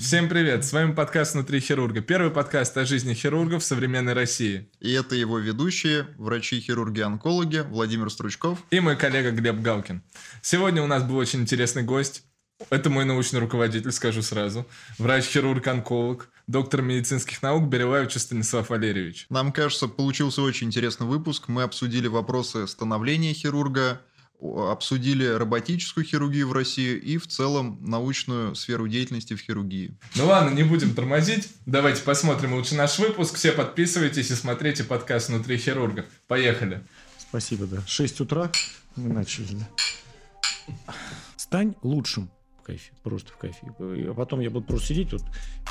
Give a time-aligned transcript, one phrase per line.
[0.00, 0.64] Всем привет!
[0.64, 2.00] С вами подкаст «Внутри хирурга».
[2.00, 4.66] Первый подкаст о жизни хирургов в современной России.
[4.80, 8.64] И это его ведущие, врачи-хирурги-онкологи Владимир Стручков.
[8.70, 10.02] И мой коллега Глеб Галкин.
[10.40, 12.22] Сегодня у нас был очень интересный гость.
[12.70, 14.66] Это мой научный руководитель, скажу сразу.
[14.96, 19.26] Врач-хирург-онколог, доктор медицинских наук Берилаевич Станислав Валерьевич.
[19.28, 21.48] Нам кажется, получился очень интересный выпуск.
[21.48, 24.00] Мы обсудили вопросы становления хирурга,
[24.40, 29.94] обсудили роботическую хирургию в России и в целом научную сферу деятельности в хирургии.
[30.16, 31.48] Ну ладно, не будем тормозить.
[31.66, 33.34] Давайте посмотрим лучше наш выпуск.
[33.34, 36.06] Все подписывайтесь и смотрите подкаст «Внутри хирурга».
[36.26, 36.82] Поехали.
[37.18, 37.82] Спасибо, да.
[37.86, 38.50] 6 утра
[38.96, 39.66] мы начали.
[41.36, 42.30] Стань лучшим
[42.62, 43.66] кайфе, просто в кайфе.
[43.78, 45.22] А потом я буду просто сидеть вот,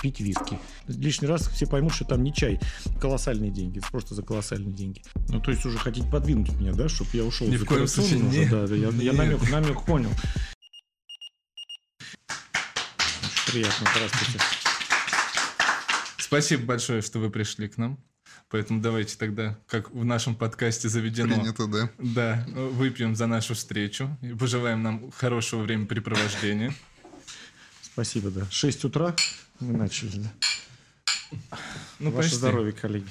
[0.02, 0.59] пить виски.
[0.88, 2.59] Лишний раз все поймут, что там не чай,
[2.99, 5.02] колоссальные деньги, просто за колоссальные деньги.
[5.29, 8.23] Ну, то есть уже хотите подвинуть меня, да, чтобы я ушел Ни в коем случае,
[8.23, 10.09] уже, нет, да, да, я, я намек, намек понял.
[12.29, 14.40] Очень приятно, здравствуйте.
[16.17, 17.98] Спасибо большое, что вы пришли к нам.
[18.49, 21.35] Поэтому давайте тогда, как в нашем подкасте заведено...
[21.35, 21.91] Принято, да.
[21.99, 26.73] Да, выпьем за нашу встречу и пожелаем нам хорошего времяпрепровождения.
[27.83, 28.47] Спасибо, да.
[28.49, 29.15] 6 утра
[29.59, 30.31] мы начали, да.
[31.99, 32.35] Ну, Ваше почти.
[32.37, 33.09] здоровье, коллеги.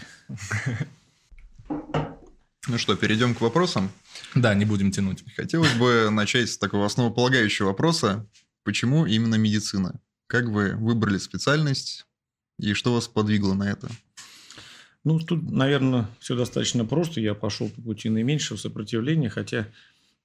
[2.66, 3.90] Ну что, перейдем к вопросам.
[4.34, 5.24] Да, не будем тянуть.
[5.36, 8.26] Хотелось бы начать с такого основополагающего вопроса.
[8.64, 10.00] Почему именно медицина?
[10.26, 12.06] Как вы выбрали специальность
[12.58, 13.88] и что вас подвигло на это?
[15.04, 17.20] Ну, тут, наверное, все достаточно просто.
[17.20, 19.68] Я пошел по пути наименьшего сопротивления, хотя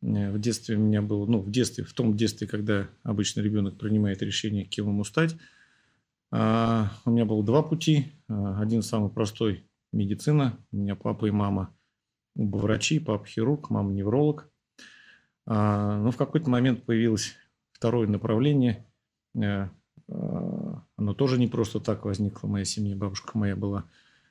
[0.02, 3.78] э, в детстве у меня было, ну, в детстве, в том детстве, когда обычно ребенок
[3.78, 5.36] принимает решение, кем ему стать,
[6.36, 8.12] а, у меня было два пути.
[8.28, 10.58] А, Один самый простой– медицина.
[10.72, 11.72] У меня папа и мама
[12.36, 14.50] оба врачи, папа хирург, мама невролог.
[15.46, 17.36] А, Но в какой-то момент появилось
[17.72, 18.84] второе направление.
[19.36, 19.68] Э,
[20.08, 22.96] Оно тоже не просто так возникло в моей семье.
[22.96, 23.86] Бабушка моя была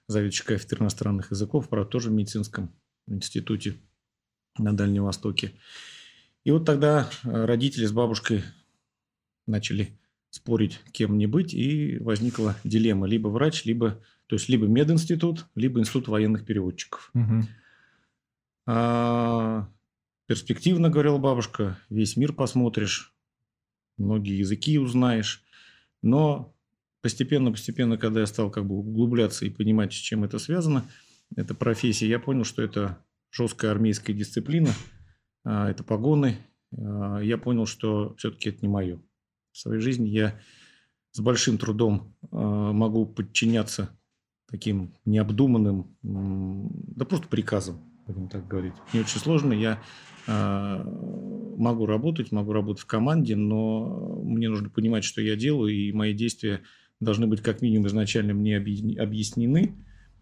[0.09, 2.71] заведующий кафедрой иностранных языков, правда, тоже в медицинском
[3.07, 3.77] институте
[4.59, 5.53] на Дальнем Востоке.
[6.45, 8.45] И вот тогда э, родители с бабушкой
[9.47, 9.99] начали
[10.31, 13.07] спорить, кем мне быть, и возникла дилемма.
[13.07, 17.11] Либо врач, либо, то есть, либо мединститут, либо институт военных переводчиков.
[17.13, 17.49] Мгм.
[18.67, 19.69] А,
[20.27, 23.15] перспективно, говорила бабушка, весь мир посмотришь,
[23.99, 25.45] многие языки узнаешь.
[26.01, 26.55] Но
[27.03, 30.85] постепенно-постепенно, когда я стал как бы углубляться и понимать, с чем это связано,
[31.37, 32.99] эта профессия, я понял, что это
[33.31, 34.71] жесткая армейская дисциплина,
[35.45, 36.39] а, это погоны.
[36.77, 39.01] А, Я понял, что все-таки это не мое.
[39.51, 40.39] В своей жизни я
[41.11, 43.91] с большим трудом а, могу подчиняться
[44.51, 48.75] таким необдуманным, да просто приказам, будем так говорить.
[48.93, 49.55] Не очень сложно.
[49.55, 49.83] Я
[50.27, 56.13] могу работать, могу работать в команде, но мне нужно понимать, что я делаю, и мои
[56.13, 56.61] действия
[57.05, 59.75] должны быть как минимум изначально мне объяснены,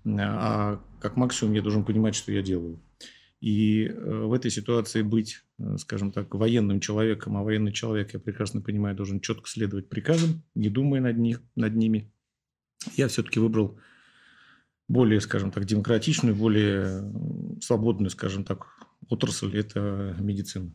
[0.07, 2.81] а как максимум я должен понимать, что я делаю.
[3.41, 8.21] И э, в этой ситуации быть, э, скажем так, военным человеком, а военный человек, я
[8.21, 12.13] прекрасно понимаю, должен четко следовать приказам, не думая над, них, над ними.
[12.97, 13.79] Я все-таки выбрал
[14.89, 18.67] более, скажем так, демократичную, более м, свободную, скажем так,
[19.09, 20.75] отрасль– это медицина.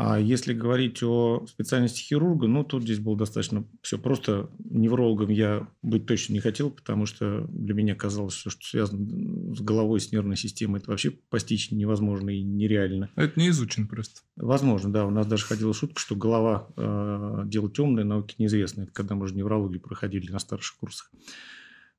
[0.00, 4.48] А если говорить о специальности хирурга, ну, тут здесь было достаточно все просто.
[4.60, 9.60] Неврологом я быть точно не хотел, потому что для меня казалось, что, что связано с
[9.60, 13.10] головой, с нервной системой, это вообще постичь невозможно и нереально.
[13.16, 14.20] Это не изучен просто.
[14.36, 15.04] Возможно, да.
[15.04, 18.82] У нас даже ходила шутка, что голова э, дело темное, науки неизвестно.
[18.82, 21.10] Это когда мы же неврологию проходили на старших курсах.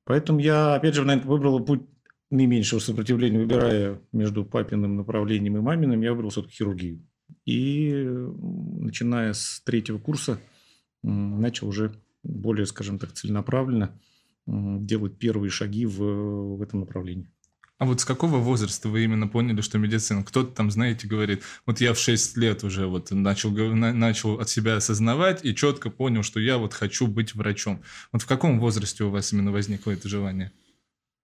[0.04, 1.82] Поэтому я, опять же, наверное, выбрал путь
[2.30, 7.04] наименьшего сопротивления, выбирая между папиным направлением и маминым, я выбрал все-таки хирургию.
[7.44, 10.40] И начиная с третьего курса
[11.02, 13.98] начал уже более, скажем так, целенаправленно
[14.46, 17.30] делать первые шаги в, в этом направлении.
[17.78, 20.22] А вот с какого возраста вы именно поняли, что медицина?
[20.22, 24.50] Кто-то там, знаете, говорит, вот я в 6 лет уже вот начал, на- начал от
[24.50, 27.82] себя осознавать и четко понял, что я вот хочу быть врачом.
[28.12, 30.52] Вот в каком возрасте у вас именно возникло это желание?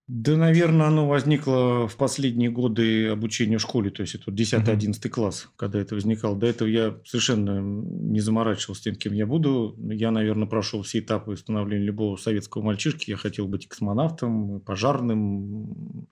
[0.08, 5.08] Да, наверное, оно возникло в последние годы обучения в школе, то есть это вот 10-11
[5.08, 6.36] класс, когда это возникало.
[6.36, 9.76] До этого я совершенно не заморачивался тем, кем я буду.
[9.90, 13.10] Я, наверное, прошел все этапы становления любого советского мальчишки.
[13.10, 16.06] Я хотел быть космонавтом, пожарным,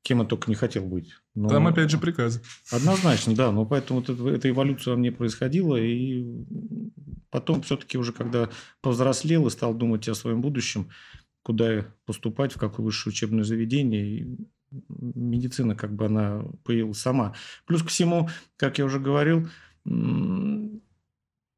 [0.00, 1.10] кем я только не хотел быть.
[1.34, 2.40] Но- Там опять же приказы.
[2.70, 3.52] Однозначно, да.
[3.52, 5.76] Но поэтому вот это- эта эволюция во мне происходила.
[5.76, 6.24] И
[7.28, 8.48] потом все-таки уже, когда
[8.80, 10.88] повзрослел и стал думать о своем будущем,
[11.48, 14.36] куда поступать, в какое высшее учебное заведение, и
[14.90, 17.34] медицина как бы она появилась сама.
[17.64, 18.28] Плюс ко всему,
[18.58, 19.48] как я уже говорил,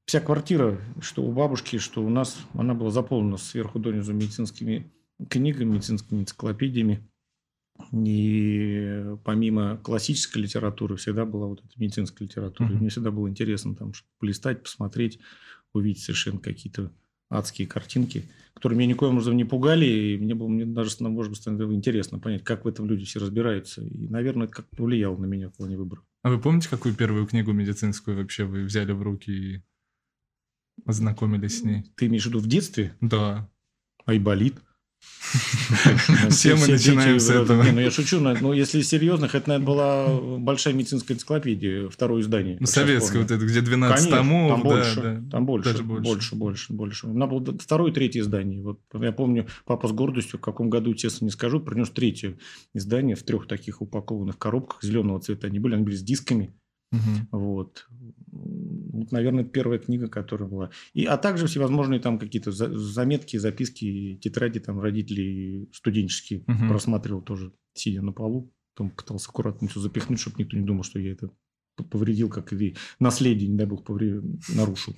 [0.07, 4.93] вся квартира, что у бабушки, что у нас, она была заполнена сверху донизу медицинскими
[5.29, 7.05] книгами, медицинскими энциклопедиями.
[7.93, 12.71] И помимо классической литературы всегда была вот эта медицинская литература.
[12.71, 13.91] И мне всегда было интересно там
[14.21, 15.19] полистать, посмотреть,
[15.73, 16.93] увидеть совершенно какие-то
[17.31, 18.25] адские картинки,
[18.55, 22.45] которые меня никоим образом не пугали, и мне было мне даже, может быть, интересно понять,
[22.45, 23.83] как в этом люди все разбираются.
[23.83, 26.03] И, наверное, это как-то повлияло на меня в плане выбора.
[26.23, 29.63] А вы помните, какую первую книгу медицинскую вообще вы взяли в руки и
[30.85, 31.85] ознакомились с ней?
[31.97, 32.95] Ты имеешь в виду в детстве?
[33.01, 33.49] Да.
[34.05, 34.57] Айболит.
[36.31, 37.63] Все мы начинаем с этого.
[37.63, 42.57] Не, ну я шучу, но если серьезно, это, наверное, была большая медицинская энциклопедия, второе издание.
[42.59, 44.51] Ну, советская вот это, где 12 Конечно, томов.
[44.51, 45.83] Там больше, там больше.
[45.83, 47.07] больше, больше, больше.
[47.07, 48.63] У меня было второе и третье издание.
[48.63, 52.37] Вот я помню, папа с гордостью, в каком году, честно не скажу, принес третье
[52.75, 55.47] издание в трех таких упакованных коробках зеленого цвета.
[55.47, 56.55] Они были, они были с дисками.
[56.93, 57.39] Угу.
[57.41, 57.87] Вот.
[58.33, 60.71] вот, наверное, первая книга, которая была.
[60.93, 66.69] И, а также всевозможные там какие-то за, заметки, записки, тетради там родителей студенческие Мгм.
[66.69, 68.53] просматривал тоже, сидя на полу.
[68.75, 71.31] Там пытался аккуратно все запихнуть, чтобы никто не думал, что я это
[71.91, 74.97] повредил, как и наследие, не дай бог, повре- нарушил.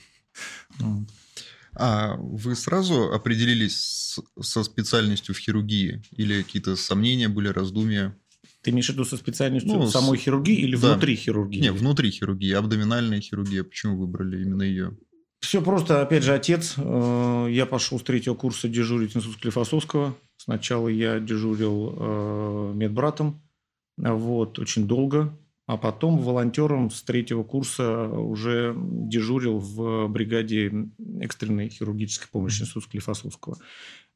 [1.74, 6.02] А вы сразу определились с- со специальностью в хирургии?
[6.12, 8.14] Или какие-то сомнения были, раздумья?
[8.62, 10.92] Ты имеешь в виду со специальностью Ну, самой хирургии или да.
[10.92, 11.60] внутри хирургии?
[11.60, 13.64] Не, внутри хирургии, абдоминальная хирургия.
[13.64, 14.96] Почему выбрали именно ее?
[15.40, 16.74] Все просто, опять же, отец.
[16.76, 20.16] э, Я пошел с третьего курса дежурить институт Склифосовского.
[20.36, 23.42] Сначала я дежурил э, медбратом,
[23.96, 25.36] вот, очень долго.
[25.66, 30.72] А потом волонтером с третьего курса уже дежурил в бригаде
[31.20, 33.56] экстренной хирургической помощи института Склифосовского.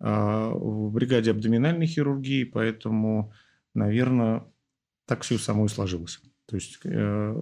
[0.01, 3.33] А, В бригаде абдоминальной хирургии, поэтому,
[3.77, 4.45] наверное,
[5.07, 6.21] так все само и сложилось.
[6.47, 7.33] То есть э,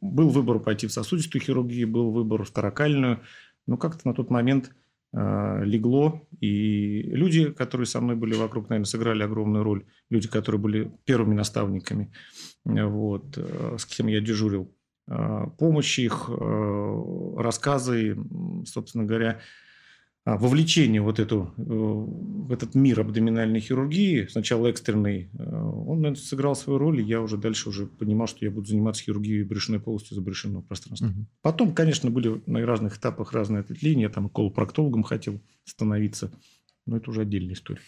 [0.00, 3.20] был выбор пойти в сосудистую хирургию, был выбор в таракальную,
[3.66, 4.72] но как-то на тот момент
[5.12, 9.84] э, легло, и люди, которые со мной были вокруг, наверное, сыграли огромную роль.
[10.10, 12.12] Люди, которые были первыми наставниками,
[12.64, 14.74] э, вот, э, с кем я дежурил.
[15.08, 18.16] Э, помощь их, э, рассказы,
[18.64, 19.40] собственно говоря,
[20.26, 26.54] вовлечение вот эту, э, в этот мир абдоминальной хирургии, сначала экстренный, э, он наверное, сыграл
[26.54, 30.14] свою роль, и я уже дальше уже понимал, что я буду заниматься хирургией брюшной полостью
[30.16, 31.06] забрюшинного пространства.
[31.06, 31.26] Мгм.
[31.40, 34.04] Потом, конечно, были на разных этапах разные ответвления.
[34.04, 36.30] Я там колопроктологом хотел становиться,
[36.86, 37.80] но это уже отдельная история.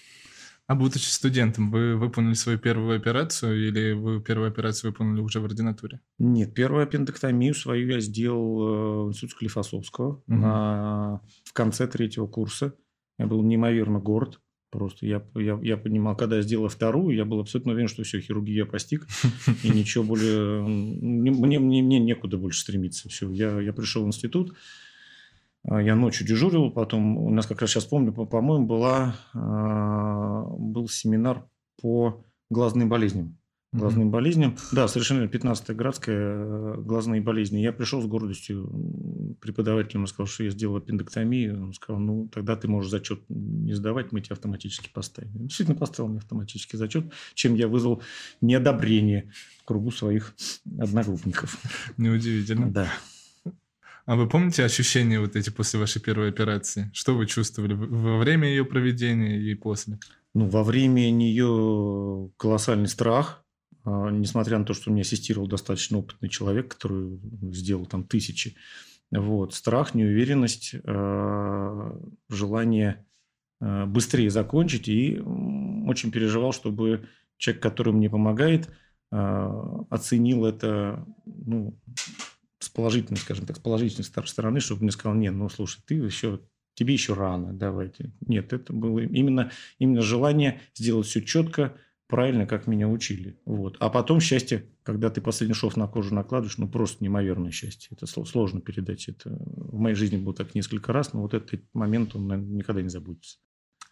[0.68, 5.44] А будучи студентом, вы выполнили свою первую операцию или вы первую операцию выполнили уже в
[5.44, 6.00] ординатуре?
[6.18, 10.40] Нет, первую аппендэктомию свою я сделал э, в институте Склифосовского Мгм.
[10.40, 12.74] на- в конце третьего курса.
[13.18, 14.40] Я был неимоверно горд.
[14.70, 18.20] Просто я, я, я понимал, когда я сделал вторую, я был абсолютно уверен, что все,
[18.20, 19.06] хирургию я постиг,
[19.62, 20.62] и ничего более...
[20.62, 23.10] Мне, мне, мне некуда больше стремиться.
[23.10, 24.54] Все, я, я пришел в институт,
[25.64, 30.88] я ночью дежурил, потом у нас, как раз сейчас помню, по- по-моему, была, а, был
[30.88, 31.44] семинар
[31.80, 33.38] по глазным болезням.
[33.72, 34.54] Глазным болезням.
[34.72, 37.60] Да, совершенно верно, 15-я градская э, глазные болезни.
[37.60, 38.70] Я пришел с гордостью
[39.40, 41.62] преподавателем, сказал, что я сделал аппендэктомию.
[41.64, 45.30] Он сказал, ну, тогда ты можешь зачет не сдавать, мы тебя автоматически поставим.
[45.36, 48.02] Он Действительно поставил мне автоматический зачет, чем я вызвал
[48.42, 49.32] неодобрение
[49.62, 50.34] в кругу своих
[50.78, 51.56] одногруппников.
[51.96, 52.70] Неудивительно.
[52.70, 52.88] Да.
[54.04, 56.90] А вы помните ощущения вот эти после вашей первой операции?
[56.92, 59.98] Что вы чувствовали во время ее проведения и после?
[60.34, 63.44] Ну, во время нее колоссальный страх,
[63.84, 67.20] а, несмотря на то, что мне ассистировал достаточно опытный человек, который
[67.52, 68.56] сделал там тысячи.
[69.10, 69.54] Вот.
[69.54, 71.96] Страх, неуверенность, а,
[72.28, 73.04] желание
[73.60, 74.88] а, быстрее закончить.
[74.88, 75.20] И
[75.86, 78.68] очень переживал, чтобы человек, который мне помогает,
[79.10, 81.76] оценил это ну,
[82.62, 85.94] с положительной, скажем так, с положительной стор- стороны, чтобы мне сказал, нет, ну, слушай, ты
[85.94, 86.40] еще
[86.74, 88.12] тебе еще рано, давайте.
[88.26, 91.76] Нет, это было именно, именно желание сделать все четко,
[92.06, 93.38] правильно, как меня учили.
[93.44, 93.76] Вот.
[93.80, 97.88] А потом счастье, когда ты последний шов на кожу накладываешь, ну просто неимоверное счастье.
[97.90, 99.08] Это сло- сложно передать.
[99.08, 102.82] Это в моей жизни было так несколько раз, но вот этот момент, он наверное, никогда
[102.82, 103.38] не забудется.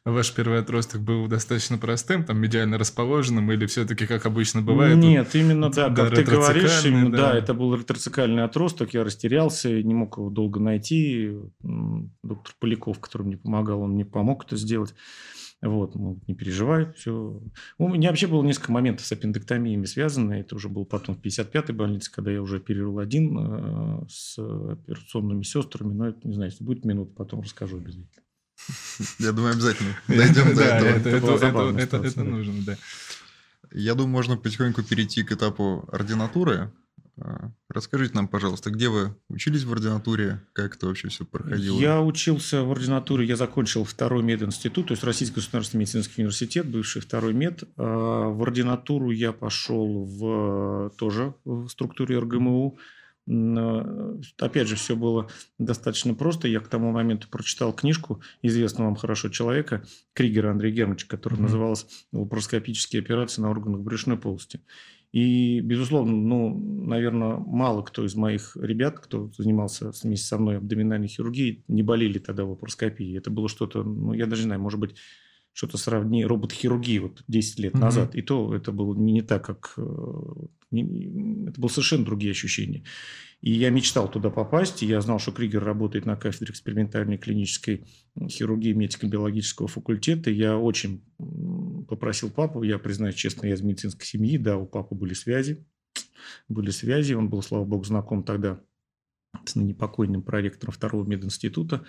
[0.06, 4.96] Ваш первый отросток был достаточно простым, там медиально расположенным, или все-таки, как обычно бывает?
[4.96, 7.32] Нет, именно да, да, как ты говоришь, именно, да.
[7.32, 7.38] да.
[7.38, 11.36] это был ретроцикальный отросток, я растерялся, не мог его долго найти.
[12.22, 14.94] Доктор Поляков, который мне помогал, он мне помог это сделать.
[15.60, 17.38] Вот, ну, не переживай, все.
[17.76, 20.34] У меня вообще было несколько моментов с аппендэктомиями связаны.
[20.34, 25.42] Это уже был потом в 55-й больнице, когда я уже оперировал один э, с операционными
[25.42, 25.92] сестрами.
[25.92, 28.08] Но это, не знаю, если будет минут, потом расскажу обязательно.
[29.18, 31.78] Я думаю, обязательно дойдем до этого.
[31.78, 32.76] это, нужно, да.
[33.72, 36.72] Я думаю, можно потихоньку перейти к этапу ординатуры.
[37.20, 41.78] А, Расскажите нам, пожалуйста, где вы учились в ординатуре, как это вообще все проходило?
[41.78, 47.00] Я учился в ординатуре, я закончил второй мединститут, то есть Российский государственный медицинский университет, бывший
[47.02, 47.62] второй мед.
[47.76, 52.78] А в ординатуру я пошел в, тоже в структуре РГМУ.
[54.38, 56.48] Опять же, все было достаточно просто.
[56.48, 59.84] Я к тому моменту прочитал книжку известного вам хорошо человека,
[60.14, 61.42] Кригера Андрея Германовича, которая mm-hmm.
[61.42, 64.60] называлась «Лапароскопические операции на органах брюшной полости».
[65.12, 66.56] И, безусловно, ну,
[66.86, 72.18] наверное, мало кто из моих ребят, кто занимался вместе со мной абдоминальной хирургией, не болели
[72.18, 73.16] тогда лапароскопией.
[73.16, 74.96] Это было что-то, ну, я даже не знаю, может быть,
[75.52, 77.82] что-то сравни робот-хирургии вот 10 лет угу.
[77.82, 78.14] назад.
[78.14, 79.74] И то это было не, не так, как...
[79.76, 79.82] Э,
[80.70, 82.84] не, это было совершенно другие ощущения.
[83.40, 84.82] И я мечтал туда попасть.
[84.82, 87.84] И я знал, что Кригер работает на кафедре экспериментальной клинической
[88.28, 90.30] хирургии медико-биологического факультета.
[90.30, 91.02] Я очень
[91.88, 95.66] попросил папу, я признаюсь честно, я из медицинской семьи, да, у папы были связи.
[96.48, 98.60] Были связи, он был, слава богу, знаком тогда
[99.44, 101.84] с ныне покойным проректором второго мединститута.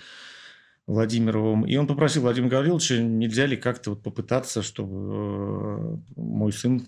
[0.87, 1.65] Владимировым.
[1.65, 6.87] И он попросил Владимира Гавриловича, нельзя ли как-то вот попытаться, чтобы э, мой сын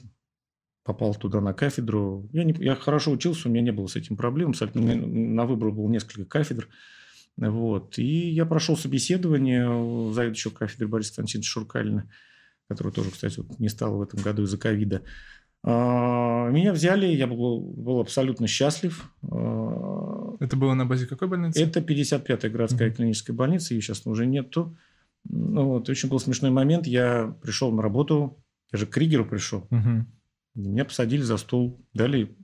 [0.84, 2.30] попал туда на кафедру.
[2.34, 4.54] Я, не, я хорошо учился, у меня не было с этим проблем.
[4.74, 6.68] На выбор было несколько кафедр.
[7.38, 7.98] Вот.
[7.98, 12.12] И я прошел собеседование заведующего кафедры Бориса Константиновича Шуркалина,
[12.68, 15.04] который тоже, кстати, вот не стал в этом году из-за ковида.
[15.66, 19.10] А, меня взяли, я был, был абсолютно счастлив.
[19.24, 21.64] А, Это было на базе какой больницы?
[21.64, 22.98] Это 55-я городская угу.
[22.98, 24.78] клиническая больница, ее сейчас уже нету.
[25.26, 26.86] Ну, вот, очень был смешной момент.
[26.86, 28.44] Я пришел на работу,
[28.74, 29.68] я же к Кригеру пришел.
[29.72, 30.06] Угу.
[30.56, 32.36] Меня посадили за стол, дали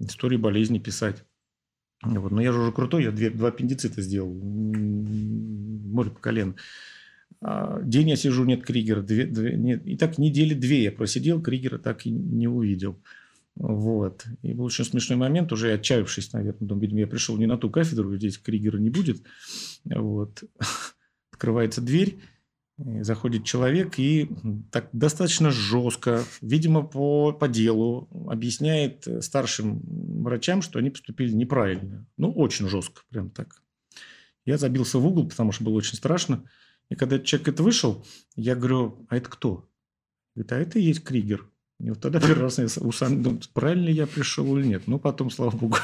[0.00, 1.24] истории болезни писать.
[2.02, 2.32] Вот.
[2.32, 4.34] Но я же уже крутой, я две, два аппендицита сделал.
[4.34, 6.54] Море по колено.
[7.46, 9.02] А, день я сижу, нет Кригера.
[9.02, 9.86] Две, две, нет.
[9.86, 12.98] И так недели две я просидел, Кригера так и не увидел.
[13.54, 14.24] Вот.
[14.40, 17.68] И был очень смешной момент, уже отчаявшись, наверное, думаю, видимо, я пришел не на ту
[17.68, 19.22] кафедру, здесь Кригера не будет.
[19.84, 20.42] Вот.
[21.32, 22.18] Открывается дверь,
[22.78, 24.30] заходит человек и
[24.72, 29.82] так достаточно жестко, видимо, по, по делу, объясняет старшим
[30.22, 32.06] врачам, что они поступили неправильно.
[32.16, 33.60] Ну, очень жестко, прям так.
[34.46, 36.44] Я забился в угол, потому что было очень страшно.
[36.90, 38.04] И когда человек это вышел,
[38.36, 39.68] я говорю, а это кто?
[40.34, 41.48] Говорит, а это и есть Кригер.
[41.80, 44.84] И вот тогда первый раз я сам думаю, правильно я пришел или нет.
[44.86, 45.76] Ну, потом, слава богу,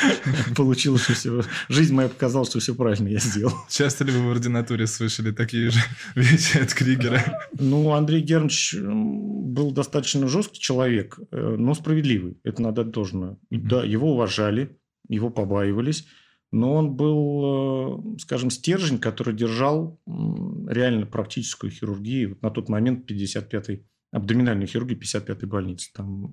[0.56, 1.42] получилось, что все...
[1.68, 3.52] Жизнь моя показала, что все правильно я сделал.
[3.68, 5.80] Часто ли вы в ординатуре слышали такие же
[6.14, 7.48] вещи от Кригера?
[7.58, 12.38] Ну, Андрей Германович был достаточно жесткий человек, э, но справедливый.
[12.44, 13.38] Это надо должно.
[13.50, 14.78] Да, его уважали,
[15.08, 16.06] его побаивались
[16.52, 22.38] но он был, э, скажем, стержень, который держал реально практическую хирургию.
[22.42, 25.90] На тот момент 55-й, абдоминальную хирургию 55-й больницы.
[25.94, 26.32] Там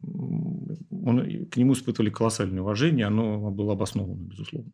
[0.91, 4.71] он, к нему испытывали колоссальное уважение, оно было обосновано, безусловно.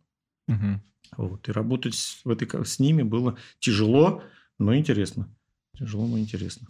[0.48, 0.82] Угу.
[1.18, 1.48] Вот.
[1.48, 4.24] И работать в этой, с ними было тяжело,
[4.58, 5.30] но интересно.
[5.78, 6.68] Тяжело, но интересно.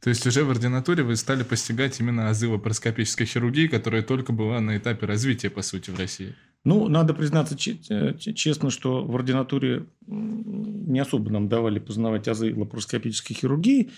[0.00, 4.60] То есть уже в ординатуре вы стали постигать именно азы лапароскопической хирургии, которая только была
[4.60, 6.34] на этапе развития, по сути, в России.
[6.64, 13.34] Ну, надо признаться э, честно, что в ординатуре не особо нам давали познавать азы лапароскопической
[13.34, 13.90] хирургии,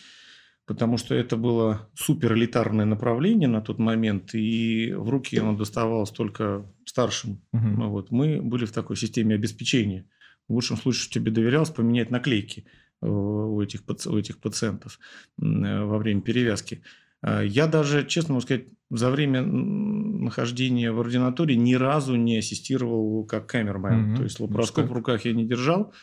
[0.66, 6.66] потому что это было суперэлитарное направление на тот момент, и в руки оно доставалось только
[6.87, 7.42] старшим.
[7.52, 7.88] Угу.
[7.88, 8.11] Вот.
[8.11, 10.06] Мы были в такой системе обеспечения.
[10.49, 12.64] В лучшем случае тебе доверялось поменять наклейки
[13.02, 14.99] э, у этих, у этих пациентов
[15.38, 15.44] э,
[15.85, 16.83] во время перевязки.
[17.26, 23.25] А я даже, честно могу сказать, за время нахождения в ординатуре ни разу не ассистировал
[23.25, 24.12] как камермен.
[24.12, 24.16] Mm-hmm.
[24.16, 25.95] То есть лапароскоп в руках я не держал.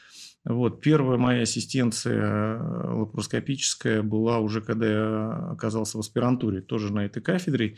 [0.44, 0.82] Вот.
[0.82, 7.22] Первая моя ассистенция э, лапароскопическая была уже, когда я оказался в аспирантуре, тоже на этой
[7.22, 7.78] кафедре.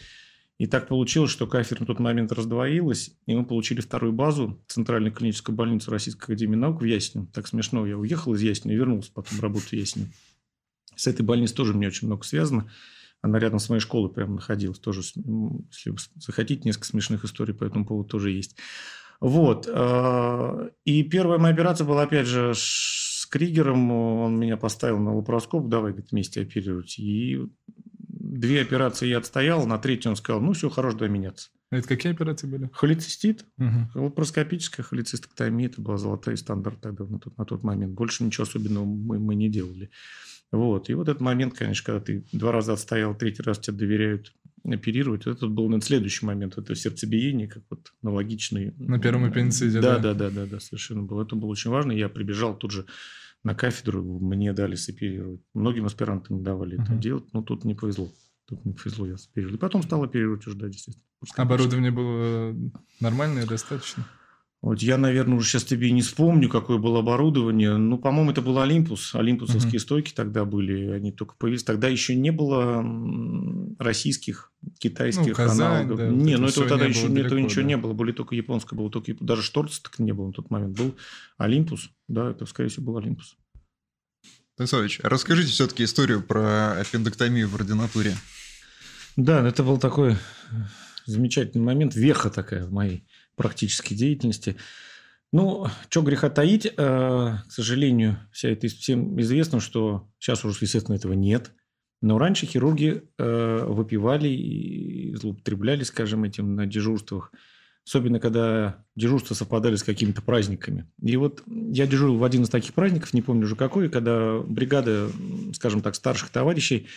[0.58, 5.12] И так получилось, что кафедра на тот момент раздвоилась, и мы получили вторую базу, Центральной
[5.12, 7.28] клинической больницы Российской Академии Наук в Ясне.
[7.34, 10.14] Так смешно, я уехал из Ясня и вернулся потом работать в Ясне.
[10.96, 12.72] С этой больницей тоже мне очень много связано.
[13.24, 14.80] Она рядом с моей школой прямо находилась.
[14.80, 18.58] Тоже, если захотите, несколько смешных историй по этому поводу тоже есть.
[19.22, 19.68] Вот.
[19.74, 23.90] Э, и первая моя операция была, опять же, с Кригером.
[23.92, 25.70] Он меня поставил на лапароскоп.
[25.70, 27.00] Давай, говорит, вместе оперировать.
[27.00, 27.42] И
[27.98, 29.66] две операции я отстоял.
[29.66, 31.50] На третью он сказал, ну, все, хорошо, давай меняться.
[31.72, 32.70] Это какие операции были?
[32.74, 34.04] Холецистит, угу.
[34.04, 35.68] лапароскопическая холецистектомия.
[35.68, 37.94] Это была золотая стандарт тогда на тот, на тот момент.
[37.94, 39.90] Больше ничего особенного мы, мы не делали.
[40.54, 40.88] Вот.
[40.90, 44.32] И вот этот момент, конечно, когда ты два раза отстоял, третий раз тебе доверяют
[44.64, 48.72] оперировать, вот это был наверное, следующий момент, это сердцебиение, как вот аналогичный.
[48.78, 49.98] На первом аппендициде, да?
[49.98, 51.24] Да, да, да, да, совершенно было.
[51.24, 51.92] Это было очень важно.
[51.92, 52.86] Я прибежал тут же
[53.44, 55.42] на кафедру, мне дали соперировать.
[55.56, 56.84] Многим аспирантам давали uh-huh.
[56.84, 58.14] это делать, но тут не повезло.
[58.46, 59.56] Тут мне повезло, я оперировал.
[59.56, 61.04] И потом стал оперировать уже, да, естественно.
[61.36, 62.56] Оборудование было
[63.00, 64.08] нормальное, достаточно?
[64.64, 67.76] Вот я, наверное, уже сейчас тебе не вспомню, какое было оборудование.
[67.76, 69.14] Ну, по-моему, это был Олимпус.
[69.14, 69.80] Олимпусовские uh-huh.
[69.80, 70.88] стойки тогда были.
[70.92, 71.66] Они только появились.
[71.66, 72.82] Тогда еще не было
[73.78, 75.98] российских, китайских ну, Казань, аналогов.
[75.98, 77.68] Да, не, ну это тогда еще далеко, этого ничего да.
[77.68, 77.92] не было.
[77.92, 80.78] Были только японское, было только даже Шторц так не было на тот момент.
[80.78, 80.96] Был
[81.38, 81.90] Олимпус.
[82.08, 83.36] Да, это, скорее всего, был Олимпус.
[84.56, 88.16] Танцович, расскажите все-таки историю про аппендэктомию в ординатуре.
[89.18, 90.16] Да, это был такой
[91.06, 93.06] замечательный момент, веха такая в моей
[93.36, 94.56] практической деятельности.
[95.32, 100.96] Ну, что греха таить, э, к сожалению, вся это всем известно, что сейчас уже, естественно,
[100.96, 101.52] этого нет.
[102.02, 107.32] Но раньше хирурги э, выпивали и злоупотребляли, скажем, этим на дежурствах.
[107.86, 110.86] Особенно, когда дежурства совпадали с какими-то праздниками.
[111.02, 115.10] И вот я дежурил в один из таких праздников, не помню уже какой, когда бригада,
[115.54, 116.88] скажем так, старших товарищей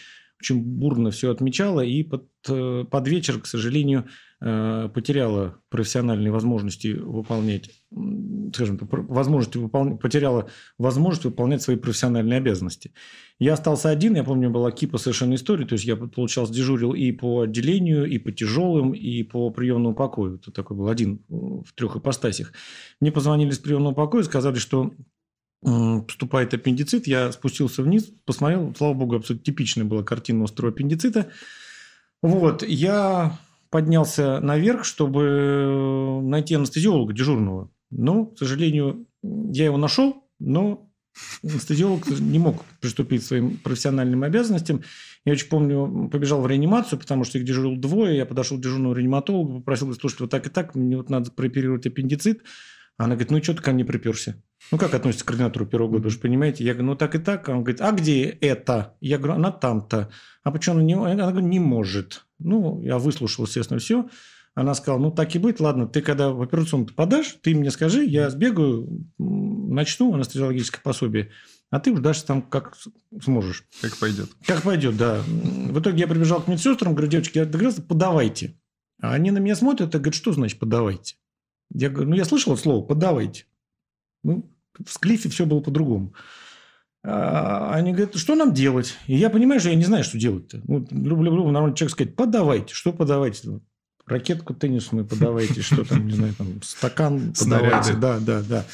[0.41, 4.07] очень бурно все отмечала, и под, э, под вечер, к сожалению,
[4.39, 7.71] Э, потеряла профессиональные возможности выполнять,
[8.53, 12.93] скажем, возможности выполнять, потеряла возможность выполнять свои профессиональные обязанности.
[13.39, 17.13] Я остался один, я помню, была кипа совершенно истории, то есть я, получался, дежурил и
[17.13, 20.35] по отделению, и по тяжелым, и по приемному покою.
[20.35, 22.53] Это такой был один в трех ипостасях.
[23.01, 24.93] Мне позвонили с приемного покоя, сказали, что
[25.63, 27.07] поступает аппендицит.
[27.07, 31.31] Я спустился вниз, посмотрел, слава богу, абсолютно типичная была картина острого аппендицита.
[32.23, 33.39] Вот, я
[33.71, 37.71] поднялся наверх, чтобы найти анестезиолога дежурного.
[37.91, 40.91] Но, к сожалению, я его нашел, но
[41.43, 44.83] анестезиолог не мог приступить к своим профессиональным обязанностям.
[45.25, 48.17] Я очень помню, побежал в реанимацию, потому что их дежурил двое.
[48.17, 51.87] Я подошел к дежурному реаниматологу, попросил, слушайте, вот так и так, мне вот надо прооперировать
[51.87, 52.43] аппендицит.
[52.97, 54.37] Она говорит, ну, что ты ко мне приперся?
[54.71, 56.65] Ну, как относится к координатору первого года, вы же понимаете?
[56.65, 57.49] Я говорю, ну, так и так.
[57.49, 58.97] Он говорит, а где это?
[59.01, 60.11] Я говорю, она там-то.
[60.43, 60.95] А почему она не...
[60.95, 62.27] Она говорит, не может.
[62.39, 64.09] Ну, я выслушал, естественно, все.
[64.55, 68.05] Она сказала, ну, так и быть, ладно, ты когда в операционную подашь, ты мне скажи,
[68.05, 71.31] я сбегаю, начну анестезиологическое пособие,
[71.71, 72.75] а ты уж дашь там как
[73.23, 73.65] сможешь.
[73.83, 74.31] Как пойдет.
[74.47, 75.21] Как пойдет, да.
[75.27, 78.59] В итоге я прибежал к медсестрам, говорю, девочки, я договорился, подавайте.
[78.99, 81.17] А они на меня смотрят и говорят, что значит подавайте?
[81.71, 83.45] Я говорю, ну, я слышал это слово, подавайте.
[84.23, 84.51] Ну,
[84.85, 86.15] в Склифе все было по-другому.
[87.09, 88.97] А они говорят, что нам делать?
[89.07, 90.61] И я понимаю, что я не знаю, что делать-то.
[90.67, 92.75] Ну, люблю, люблю нормальный человек сказать, подавайте.
[92.75, 93.61] Что подавайте?
[94.07, 97.95] Ракетку теннисную подавайте, что там, не знаю, там, стакан подавайте.
[97.95, 98.65] Да, да, да.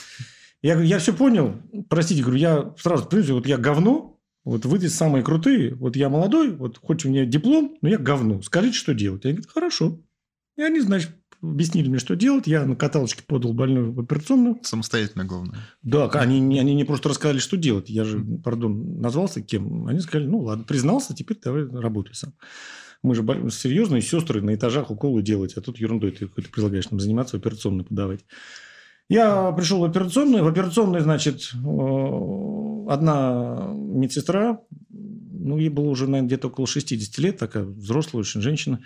[0.63, 1.57] Я говорю, я все понял.
[1.89, 6.09] Простите, говорю, я сразу, понимаете, вот я говно, вот вы здесь самые крутые, вот я
[6.09, 8.43] молодой, вот хоть у меня диплом, но я говно.
[8.43, 9.25] Скажите, что делать?
[9.25, 10.01] Я говорю, хорошо.
[10.57, 11.11] И они, значит,
[11.43, 12.47] объяснили мне, что делать.
[12.47, 14.59] Я на каталочке подал больную в операционную.
[14.63, 15.59] Самостоятельно, главное.
[15.83, 17.91] Да, они, они не просто рассказали, что делать.
[17.91, 19.87] Я же, пардон, назвался кем.
[19.87, 22.33] Они сказали, ну ладно, признался, теперь давай работай сам.
[23.03, 27.01] Мы же серьезные сестры на этажах уколы делать, а тут ерундой ты какой-то предлагаешь нам
[27.01, 28.25] заниматься, в операционную подавать.
[29.09, 30.45] Я пришел в операционную.
[30.45, 31.51] В операционной, значит,
[32.89, 38.81] одна медсестра, ну, ей было уже, наверное, где-то около 60 лет, такая взрослая очень женщина,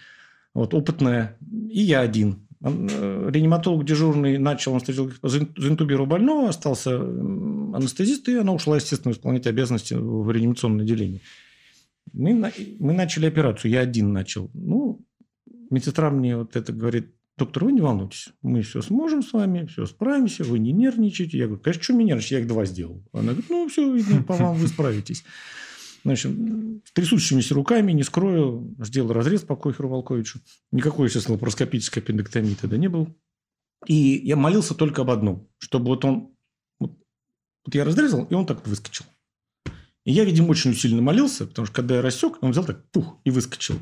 [0.54, 1.36] вот, опытная,
[1.70, 2.45] и я один.
[2.62, 10.30] Э, реаниматолог дежурный начал заинтубировал больного, остался анестезист, и она ушла, естественно, исполнять обязанности в
[10.30, 11.20] реанимационное отделение.
[12.12, 14.50] Мы, мы начали операцию, я один начал.
[14.54, 15.04] Ну,
[15.70, 19.84] медсестра мне вот это говорит, доктор, вы не волнуйтесь, мы все сможем с вами, все
[19.84, 21.36] справимся, вы не нервничайте.
[21.36, 23.02] Я говорю, конечно, что мне нервничать, я их два сделал.
[23.12, 25.24] Она говорит, ну, все, видно, по вам вы справитесь.
[26.06, 26.36] Значит,
[26.92, 30.38] трясущимися руками, не скрою, сделал разрез по Кохеру Волковичу.
[30.70, 33.08] Никакой, естественно, лапароскопической аппендэктомии тогда не был.
[33.88, 36.30] И я молился только об одном, чтобы вот он...
[36.78, 36.92] Вот,
[37.64, 39.04] вот я разрезал, и он так выскочил.
[40.04, 43.18] И я, видимо, очень сильно молился, потому что когда я рассек, он взял так, пух,
[43.24, 43.74] и выскочил.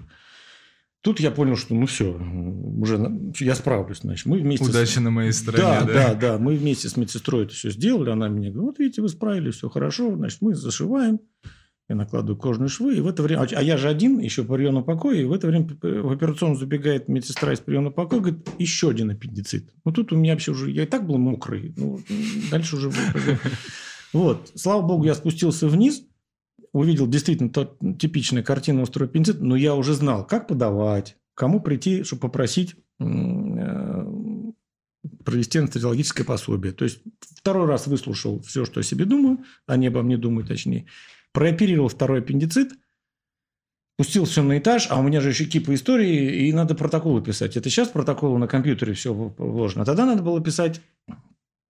[1.02, 2.98] Тут я понял, что ну все, уже
[3.40, 3.98] я справлюсь.
[3.98, 5.00] Значит, мы вместе Удачи с...
[5.00, 5.62] на моей стороне.
[5.62, 6.38] Да, да, да, да.
[6.38, 8.08] Мы вместе с медсестрой это все сделали.
[8.08, 10.16] Она мне говорит, вот видите, вы справились, все хорошо.
[10.16, 11.20] Значит, мы зашиваем.
[11.88, 13.42] Я накладываю кожные швы, и в это время...
[13.42, 17.09] А я же один, еще по приемному покою, и в это время в операционную забегает
[17.09, 19.70] медсестра из приемного покоя, говорит, еще один аппендицит.
[19.85, 20.70] Ну, тут у меня вообще уже...
[20.70, 21.75] Я и так был мокрый.
[21.77, 22.01] Ну,
[22.51, 22.90] дальше уже...
[24.14, 24.51] Вот.
[24.55, 26.05] Слава богу, я спустился вниз,
[26.73, 32.03] увидел действительно тот, типичная картина острого аппендицита, но я уже знал, как подавать, кому прийти,
[32.05, 34.07] чтобы попросить э,
[35.25, 36.73] провести анестезиологическое пособие.
[36.73, 40.87] То есть, второй раз выслушал все, что о себе думаю, они обо мне думают, точнее
[41.35, 42.73] прооперировал второй аппендицит,
[43.99, 47.57] пустил все на этаж, а у меня же еще кипа истории, и надо протоколы писать.
[47.57, 49.83] Это сейчас протоколы на компьютере все вложено.
[49.83, 50.81] А тогда надо было писать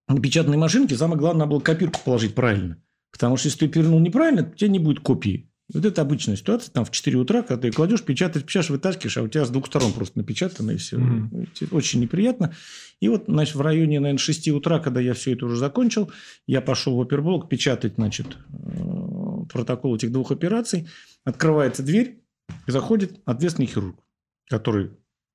[0.07, 0.97] на печатной машинке.
[0.97, 2.77] Самое главное, надо было копирку положить правильно.
[3.11, 5.51] Потому что если ты перенул неправильно, у тебя не будет копии.
[5.73, 9.23] Вот это обычная ситуация, там в 4 утра, когда ты кладешь, печатаешь, печатаешь, вытаскиваешь, а
[9.23, 10.99] у тебя с двух сторон просто напечатано, и все.
[10.99, 11.69] Mm-hmm.
[11.71, 12.53] Очень неприятно.
[13.01, 16.11] И вот, значит, в районе, наверное, 6 утра, когда я все это уже закончил,
[16.47, 19.04] я пошел в оперблок печатать, значит, э,
[19.55, 20.89] протокол этих двух операций.
[21.25, 22.21] Открывается дверь,
[22.67, 23.97] и заходит ответственный хирург,
[24.51, 24.91] который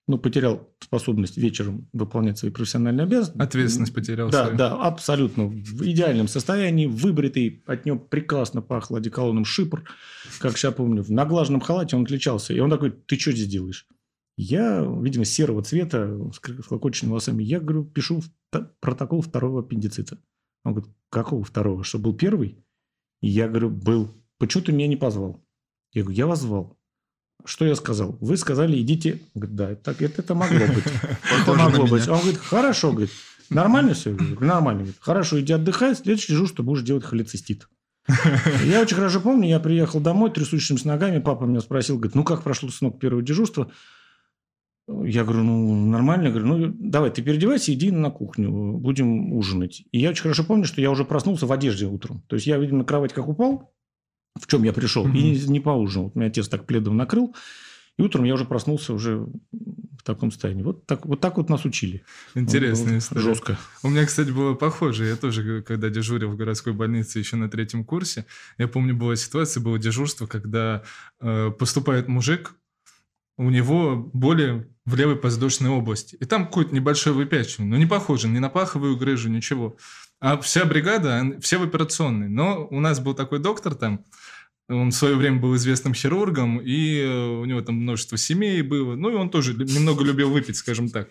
[0.08, 3.42] ну, потерял способность вечером выполнять свои профессиональные обязанности.
[3.42, 4.30] Ответственность потерял.
[4.30, 4.58] Да, свою.
[4.58, 5.46] да, абсолютно.
[5.46, 9.84] В идеальном состоянии, выбритый, от него прекрасно пахло одеколоном шипр.
[10.40, 12.54] Как сейчас помню, в наглаженном халате он отличался.
[12.54, 13.88] И он такой, ты что здесь делаешь?
[14.36, 17.44] Я, видимо, серого цвета, с клокоченными волосами.
[17.44, 18.24] Я, говорю, пишу
[18.80, 20.18] протокол второго аппендицита.
[20.64, 21.84] Он говорит, какого второго?
[21.84, 22.64] Что, был первый?
[23.22, 24.14] И я говорю, был.
[24.38, 25.44] Почему ты меня не позвал?
[25.94, 26.78] Я говорю, я вас звал.
[27.46, 28.18] Что я сказал?
[28.20, 29.22] Вы сказали, идите.
[29.34, 30.84] Говорит, да, так, это, это могло быть.
[31.42, 32.08] Это могло быть.
[32.08, 33.12] А он говорит, хорошо, говорит,
[33.50, 34.12] нормально все?
[34.12, 34.82] Нормально.
[34.82, 37.68] Говорит, хорошо, иди отдыхай, следующий жду, что будешь делать холецистит.
[38.66, 42.44] Я очень хорошо помню, я приехал домой трясущимися ногами, папа меня спросил, говорит, ну как
[42.44, 43.72] прошло, сынок, первое дежурство?
[45.04, 46.26] Я говорю, ну, нормально.
[46.26, 49.84] Я говорю, ну, давай, ты переодевайся, иди на кухню, будем ужинать.
[49.92, 52.24] И я очень хорошо помню, что я уже проснулся в одежде утром.
[52.28, 53.72] То есть, я, видимо, на кровать как упал,
[54.40, 55.18] в чем я пришел, mm-hmm.
[55.18, 56.06] и не поужинал.
[56.06, 57.36] Вот меня отец так пледом накрыл,
[57.98, 60.64] и утром я уже проснулся уже в таком состоянии.
[60.64, 62.04] Вот так вот, так вот нас учили.
[62.34, 63.22] Интересная вот, история.
[63.22, 63.58] Жестко.
[63.84, 65.06] У меня, кстати, было похоже.
[65.06, 68.26] Я тоже, когда дежурил в городской больнице еще на третьем курсе,
[68.58, 70.84] я помню, была ситуация, было дежурство, когда
[71.20, 72.56] э, поступает мужик,
[73.40, 76.18] у него боли в левой подвздошной области.
[76.20, 79.78] И там какое-то небольшое выпячивание, но не похоже ни на паховую грыжу, ничего.
[80.20, 82.28] А вся бригада, все в операционной.
[82.28, 84.04] Но у нас был такой доктор там,
[84.68, 88.96] он в свое время был известным хирургом, и э, у него там множество семей было.
[88.96, 91.10] Ну, и он тоже немного любил выпить, скажем так.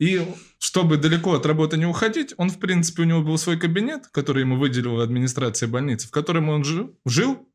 [0.00, 0.26] И
[0.58, 4.40] чтобы далеко от работы не уходить, он, в принципе, у него был свой кабинет, который
[4.40, 7.46] ему выделила администрация больницы, в котором он жил, жил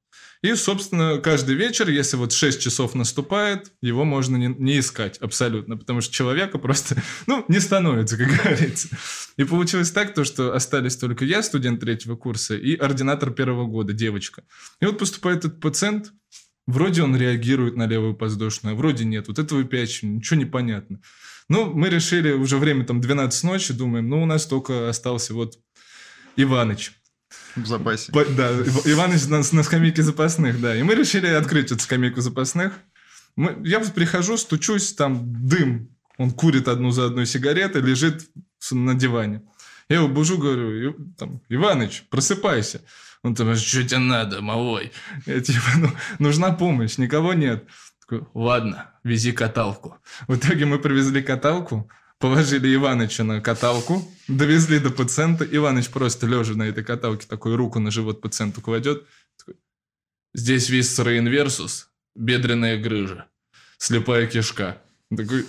[0.45, 5.75] и, собственно, каждый вечер, если вот 6 часов наступает, его можно не, не искать абсолютно,
[5.75, 8.89] потому что человека просто, ну, не становится, как говорится.
[9.37, 13.91] И получилось так, то, что остались только я, студент третьего курса, и ординатор первого года,
[13.91, 14.43] девочка.
[14.81, 16.13] И вот поступает этот пациент,
[16.67, 19.27] вроде он реагирует на левую подвздошную, вроде нет.
[19.27, 21.01] Вот этого выпячивания, ничего не понятно.
[21.49, 25.57] Ну, мы решили, уже время там 12 ночи, думаем, ну, у нас только остался вот
[26.35, 26.91] Иваныч.
[27.55, 28.11] В запасе.
[28.11, 30.75] По, да, Иваныч на, на скамейке запасных, да.
[30.75, 32.73] И мы решили открыть эту скамейку запасных.
[33.35, 35.89] Мы, я прихожу, стучусь, там дым.
[36.17, 38.29] Он курит одну за одной сигареты, лежит
[38.71, 39.41] на диване.
[39.89, 42.81] Я его бужу, говорю, там, Иваныч, просыпайся.
[43.23, 44.91] Он там, что тебе надо, малой?
[45.25, 47.65] Я типа, ну, нужна помощь, никого нет.
[48.01, 49.97] Такой, ладно, вези каталку.
[50.27, 55.45] В итоге мы привезли каталку, Положили Иваныча на каталку, довезли до пациента.
[55.45, 59.05] Иваныч просто лежа на этой каталке такой руку на живот пациенту кладет.
[59.37, 59.55] Такой,
[60.33, 63.27] Здесь висцера инверсус, бедренная грыжа,
[63.77, 64.81] слепая кишка.
[65.15, 65.45] Такой,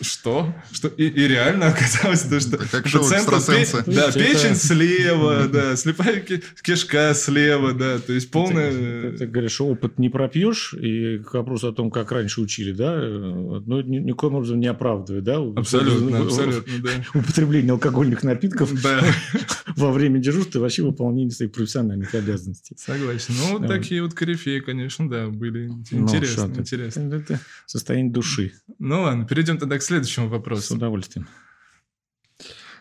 [0.00, 0.54] что?
[0.72, 0.88] Что?
[0.88, 6.24] И, и реально оказалось то, что как пациента пе- да, печень слева, да, слепая
[6.62, 8.72] кишка слева, да, то есть полная...
[8.72, 12.96] Ты, ты говоришь, опыт не пропьешь, и к вопросу о том, как раньше учили, да,
[12.96, 15.36] ну, ни, никаким образом не оправдывает, да?
[15.36, 16.90] Абсолютно, абсолютно, да.
[17.18, 19.04] Употребление алкогольных напитков да.
[19.76, 22.74] во время дежурства вообще выполнение своих профессиональных обязанностей.
[22.78, 23.34] Согласен.
[23.38, 26.46] Ну, вот такие вот корифеи, конечно, да, были интересные.
[26.46, 27.14] Ну, интересно.
[27.14, 28.54] Это состояние души.
[28.78, 30.62] Ну, ладно, перейдем тогда к следующему вопросу.
[30.62, 31.28] С удовольствием.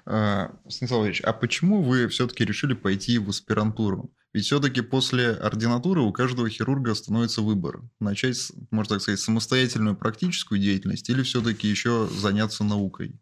[0.05, 4.13] А, Станислав Ильич, а почему вы все-таки решили пойти в аспирантуру?
[4.33, 7.81] Ведь все-таки после ординатуры у каждого хирурга становится выбор.
[7.99, 13.19] Начать, можно так сказать, самостоятельную практическую деятельность или все-таки еще заняться наукой?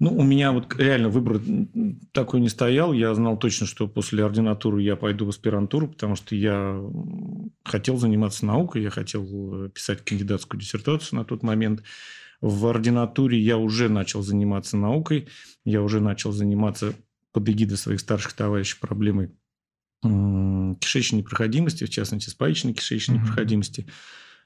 [0.00, 1.40] Ну, у меня вот реально выбор
[2.12, 2.92] такой не стоял.
[2.92, 6.80] Я знал точно, что после ординатуры я пойду в аспирантуру, потому что я
[7.64, 11.82] хотел заниматься наукой, я хотел э, писать кандидатскую диссертацию на тот момент.
[12.40, 15.26] В ординатуре я уже начал заниматься наукой,
[15.64, 16.94] я уже начал заниматься
[17.32, 19.32] под эгидой своих старших товарищей проблемой
[20.00, 23.22] кишечной непроходимости, в частности, спаечной кишечной mm-hmm.
[23.22, 23.92] непроходимости а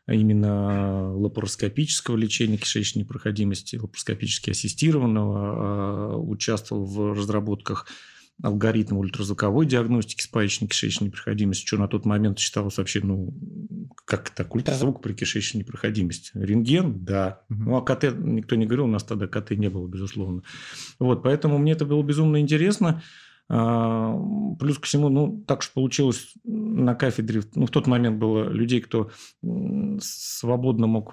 [0.08, 7.86] именно лапароскопического лечения кишечной непроходимости, лапароскопически ассистированного, а, участвовал в разработках
[8.42, 13.32] алгоритма ультразвуковой диагностики спаечной кишечной непроходимости, что на тот момент считалось вообще, ну,
[14.04, 16.32] как так, ультразвук при кишечной непроходимости.
[16.34, 17.42] Рентген, да.
[17.50, 17.62] Угу.
[17.62, 20.42] Ну, а КТ никто не говорил, у нас тогда КТ не было, безусловно.
[20.98, 23.02] Вот, поэтому мне это было безумно интересно.
[23.48, 24.16] А,
[24.58, 28.80] плюс ко всему, ну, так что получилось на кафедре, ну, в тот момент было людей,
[28.80, 29.10] кто
[30.00, 31.10] свободно мог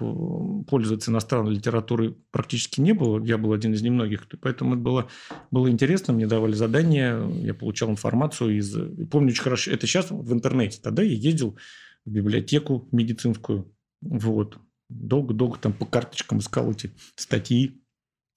[0.66, 3.22] пользоваться иностранной литературой, практически не было.
[3.22, 5.08] Я был один из немногих, поэтому это было,
[5.50, 6.14] было интересно.
[6.14, 8.74] Мне давали задания, я получал информацию из...
[9.10, 10.80] Помню очень хорошо, это сейчас в интернете.
[10.82, 11.58] Тогда я ездил
[12.06, 13.70] в библиотеку медицинскую.
[14.00, 14.56] Вот.
[14.88, 17.82] Долго-долго там по карточкам искал эти статьи,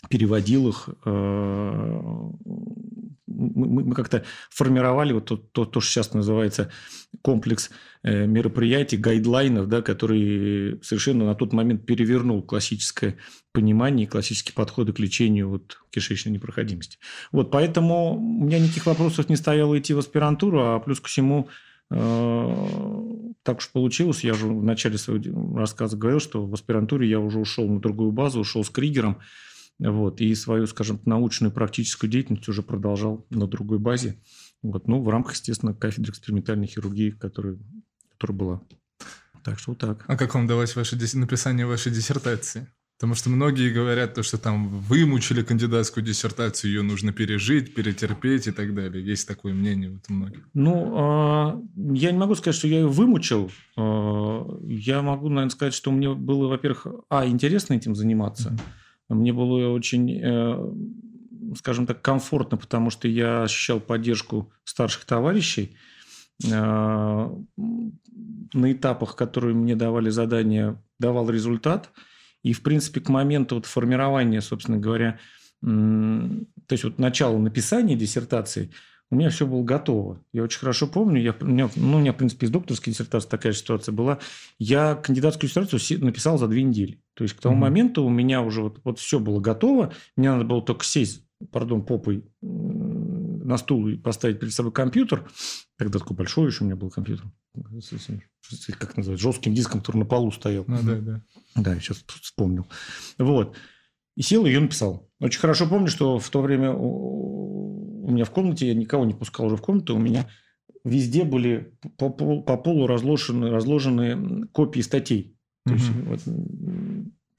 [0.09, 0.89] переводил их.
[3.53, 6.71] Мы, мы как-то формировали вот то, то, то, что сейчас называется
[7.21, 7.69] комплекс
[8.03, 13.17] э, мероприятий, гайдлайнов, да, который совершенно на тот момент перевернул классическое
[13.51, 16.97] понимание и классические подходы к лечению вот, кишечной непроходимости.
[17.31, 21.49] Вот, поэтому у меня никаких вопросов не стояло идти в аспирантуру, а плюс ко всему
[21.91, 22.83] э,
[23.43, 27.39] так уж получилось, я уже в начале своего рассказа говорил, что в аспирантуре я уже
[27.39, 29.19] ушел на другую базу, ушел с Кригером,
[29.79, 34.21] вот, и свою, скажем, научную практическую деятельность уже продолжал на другой базе.
[34.61, 37.57] Вот, ну, в рамках, естественно, кафедры экспериментальной хирургии, которая,
[38.11, 38.61] которая была.
[39.43, 40.05] Так что вот так.
[40.07, 42.67] А как вам далось ваше, написание вашей диссертации?
[42.97, 48.51] Потому что многие говорят, то, что там вымучили кандидатскую диссертацию, ее нужно пережить, перетерпеть и
[48.51, 49.03] так далее.
[49.03, 50.47] Есть такое мнение вот у многих.
[50.53, 53.51] Ну, а, я не могу сказать, что я ее вымучил.
[53.75, 58.49] А, я могу, наверное, сказать, что мне было, во-первых, а, интересно этим заниматься.
[58.49, 58.82] Mm-hmm
[59.13, 65.75] мне было очень, э, скажем так, комфортно, потому что я ощущал поддержку старших товарищей.
[66.45, 71.91] Э, на этапах, которые мне давали задания, давал результат.
[72.43, 75.17] И, в принципе, к моменту вот формирования, собственно говоря,
[75.61, 78.71] то есть вот начала написания диссертации–
[79.13, 80.19] у меня все было готово.
[80.33, 83.29] Я очень хорошо помню, я, у, меня, ну, у меня, в принципе, из докторской диссертации
[83.29, 84.19] такая ситуация была.
[84.57, 86.99] Я кандидатскую диссертацию написал за две недели.
[87.13, 87.59] То есть к тому mm-hmm.
[87.59, 89.93] моменту у меня уже вот, вот все было готово.
[90.17, 95.29] Мне надо было только сесть, пардон, попой на стул и поставить перед собой компьютер.
[95.77, 97.25] Тогда такой большой еще у меня был компьютер.
[97.53, 99.17] Как называется?
[99.17, 100.65] Жестким диском, который на полу стоял.
[100.67, 101.21] Ну, да, да.
[101.55, 102.65] Да, я сейчас вспомнил.
[103.19, 103.55] Вот.
[104.15, 105.09] И сел, и ее написал.
[105.19, 106.71] Очень хорошо помню, что в то время
[108.03, 110.27] у меня в комнате, я никого не пускал уже в комнату, у меня
[110.83, 115.37] везде были по, по, по полу разложены, разложены копии статей.
[115.65, 115.79] То угу.
[115.79, 116.35] есть, вот,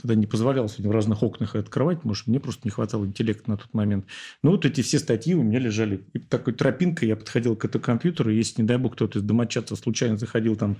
[0.00, 3.56] тогда не позволял в разных окнах открывать, потому что мне просто не хватало интеллекта на
[3.56, 4.06] тот момент.
[4.42, 6.04] Но вот эти все статьи у меня лежали.
[6.12, 9.78] И такой тропинкой я подходил к этому компьютеру, если, не дай бог, кто-то из домочадцев
[9.78, 10.76] случайно заходил там,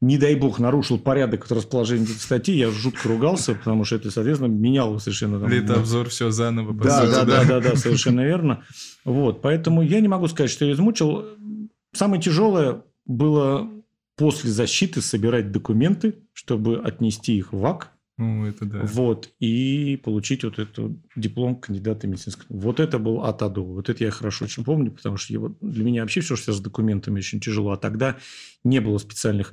[0.00, 4.50] не дай бог, нарушил порядок расположения этих статей, я жутко ругался, потому что это, соответственно,
[4.50, 5.40] меняло совершенно...
[5.40, 6.74] Там, Летообзор, все заново.
[6.74, 8.64] Да, да, да, да, да, совершенно верно.
[9.04, 11.24] Вот, поэтому я не могу сказать, что я измучил.
[11.92, 13.70] Самое тяжелое было
[14.16, 18.80] после защиты собирать документы, чтобы отнести их в ВАК, ну, это да.
[18.82, 22.46] Вот, и получить вот этот диплом кандидата медицинского.
[22.48, 23.62] Вот это был от АДО.
[23.62, 26.60] Вот это я хорошо очень помню, потому что его, для меня вообще все, что с
[26.60, 27.72] документами, очень тяжело.
[27.72, 28.16] А тогда
[28.64, 29.52] не было специальных,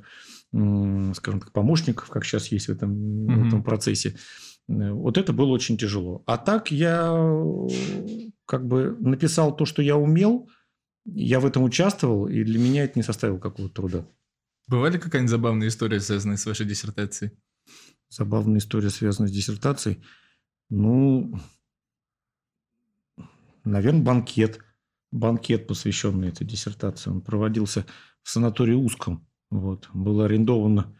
[0.50, 3.32] скажем так, помощников, как сейчас есть в этом, угу.
[3.32, 4.16] в этом процессе.
[4.66, 6.22] Вот это было очень тяжело.
[6.24, 7.12] А так я
[8.46, 10.48] как бы написал то, что я умел,
[11.04, 14.06] я в этом участвовал, и для меня это не составило какого-то труда.
[14.68, 17.32] Бывали какая-нибудь забавная история, связанная с вашей диссертацией?
[18.08, 20.02] Забавная история, связанная с диссертацией.
[20.70, 21.38] Ну,
[23.64, 24.60] наверное, банкет.
[25.12, 27.10] Банкет, посвященный этой диссертации.
[27.10, 27.86] Он проводился
[28.22, 29.26] в санатории Узком.
[29.50, 29.88] Вот.
[29.92, 30.92] Было арендовано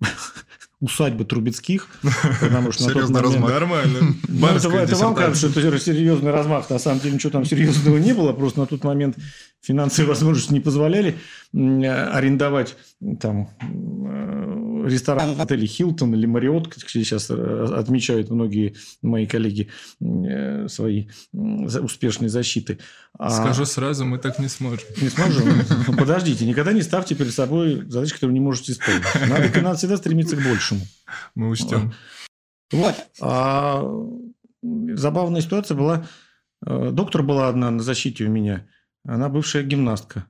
[0.80, 1.86] усадьба Трубецких,
[2.40, 3.20] потому что тот момент...
[3.20, 3.50] размах.
[3.50, 3.98] Нормально.
[4.26, 6.70] Ну, это, это вам кажется, что это серьезный размах.
[6.70, 8.32] На самом деле ничего там серьезного не было.
[8.32, 9.16] Просто на тот момент
[9.60, 11.16] финансовые возможности не позволяли
[11.52, 12.76] арендовать
[13.20, 13.50] там
[14.86, 19.68] ресторан в отеле Хилтон или Мариот, как сейчас э, отмечают многие мои коллеги
[20.00, 22.78] э, свои успешные защиты.
[23.18, 24.86] А Скажу сразу, мы так не сможем.
[25.00, 25.44] Не сможем?
[25.86, 29.04] Ну, подождите, никогда не ставьте перед собой задачи, которые не можете исполнить.
[29.28, 30.82] Надо, надо всегда стремиться к большему.
[31.34, 31.92] Мы учтем.
[32.72, 32.94] Вот.
[33.20, 33.82] А
[34.62, 36.06] забавная ситуация была.
[36.66, 38.66] Э, доктор была одна на защите у меня.
[39.04, 40.26] Она бывшая гимнастка.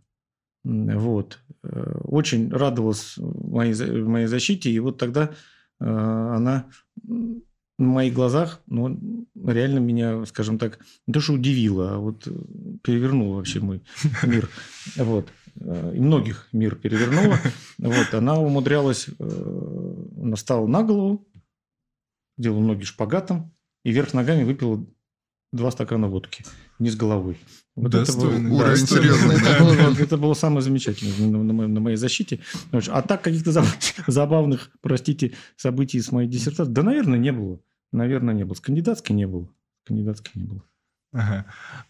[0.64, 1.38] Вот.
[1.62, 4.70] Э, очень радовалась моей, моей защите.
[4.70, 5.31] И вот тогда
[5.81, 6.66] э, она
[7.03, 12.29] на моих глазах ну, реально меня, скажем так, не то что удивила, а вот
[12.83, 13.83] перевернула вообще мой
[14.23, 14.51] мир.
[14.96, 15.29] Вот.
[15.61, 17.38] Э, и многих мир перевернула.
[17.79, 18.14] Вот.
[18.14, 21.27] Она умудрялась, она встала на голову,
[22.37, 23.53] делала ноги шпагатом,
[23.85, 24.85] и вверх ногами выпила
[25.53, 26.44] два стакана водки
[26.79, 27.38] вниз головой.
[27.76, 28.40] Вот Достойный.
[28.40, 29.37] это был, да, серьезный.
[29.37, 32.40] Это, было, это было самое замечательное на, на, на моей защите.
[32.72, 33.64] А так каких-то
[34.06, 37.61] забавных, простите, событий с моей диссертацией, да, наверное, не было.
[37.92, 38.54] Наверное, не было.
[38.54, 39.48] С кандидатской не было.
[39.87, 40.64] Кандидатской не было.
[41.12, 41.46] Ага.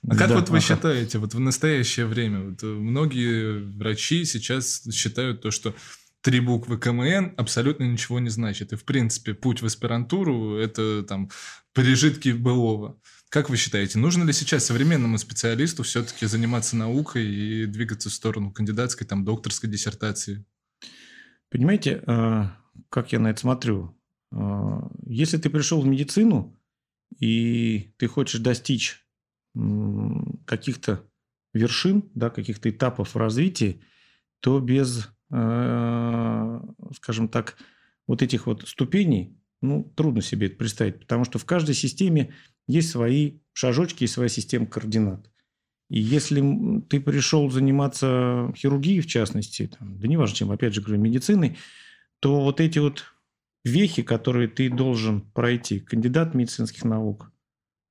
[0.08, 0.66] А как да, вот вы ага.
[0.66, 5.74] считаете, вот в настоящее время, вот многие врачи сейчас считают то, что
[6.22, 8.72] три буквы КМН абсолютно ничего не значит.
[8.72, 11.30] И, в принципе, путь в аспирантуру– это там
[11.74, 12.98] пережитки былого.
[13.30, 18.50] Как вы считаете, нужно ли сейчас современному специалисту все-таки заниматься наукой и двигаться в сторону
[18.50, 20.44] кандидатской, там, докторской диссертации?
[21.48, 22.44] Понимаете, э,
[22.88, 23.96] как я на это смотрю?
[24.32, 26.60] Э, если ты пришел в медицину,
[27.20, 29.06] и ты хочешь достичь
[30.44, 31.08] каких-то
[31.52, 33.80] вершин, да, каких-то этапов в развитии,
[34.40, 36.60] то без, э,
[36.96, 37.58] скажем так,
[38.08, 42.34] вот этих вот ступеней, ну, трудно себе это представить, потому что в каждой системе
[42.66, 45.30] есть свои шажочки и своя система координат.
[45.88, 51.00] И если ты пришел заниматься хирургией, в частности, там, да неважно чем, опять же говорю,
[51.00, 51.58] медициной,
[52.20, 53.04] то вот эти вот
[53.64, 57.32] вехи, которые ты должен пройти, кандидат медицинских наук,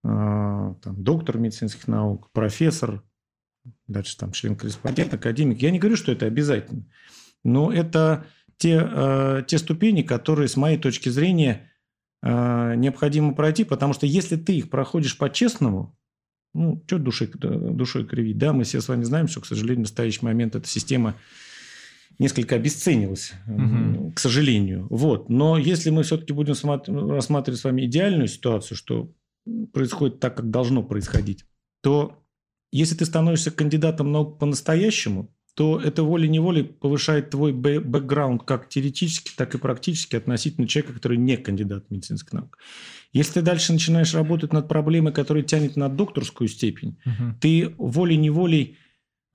[0.03, 3.03] а, там, доктор медицинских наук, профессор,
[3.87, 5.61] дальше там член-корреспондент, академик.
[5.61, 6.85] Я не говорю, что это обязательно,
[7.43, 8.25] но это
[8.59, 11.71] те, а, те ступени, которые, с моей точки зрения,
[12.21, 15.97] а, необходимо пройти, потому что если ты их проходишь по-честному,
[16.53, 19.89] ну, что душой, душой кривить, да, мы все с вами знаем, что, к сожалению, в
[19.89, 21.15] настоящий момент эта система
[22.17, 24.11] несколько обесценилась, угу.
[24.11, 24.87] к сожалению.
[24.89, 25.29] Вот.
[25.29, 26.53] Но если мы все-таки будем
[27.11, 29.13] рассматривать с вами идеальную ситуацию, что
[29.71, 31.45] происходит так, как должно происходить,
[31.81, 32.21] то
[32.71, 39.55] если ты становишься кандидатом наук по-настоящему, то это волей-неволей повышает твой бэкграунд как теоретически, так
[39.55, 42.57] и практически относительно человека, который не кандидат медицинских наук.
[43.11, 47.35] Если ты дальше начинаешь работать над проблемой, которая тянет на докторскую степень, угу.
[47.41, 48.77] ты волей-неволей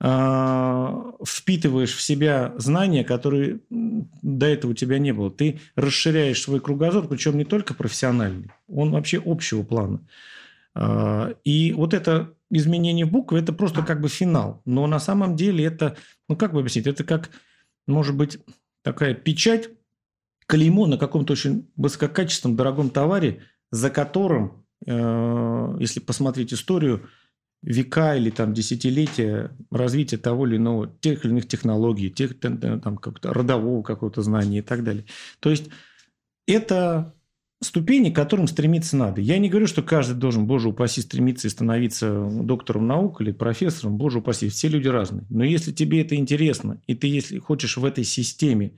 [0.01, 5.29] а, впитываешь в себя знания, которые до этого у тебя не было.
[5.29, 10.01] Ты расширяешь свой кругозор, причем не только профессиональный, он вообще общего плана.
[10.73, 14.61] А, и вот это изменение буквы– это просто как бы финал.
[14.65, 15.97] Но на самом деле это,
[16.29, 17.31] ну как бы объяснить, это как,
[17.87, 18.39] может быть,
[18.83, 19.69] такая печать,
[20.47, 27.09] клеймо на каком-то очень высококачественном, дорогом товаре, за которым, э, если посмотреть историю,
[27.63, 33.33] века или там десятилетия развития того или иного, тех или иных технологий, тех, там, как-то
[33.33, 35.05] родового какого-то знания и так далее.
[35.39, 35.69] То есть
[36.47, 37.14] это
[37.65, 39.21] ступени, к которым стремиться надо.
[39.21, 43.97] Я не говорю, что каждый должен, боже упаси, стремиться и становиться доктором наук или профессором,
[43.97, 45.25] боже упаси, все люди разные.
[45.29, 48.73] Но если тебе это интересно, и ты если хочешь в этой системе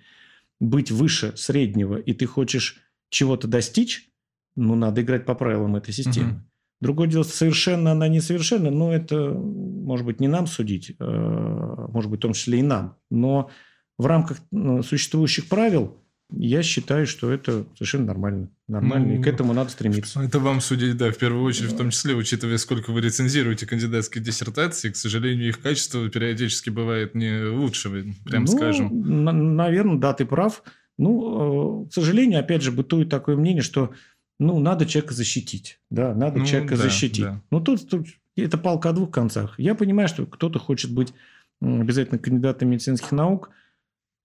[0.59, 4.09] быть выше среднего, и ты хочешь чего-то достичь,
[4.55, 6.31] ну, надо играть по правилам этой системы.
[6.31, 6.41] Угу.
[6.79, 12.19] Другое дело, совершенно она несовершенна, но это, может быть, не нам судить, а, может быть,
[12.19, 12.97] в том числе и нам.
[13.09, 13.49] Но
[13.97, 15.97] в рамках ну, существующих правил
[16.29, 18.49] я считаю, что это совершенно нормально.
[18.67, 20.21] Нормально, ну, и к этому надо стремиться.
[20.23, 24.21] Это вам судить, да, в первую очередь, в том числе, учитывая, сколько вы рецензируете кандидатские
[24.21, 29.23] диссертации, к сожалению, их качество периодически бывает не лучше, прям ну, скажем.
[29.23, 30.63] На- наверное, да, ты прав.
[30.97, 33.93] Ну, э, к сожалению, опять же, бытует такое мнение, что
[34.39, 35.79] ну, надо человека защитить.
[35.89, 37.23] Да, надо ну, человека да, защитить.
[37.23, 37.41] Да.
[37.51, 39.55] Ну, тут, тут это палка о двух концах.
[39.57, 41.13] Я понимаю, что кто-то хочет быть
[41.61, 43.49] обязательно кандидатом медицинских наук,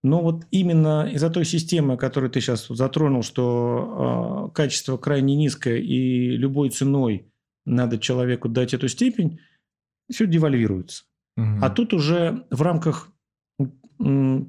[0.03, 5.79] но вот именно из-за той системы, которую ты сейчас затронул, что э, качество крайне низкое
[5.79, 7.33] и любой ценой
[7.65, 9.39] надо человеку дать эту степень,
[10.11, 11.05] все девальвируется.
[11.37, 11.59] Угу.
[11.63, 13.13] А тут уже в рамках
[13.99, 14.49] той,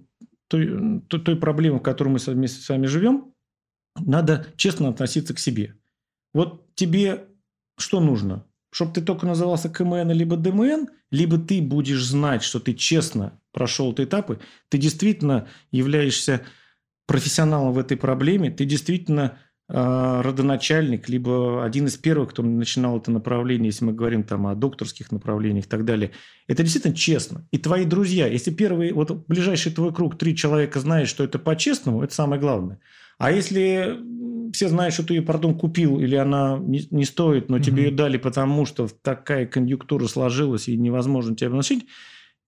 [0.50, 3.34] той, той проблемы, в которой мы вместе с вами живем,
[4.00, 5.76] надо честно относиться к себе.
[6.34, 7.28] Вот тебе
[7.78, 8.46] что нужно?
[8.72, 13.94] Чтобы ты только назывался КМН либо ДМН, либо ты будешь знать, что ты честно прошел
[13.94, 14.40] эти этапы,
[14.70, 16.42] ты действительно являешься
[17.06, 19.38] профессионалом в этой проблеме, ты действительно
[19.70, 24.56] э, родоначальник, либо один из первых, кто начинал это направление, если мы говорим там о
[24.56, 26.12] докторских направлениях и так далее.
[26.48, 27.48] Это действительно честно.
[27.52, 32.04] И твои друзья, если первый, вот ближайший твой круг, три человека знают, что это по-честному,
[32.04, 32.80] это самое главное.
[33.18, 34.00] А если
[34.54, 37.64] все знают, что ты ее, пардон, купил, или она не, не стоит, но угу.
[37.64, 41.88] тебе ее дали, потому что такая конъюнктура сложилась, и невозможно тебя вносить,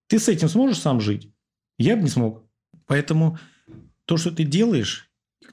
[0.07, 1.31] ты с этим сможешь сам жить?
[1.77, 2.43] Я бы не смог.
[2.85, 3.39] Поэтому
[4.05, 5.09] то, что ты делаешь,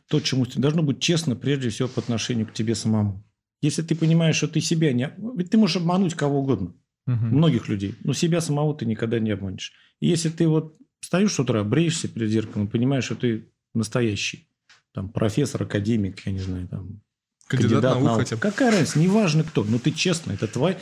[0.09, 3.25] то, чему ты должно быть честно, прежде всего, по отношению к тебе самому.
[3.61, 5.13] Если ты понимаешь, что ты себя не...
[5.37, 6.75] Ведь ты можешь обмануть кого угодно.
[7.07, 7.15] Угу.
[7.15, 7.95] Многих людей.
[8.05, 9.73] Но себя самого ты никогда не обманешь.
[10.01, 14.49] И если ты вот встаешь с утра, бреешься перед зеркалом, понимаешь, что ты настоящий,
[14.93, 17.01] там, профессор, академик, я не знаю, там,
[17.47, 18.19] кандидат, кандидат наук, наук.
[18.19, 18.43] хотя бы.
[18.43, 20.77] Какая разница, неважно кто, но ты честно, это, твой,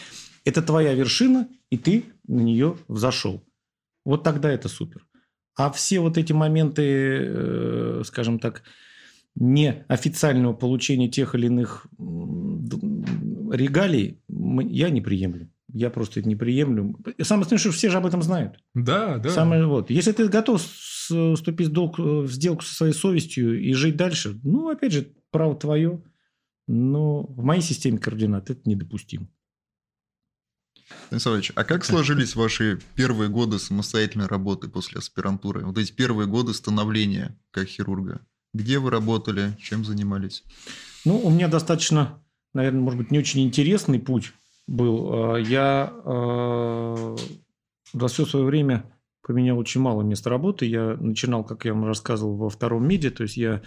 [0.44, 3.42] это твоя вершина, и ты на нее взошел.
[4.04, 5.06] Вот тогда это супер.
[5.56, 8.62] А все вот эти моменты, э, скажем так,
[9.36, 11.86] неофициального получения тех или иных
[13.52, 15.50] регалий я не приемлю.
[15.72, 16.98] Я просто это не приемлю.
[17.22, 18.58] Самое смешное, что все же об этом знают.
[18.74, 19.30] Да, да.
[19.30, 19.90] Самое, вот.
[19.90, 24.68] Если ты готов вступить в, долг, в сделку со своей совестью и жить дальше, ну,
[24.68, 26.02] опять же, право твое.
[26.66, 29.28] Но в моей системе координат это недопустимо.
[31.06, 35.64] Станиславович, а как сложились ваши первые годы самостоятельной работы после аспирантуры?
[35.64, 38.20] Вот эти первые годы становления как хирурга.
[38.52, 40.44] Где вы работали, чем занимались?
[41.04, 42.22] Ну, у меня достаточно,
[42.54, 44.32] наверное, может быть, не очень интересный путь
[44.66, 45.34] был.
[45.34, 47.16] А, я э,
[47.92, 48.84] за все свое время
[49.22, 50.66] поменял очень мало места работы.
[50.66, 53.62] Я начинал, как я вам рассказывал, во втором меди, то есть я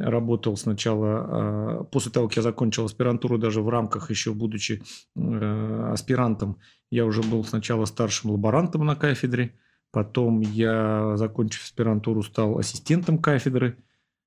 [0.00, 4.82] работал сначала, а, после того, как я закончил аспирантуру, даже в рамках еще будучи
[5.16, 6.58] э, аспирантом,
[6.90, 9.54] я уже был сначала старшим лаборантом на кафедре,
[9.92, 13.76] потом я, закончив аспирантуру, стал ассистентом кафедры,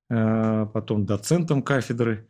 [0.09, 2.29] э, потом доцентом кафедры,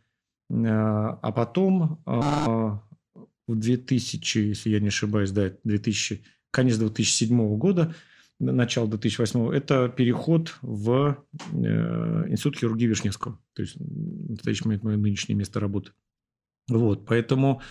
[0.50, 7.94] э, а потом в 2000, если я не ошибаюсь, да, 2000, конец 2007 года–
[8.42, 11.16] начала 2008 это переход в
[11.52, 13.38] э, Институт хирургии Вишневского.
[13.54, 15.92] То есть, в настоящий момент мое нынешнее место работы.
[16.68, 17.62] Вот, поэтому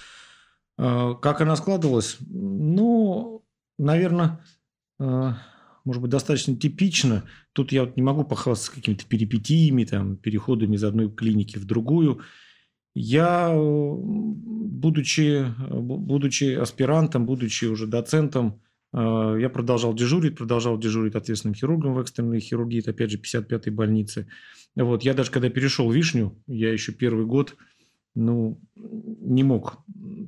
[0.78, 2.18] э, как она складывалась?
[2.20, 3.46] Ну,
[3.78, 4.40] наверное,
[5.00, 5.34] э,
[5.84, 7.24] может быть, достаточно типично.
[7.54, 12.22] Тут я вот не могу похвастаться какими-то перипетиями, там, переходами из одной клиники в другую.
[12.94, 18.62] Я, будучи, будучи аспирантом, будучи уже доцентом,
[18.94, 24.28] я продолжал дежурить, продолжал дежурить ответственным хирургом в экстренной хирургии, это опять же 55-й больнице.
[24.76, 27.56] Вот, я даже когда перешел в Вишню, я еще первый год,
[28.16, 29.80] ну, не мог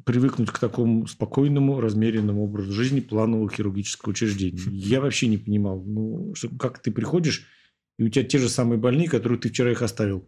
[0.06, 4.60] привыкнуть к такому спокойному, размеренному образу жизни планового хирургического учреждения.
[4.72, 7.46] Я вообще не понимал, ну, как ты приходишь,
[7.98, 10.26] и у тебя те же самые больные, которые ты вчера их оставил.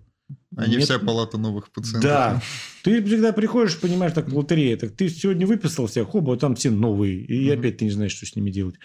[0.55, 2.01] А не вся палата новых пациентов.
[2.01, 2.41] Да.
[2.83, 4.77] Ты всегда приходишь, понимаешь, так лотерея.
[4.77, 7.21] Так ты сегодня выписал всех, хоба, там все новые.
[7.25, 8.75] И mm опять ты не знаешь, что с ними делать.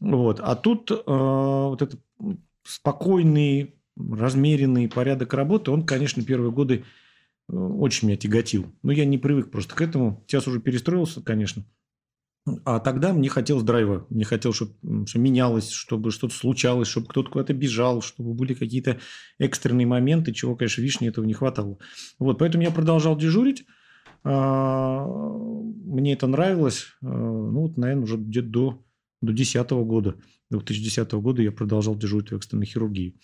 [0.00, 0.40] Вот.
[0.40, 2.00] А тут э, вот этот
[2.64, 6.84] спокойный, размеренный порядок работы, он, конечно, первые годы
[7.48, 8.66] э, очень меня тяготил.
[8.82, 10.24] Но я не привык просто к этому.
[10.26, 11.64] Сейчас уже перестроился, конечно.
[12.64, 14.06] А тогда мне хотелось драйва.
[14.10, 18.98] Мне хотелось, чтобы все менялось, чтобы что-то случалось, чтобы кто-то куда-то бежал, чтобы были какие-то
[19.38, 21.78] экстренные моменты, чего, конечно, вишни этого не хватало.
[22.18, 23.64] Вот, поэтому я продолжал дежурить.
[24.24, 26.86] А, мне это нравилось.
[27.02, 28.70] А, ну, вот, наверное, уже где-то до,
[29.20, 30.16] до 2010 года.
[30.50, 33.16] 2010 года я продолжал дежурить в экстренной хирургии.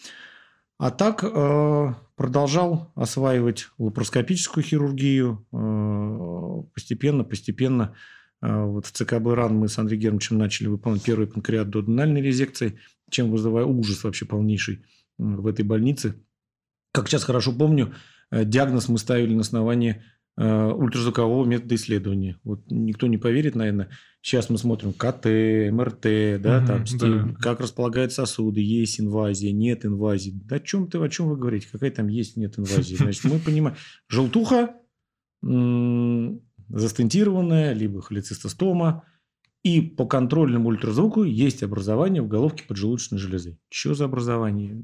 [0.78, 5.46] А так а, продолжал осваивать лапароскопическую хирургию
[6.74, 12.20] постепенно, постепенно а, вот в ЦКБ РАН мы с Андреем Германовичем начали выполнять первый панкреатодональной
[12.20, 12.78] резекции,
[13.10, 14.84] чем вызывая ужас вообще полнейший
[15.18, 16.22] в этой больнице.
[16.92, 17.94] Как сейчас хорошо помню,
[18.30, 20.02] э, диагноз мы ставили на основании
[20.36, 22.38] э, ультразвукового метода исследования.
[22.44, 23.90] Вот никто не поверит, наверное.
[24.22, 25.26] Сейчас мы смотрим КТ,
[25.72, 27.34] МРТ, да, угу, там стиль, да.
[27.40, 30.32] как располагают сосуды, есть инвазия, нет инвазии.
[30.32, 31.68] Да о чем ты, о чем вы говорите?
[31.70, 32.96] Какая там есть, нет инвазии?
[32.96, 33.76] Значит, мы понимаем,
[34.08, 34.74] желтуха,
[36.68, 39.04] застентированная, либо холецистостома.
[39.62, 43.58] И по контрольному ультразвуку есть образование в головке поджелудочной железы.
[43.68, 44.82] Что за образование?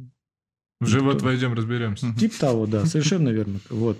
[0.80, 1.26] В живот Никто...
[1.26, 2.12] войдем, разберемся.
[2.18, 3.60] Тип того, да, совершенно верно.
[3.70, 3.96] Вот.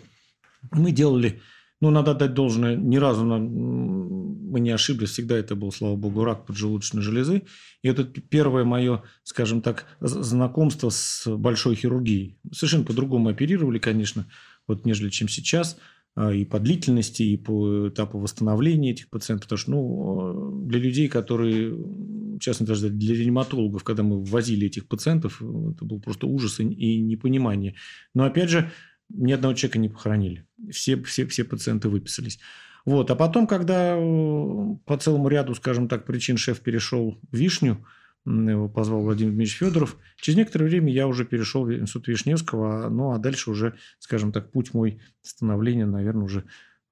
[0.73, 1.41] Мы делали,
[1.81, 6.47] ну, надо дать должное, ни разу мы не ошиблись, всегда это был, слава богу, рак
[6.47, 7.45] поджелудочной железы.
[7.83, 12.39] И это первое мое, скажем так, знакомство с большой хирургией.
[12.53, 14.27] Совершенно по-другому оперировали, конечно,
[14.67, 15.79] вот, нежели чем сейчас–
[16.17, 19.47] и по длительности, и по этапу восстановления этих пациентов.
[19.49, 24.89] Потому что ну, для людей, которые, в частности, даже для реаниматологов, когда мы ввозили этих
[24.89, 27.77] пациентов, это был просто ужас и непонимание.
[28.15, 28.71] Но, опять же,
[29.09, 30.47] ни одного человека не похоронили.
[30.71, 32.39] Все, все, все пациенты выписались.
[32.85, 33.11] Вот.
[33.11, 37.85] А потом, когда э, по целому ряду, скажем так, причин шеф перешел в Вишню,
[38.25, 39.97] его позвал Владимир Дмитриевич Федоров.
[40.17, 44.53] Через некоторое время я уже перешел в Институт Вишневского, ну а дальше уже, скажем так,
[44.53, 46.45] путь мой становления, наверное, уже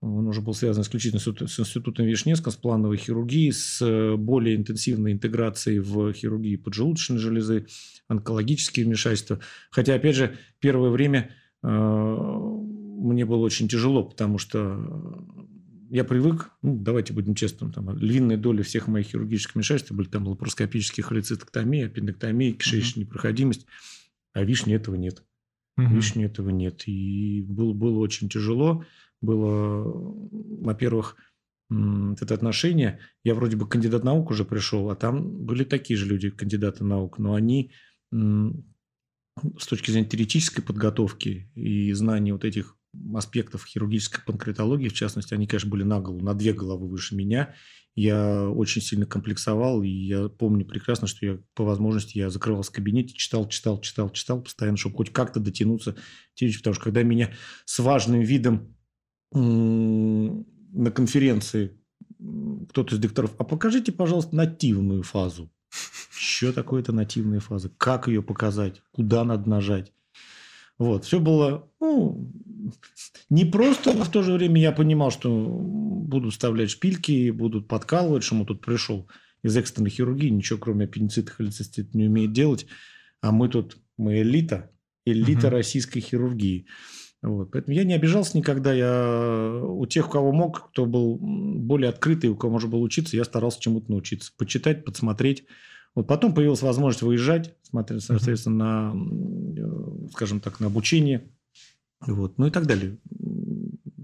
[0.03, 5.79] он уже был связан исключительно с Институтом Вишневского, с плановой хирургией, с более интенсивной интеграцией
[5.81, 7.67] в хирургии поджелудочной железы,
[8.09, 9.41] онкологические вмешательства.
[9.71, 15.27] Хотя, опять же, первое время э, мне было очень тяжело, потому что
[15.91, 20.27] я привык, ну, давайте будем честны, там, львиная доля всех моих хирургических вмешательств были там
[20.29, 23.09] лапароскопические холецистектомии, аппендэктомии, кишечная uh-huh.
[23.09, 23.67] непроходимость,
[24.33, 25.25] а вишни этого нет.
[25.79, 25.93] Uh-huh.
[25.93, 26.87] Вишни этого нет.
[26.87, 28.85] И было, было очень тяжело.
[29.21, 29.83] Было,
[30.31, 31.17] во-первых,
[31.71, 33.01] это отношение.
[33.25, 37.19] Я вроде бы кандидат наук уже пришел, а там были такие же люди, кандидаты наук,
[37.19, 37.73] но они
[38.13, 42.77] с точки зрения теоретической подготовки и знания вот этих
[43.15, 47.55] аспектов хирургической панкреатологии, в частности, они, конечно, были на голову, на две головы выше меня.
[47.97, 52.75] Я очень сильно комплексовал, и я помню прекрасно, что я по возможности я закрывался в
[52.75, 55.97] кабинете, читал, читал, читал, читал постоянно, чтобы хоть как-то дотянуться.
[56.39, 57.33] Потому что когда меня
[57.65, 58.77] с важным видом
[59.33, 61.77] на конференции
[62.69, 65.51] кто-то из докторов, а покажите, пожалуйста, нативную фазу.
[66.11, 67.71] Что такое это нативная фаза?
[67.77, 68.83] Как ее показать?
[68.93, 69.93] Куда надо нажать?
[70.81, 72.33] Вот, все было ну,
[73.29, 78.25] не просто, но в то же время я понимал, что будут вставлять шпильки, будут подкалывать,
[78.25, 79.07] что мы тут пришел
[79.43, 82.67] из экстренной хирургии, ничего кроме аппендицита, холецистита не умеет делать,
[83.21, 84.71] а мы тут, мы элита,
[85.05, 85.57] элита угу.
[85.57, 86.67] российской хирургии.
[87.21, 87.51] Вот.
[87.51, 88.73] Поэтому я не обижался никогда.
[88.73, 93.19] Я у тех, у кого мог, кто был более открытый, у кого можно было учиться,
[93.19, 94.33] я старался чему-то научиться.
[94.39, 95.45] Почитать, подсмотреть.
[95.95, 99.05] Вот потом появилась возможность выезжать, смотреть, соответственно, на,
[100.13, 101.23] скажем так, на обучение.
[102.07, 102.39] Вот.
[102.39, 102.99] Ну и так далее.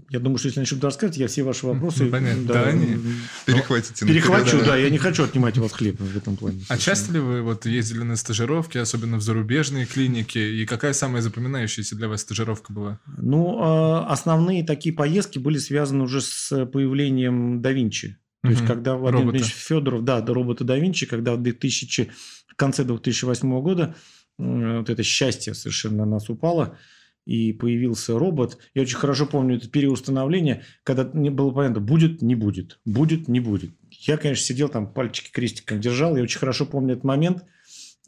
[0.09, 2.05] Я думаю, что если начнут рассказывать, я все ваши вопросы...
[2.05, 2.43] Ну, понятно.
[2.45, 2.97] Да, да они...
[3.45, 4.05] Перехватите.
[4.05, 4.77] Перехвачу, да.
[4.77, 6.61] Я не хочу отнимать у вас хлеб в этом плане.
[6.69, 10.37] А часто ли вы вот ездили на стажировки, особенно в зарубежные клиники?
[10.37, 12.99] И какая самая запоминающаяся для вас стажировка была?
[13.17, 18.17] Ну, а, основные такие поездки были связаны уже с появлением да Винчи.
[18.43, 22.11] То есть, когда Владимир Ильич Федоров, да, до робота да Винчи, когда в 2000,
[22.47, 23.95] в конце 2008 года
[24.37, 26.77] вот это счастье совершенно на нас упало,
[27.25, 28.57] и появился робот.
[28.73, 33.41] Я очень хорошо помню это переустановление, когда не было понятно, будет, не будет, будет, не
[33.41, 33.71] будет.
[33.91, 36.15] Я, конечно, сидел там, пальчики крестиком держал.
[36.15, 37.43] Я очень хорошо помню этот момент,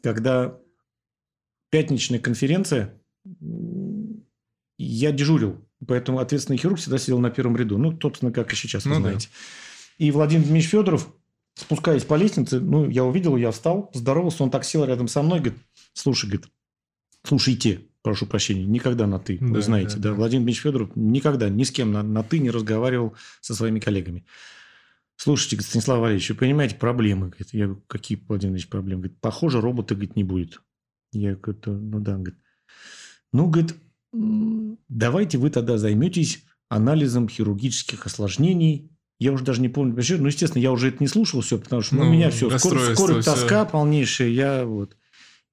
[0.02, 0.58] когда
[1.70, 2.98] пятничная конференция,
[4.78, 5.66] я дежурил.
[5.86, 7.76] Поэтому ответственный хирург всегда сидел на первом ряду.
[7.76, 9.28] Ну, собственно, как и сейчас, вы ну, знаете.
[9.28, 10.04] Да.
[10.04, 11.14] И Владимир Дмитриевич Федоров,
[11.60, 15.40] спускаясь по лестнице, ну, я увидел, я встал, здоровался, он так сел рядом со мной,
[15.40, 15.58] говорит,
[15.92, 16.46] слушай, говорит,
[17.22, 19.38] слушайте, прошу прощения, никогда на «ты».
[19.38, 20.14] Да, вы знаете, да, да.
[20.14, 24.24] Владимир Дмитриевич Федоров никогда ни с кем на, на «ты» не разговаривал со своими коллегами.
[25.16, 27.28] Слушайте, Станислав Валерьевич, вы понимаете проблемы?
[27.28, 29.02] Говорит, я говорю, какие, Владимир Ильич, проблемы?
[29.02, 30.62] Говорит, похоже, робота, говорит, не будет.
[31.12, 32.38] Я говорю, ну да, говорит.
[33.32, 33.74] Ну, говорит,
[34.88, 38.90] давайте вы тогда займетесь анализом хирургических осложнений.
[39.20, 41.94] Я уже даже не помню, ну, естественно, я уже это не слушал все, потому что
[41.94, 43.72] ну, у меня все, скорость, скорость тоска все.
[43.72, 44.96] полнейшая, я вот.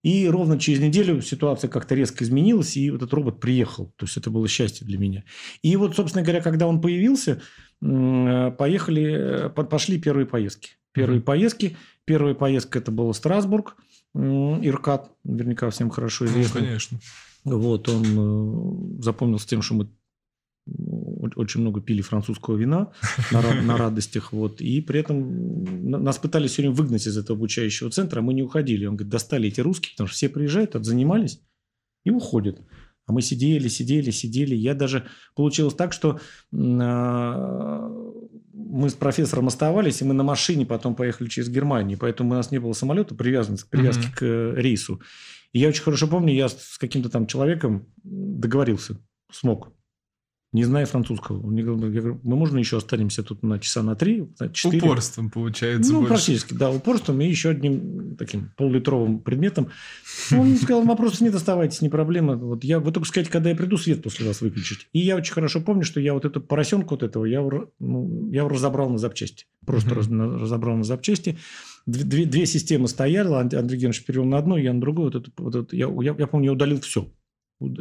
[0.04, 3.94] И ровно через неделю ситуация как-то резко изменилась, и вот этот робот приехал.
[3.98, 5.26] То есть, это было счастье для меня.
[5.64, 7.42] И вот, собственно говоря, когда он появился,
[7.82, 10.78] поехали, пошли первые поездки.
[10.94, 11.24] Первые mm-hmm.
[11.24, 11.78] поездки.
[12.06, 13.76] Первая поездка– это был Страсбург,
[14.16, 16.62] Иркат, наверняка всем хорошо ну, известно.
[16.62, 17.00] Ну, конечно.
[17.44, 19.90] Вот, он э, запомнился тем, что мы
[21.36, 22.92] очень много пили французского вина
[23.32, 27.90] на, на радостях, вот, и при этом нас пытались все время выгнать из этого обучающего
[27.90, 28.86] центра, а мы не уходили.
[28.86, 31.42] Он говорит, достали эти русские, потому что все приезжают, отзанимались
[32.04, 32.62] и уходят.
[33.08, 34.54] А мы сидели, сидели, сидели.
[34.54, 35.06] Я даже...
[35.34, 36.20] Получилось так, что
[36.52, 37.90] а,
[38.54, 41.98] мы с профессором оставались, и мы на машине потом поехали через Германию.
[41.98, 44.16] Поэтому у нас не было самолета, привязанности, привязки mm-hmm.
[44.18, 45.02] к э, рейсу.
[45.54, 49.00] И я очень хорошо помню, я с каким-то там человеком договорился,
[49.32, 49.74] смог
[50.54, 51.46] не зная французского.
[51.46, 54.50] Он мне говорит, я говорю, мы можно еще останемся тут на часа на три, на
[54.50, 54.80] четыре.
[54.88, 56.14] Упорством, получается, Ну, больше.
[56.14, 59.70] практически, да, упорством и еще одним таким полулитровым предметом.
[60.32, 62.38] Он сказал, вопросов нет, оставайтесь, не проблема.
[62.38, 64.88] Вот я, вы только сказать, когда я приду, свет после вас выключить.
[64.94, 67.42] И я очень хорошо помню, что я вот эту поросенку вот этого, я,
[67.80, 69.46] ну, я разобрал на запчасти.
[69.66, 71.38] Просто раз, разобрал на запчасти.
[71.86, 75.12] Две, две, две системы стояли, Андрей Геннадьевич перевел на одну, я на другую.
[75.12, 77.12] Вот это, вот это, я, я, я помню, я удалил все.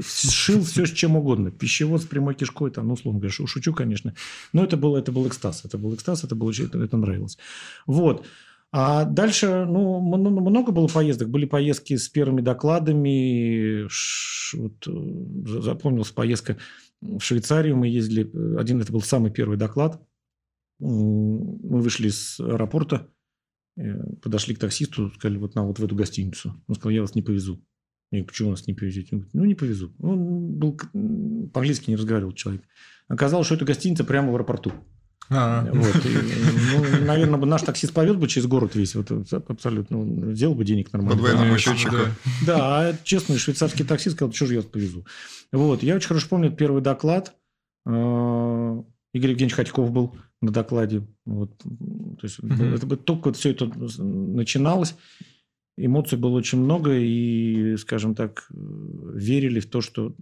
[0.00, 1.50] Сшил все с чем угодно.
[1.50, 4.14] Пищевод с прямой кишкой, там, ну, условно говоря, шучу, конечно.
[4.52, 5.64] Но это был, это был экстаз.
[5.64, 7.36] Это был экстаз, это, было, это, это нравилось.
[7.86, 8.26] Вот.
[8.72, 11.28] А дальше, ну, много было поездок.
[11.28, 13.86] Были поездки с первыми докладами.
[14.54, 16.56] Вот, э, запомнилась поездка
[17.00, 17.76] в Швейцарию.
[17.76, 18.30] Мы ездили.
[18.58, 20.02] Один это был самый первый доклад.
[20.78, 23.08] Мы вышли с аэропорта,
[23.76, 26.54] э, подошли к таксисту, сказали, вот нам вот в эту гостиницу.
[26.66, 27.62] Он сказал, я вас не повезу.
[28.10, 29.08] Я говорю, почему нас не повезете?
[29.12, 29.92] Он говорит, ну, не повезу.
[30.00, 30.78] Он был,
[31.52, 32.62] по-английски не разговаривал человек.
[33.08, 34.72] Оказалось, что это гостиница прямо в аэропорту.
[35.28, 35.72] А-а-а.
[35.72, 36.06] Вот.
[36.06, 36.08] И,
[36.72, 38.94] ну, наверное, наш таксист повез бы через город весь.
[38.94, 40.34] Вот, абсолютно.
[40.34, 41.20] Сделал бы денег нормально.
[41.20, 41.96] По двойному счетчику.
[41.96, 42.10] Да.
[42.46, 45.04] да, а честный швейцарский таксист сказал, что же я повезу.
[45.52, 45.82] Вот.
[45.82, 47.34] Я очень хорошо помню первый доклад.
[47.86, 51.06] А, Игорь Евгеньевич Ходьков был на докладе.
[51.24, 51.58] Вот.
[51.58, 52.62] То есть, угу.
[52.62, 54.94] это, только вот все это начиналось
[55.76, 60.14] эмоций было очень много, и, скажем так, верили в то, что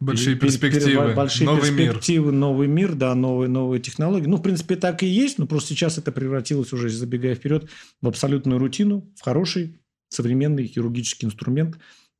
[0.00, 2.34] Большие перспективы, большие новый перспективы, мир.
[2.34, 4.26] новый мир, да, новые, новые технологии.
[4.26, 7.68] Ну, в принципе, так и есть, но просто сейчас это превратилось уже, забегая вперед,
[8.02, 11.78] в абсолютную рутину, в хороший современный хирургический инструмент,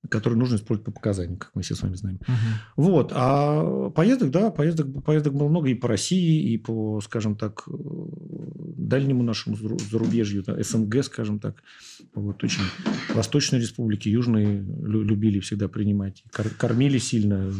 [0.08, 2.16] который нужно использовать по показаниям, как мы все с вами знаем.
[2.16, 2.82] Угу.
[2.84, 3.12] Вот.
[3.14, 7.68] А поездок, да, поездок, поездок было много и по России, и по, скажем так,
[8.88, 11.62] дальнему нашему зарубежью, СНГ, скажем так.
[12.14, 12.62] Вот, очень
[13.14, 16.24] Восточные республики, Южные любили всегда принимать.
[16.30, 17.50] Кормили сильно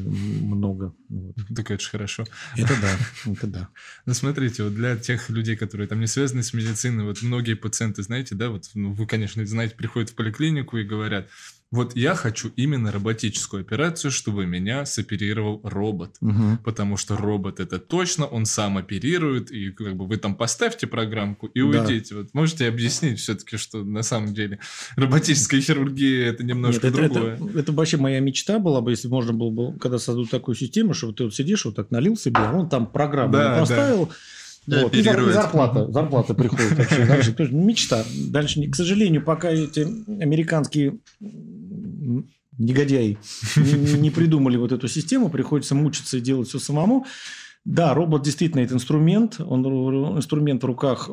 [0.43, 0.95] много.
[1.09, 1.35] Вот.
[1.55, 2.25] Так это же хорошо.
[2.57, 3.69] Это да, это да.
[4.07, 8.03] Ну, смотрите, вот для тех людей, которые там не связаны с медициной, вот многие пациенты,
[8.03, 11.29] знаете, да, вот ну, вы, конечно, знаете, приходят в поликлинику и говорят,
[11.73, 16.15] вот я хочу именно роботическую операцию, чтобы меня соперировал робот.
[16.21, 16.59] Мгм.
[16.59, 21.49] Потому что робот это точно, он сам оперирует, и как бы вы там поставьте программку
[21.49, 21.67] и Да.
[21.83, 22.15] уйдите.
[22.15, 24.61] Вот можете объяснить все-таки, что на самом деле
[24.95, 27.35] роботическая хирургия это немножко Нет, это, другое.
[27.35, 30.95] это- это вообще моя мечта была бы, если можно было бы, когда создадут такую систему,
[30.97, 34.11] что ты вот сидишь, вот так налил себе, а он там программу Да, поставил,
[34.67, 37.05] Да, вот, и зарплата, зарплата приходит вообще.
[37.07, 38.05] Дальше, то есть мечта.
[38.29, 39.81] Дальше, к сожалению, пока эти
[40.23, 40.99] американские
[42.59, 43.19] негодяи
[43.57, 47.07] не, не придумали вот эту систему, приходится мучиться и делать все самому.
[47.67, 51.11] Да, робот действительно это инструмент, он ру- инструмент в руках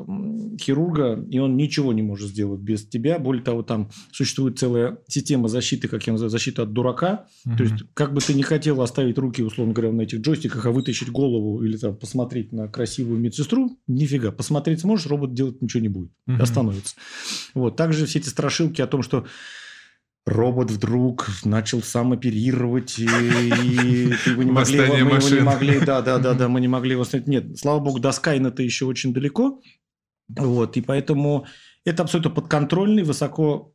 [0.61, 3.17] хирурга, и он ничего не может сделать без тебя.
[3.17, 7.25] Более того, там существует целая система защиты, как я называю, защита от дурака.
[7.57, 10.71] То есть, как бы ты не хотел оставить руки, условно говоря, на этих джойстиках, а
[10.71, 14.31] вытащить голову или там посмотреть на красивую медсестру, нифига.
[14.31, 16.11] Посмотреть сможешь, робот делать ничего не будет.
[16.27, 16.39] Мгм.
[16.39, 16.95] Остановится.
[17.55, 17.75] Вот.
[17.75, 19.25] Также все эти страшилки о том, что
[20.25, 23.07] робот вдруг начал сам оперировать, и, и
[24.25, 27.01] его не могли, мы его не могли, да, да, да, да, мы не могли его
[27.01, 27.27] остановить.
[27.27, 29.61] Нет, слава богу, до Скайна-то еще очень далеко.
[30.29, 31.45] Вот, и поэтому
[31.85, 33.73] это абсолютно подконтрольный, высоко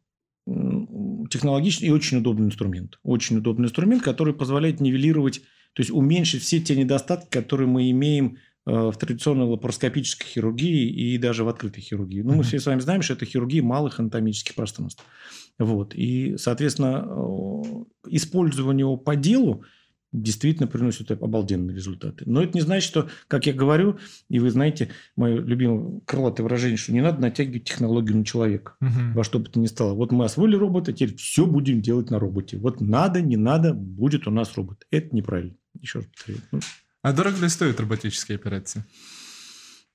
[1.31, 2.99] технологичный и очень удобный инструмент.
[3.03, 5.41] Очень удобный инструмент, который позволяет нивелировать,
[5.75, 11.19] то есть уменьшить все те недостатки, которые мы имеем э, в традиционной лапароскопической хирургии и
[11.19, 12.23] даже в открытой хирургии.
[12.23, 15.05] Ну, мы все с вами знаем, что это хирургия малых анатомических пространств.
[15.59, 15.95] Вот.
[15.95, 17.05] И, соответственно,
[18.07, 19.65] использование его по делу
[20.11, 22.23] действительно приносит обалденные результаты.
[22.27, 23.99] Но это не значит, что, как я говорю,
[24.31, 29.13] и вы знаете, мое любимое крылатое выражение, что не надо натягивать технологию на человека Мгм.
[29.13, 29.93] во что бы то ни стало.
[29.93, 32.57] Вот мы освоили робота, теперь все будем делать на роботе.
[32.57, 34.87] Вот надо, не надо, будет у нас робот.
[34.91, 35.57] Это неправильно.
[35.79, 36.39] Еще раз повторю.
[36.53, 36.61] Ну,
[37.03, 38.85] А дорого ли стоят роботические операции?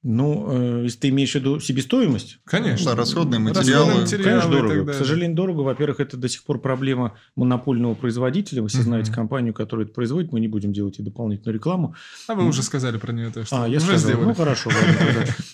[0.05, 2.91] Ну, э, если ты имеешь в виду себестоимость, Конечно.
[2.91, 4.01] Да, расходные Расходные материалы.
[4.01, 4.91] материалы конечно, дорого.
[4.91, 5.61] К сожалению, дорого.
[5.61, 8.61] Во-первых, это до сих пор проблема монопольного производителя.
[8.61, 8.85] Вы все Мгм.
[8.87, 10.33] знаете компанию, которая это производит.
[10.33, 11.95] Мы не будем делать и дополнительную рекламу.
[12.27, 13.99] А вы уже сказали про нее, так что А, я уже сказал.
[14.09, 14.25] сделали.
[14.25, 14.69] Ну, хорошо.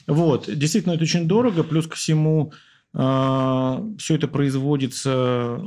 [0.08, 0.50] Вот.
[0.52, 1.64] Действительно, это очень дорого.
[1.64, 2.52] Плюс ко всему,
[2.92, 5.62] все это производится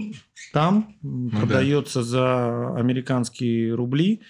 [0.52, 1.36] там, Ну да.
[1.38, 4.22] продается за американские рубли.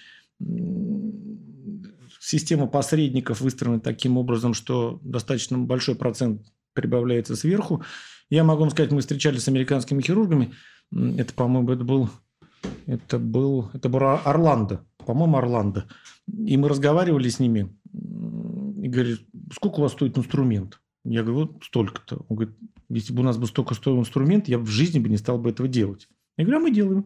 [2.33, 6.41] Система посредников выстроена таким образом, что достаточно большой процент
[6.73, 7.83] прибавляется сверху.
[8.31, 10.51] Я могу вам сказать, мы встречались с американскими хирургами.
[10.91, 12.09] Это, по-моему, это был,
[12.87, 14.83] это был, это был Орландо.
[15.05, 15.85] По-моему, Орландо.
[16.27, 17.77] И мы разговаривали с ними.
[17.93, 20.81] И говорит, сколько у вас стоит инструмент?
[21.05, 22.25] Я говорю, вот столько-то.
[22.29, 22.55] Он говорит,
[22.89, 25.37] если бы у нас бы столько стоил инструмент, я бы в жизни бы не стал
[25.37, 26.09] бы этого делать.
[26.37, 26.97] Я говорю, а мы делаем.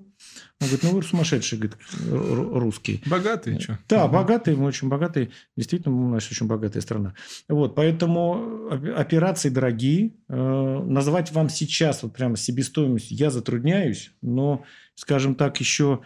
[0.62, 1.78] Он говорит, ну вы сумасшедшие, говорит,
[2.10, 3.02] ру- русские.
[3.06, 3.78] Богатые, что?
[3.90, 5.32] Да, богатые, мы очень богатые.
[5.58, 7.14] Действительно, мы наша очень богатая страна.
[7.50, 10.14] Вот, поэтому оп- операции дорогие.
[10.30, 14.64] Э, Назвать вам сейчас вот прямо себестоимость я затрудняюсь, но,
[14.96, 16.02] скажем так, еще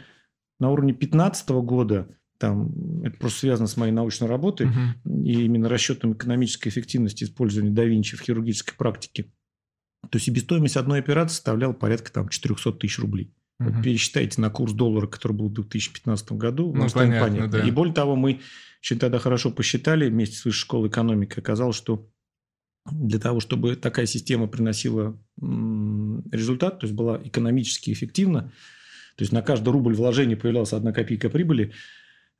[0.59, 2.07] на уровне 2015 года,
[2.39, 4.67] там, это просто связано с моей научной работой,
[5.05, 9.31] и именно расчетом экономической эффективности использования да Винчи в хирургической практике,
[10.09, 13.31] то себестоимость одной операции составляла порядка там, 400 тысяч рублей.
[13.59, 16.73] Вот пересчитайте на курс доллара, который был в 2015 году.
[16.73, 17.67] Ну, станет понятно, да.
[17.67, 18.39] И более того, мы
[18.81, 21.37] еще тогда хорошо посчитали вместе с Высшей школой экономики.
[21.37, 22.09] Оказалось, что
[22.89, 28.51] для того, чтобы такая система приносила результат, то есть была экономически эффективна,
[29.15, 31.73] то есть на каждый рубль вложения появлялась одна копейка прибыли,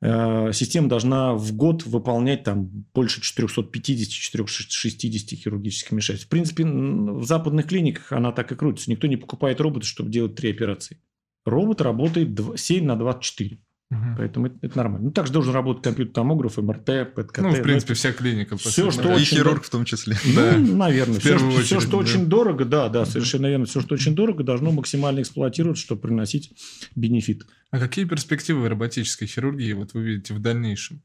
[0.02, 6.26] система должна в год выполнять там больше 450-460 хирургических вмешательств.
[6.26, 8.90] В принципе, в западных клиниках она так и крутится.
[8.90, 10.98] Никто не покупает робота, чтобы делать три операции.
[11.44, 13.60] Робот работает дв- 7 на 24.
[13.92, 14.16] Мгм.
[14.16, 15.06] Поэтому это, это нормально.
[15.06, 17.38] Ну, также должен работать компьютер-томограф, МРТ, ПЭТ-КТ.
[17.42, 18.56] Ну, в принципе, вся клиника.
[18.56, 19.12] сути, что да.
[19.12, 20.16] И очень хирург в том числе.
[20.34, 20.56] Да.
[20.56, 21.20] Ну, наверное.
[21.20, 21.96] В Все, что, очередь, что да.
[21.98, 23.66] очень дорого, да, да, совершенно верно.
[23.66, 26.54] Все, что очень дорого, должно максимально эксплуатироваться, чтобы приносить
[26.96, 27.44] бенефит.
[27.70, 31.02] А какие перспективы роботической хирургии вот вы видите в дальнейшем?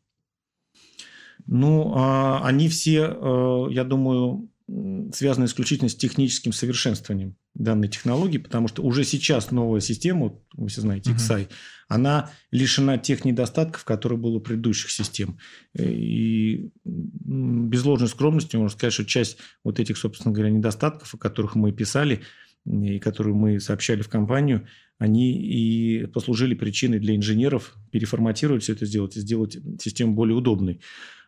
[1.46, 8.38] Ну, а, они все, э, я думаю, м, связаны исключительно с техническим совершенствованием данной технологии,
[8.38, 11.12] потому что уже сейчас новая система, вы все знаете.
[11.12, 11.48] XI,
[11.88, 15.38] она лишена тех недостатков, которые были у предыдущих систем.
[15.74, 21.18] Э, И без ложной скромности можно сказать, что часть вот этих, собственно говоря, недостатков, о
[21.18, 22.22] которых мы писали
[22.66, 24.68] и которые мы сообщали в компанию,
[25.00, 30.82] они и послужили причиной для инженеров переформатировать все это сделать и сделать систему более удобной.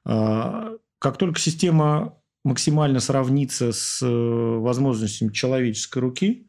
[0.04, 6.48] А, Как только система максимально сравнится с э, возможностями человеческой руки,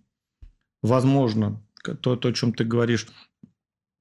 [0.82, 1.62] возможно,
[2.00, 3.06] то, то, о чем ты говоришь,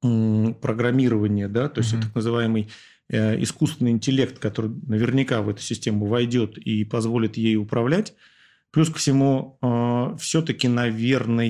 [0.01, 2.01] программирования, да, то есть Мгм.
[2.03, 2.69] так называемый
[3.09, 8.13] э, искусственный интеллект, который наверняка в эту систему войдет и позволит ей управлять.
[8.71, 9.57] Плюс ко всему,
[10.19, 11.47] все-таки, наверное,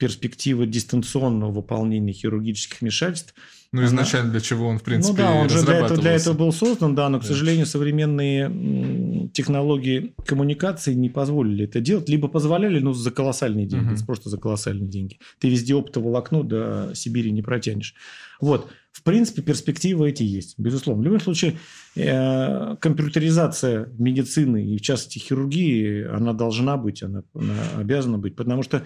[0.00, 3.34] перспектива дистанционного выполнения хирургических вмешательств
[3.70, 6.34] Ну, изначально для чего он, в принципе, ну да, он же для этого, для этого
[6.34, 7.28] был создан, да, но, к Да.
[7.28, 14.06] сожалению, современные технологии коммуникации не позволили это делать, либо позволяли, но за колоссальные деньги, Мгм.
[14.06, 15.18] просто за колоссальные деньги.
[15.38, 17.94] Ты везде оптоволокно до Сибири не протянешь.
[18.40, 21.02] Вот, в принципе, перспективы эти есть, безусловно.
[21.02, 21.58] В любом случае,
[21.94, 28.62] э, компьютеризация медицины и, в частности, хирургии, она должна быть, она, она обязана быть, потому
[28.62, 28.82] что,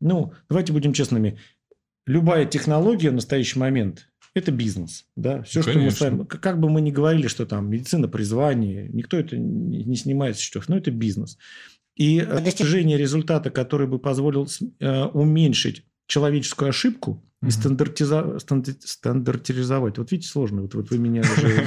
[0.00, 1.38] ну, давайте будем честными,
[2.06, 5.06] любая технология в настоящий момент– это бизнес.
[5.16, 5.42] Да?
[5.42, 5.96] Все, что мы Конечно.
[5.96, 6.24] с вами...
[6.24, 10.68] Как бы мы ни говорили, что там медицина призвание, никто это не снимает с счетов,
[10.68, 11.38] но это бизнес.
[11.96, 19.98] И э, достижение результата, который бы позволил э, уменьшить человеческую ошибку и стандартиза- стандар- стандартизовать.
[19.98, 20.62] Вот видите, сложно.
[20.62, 21.64] Вот, вот вы меня уже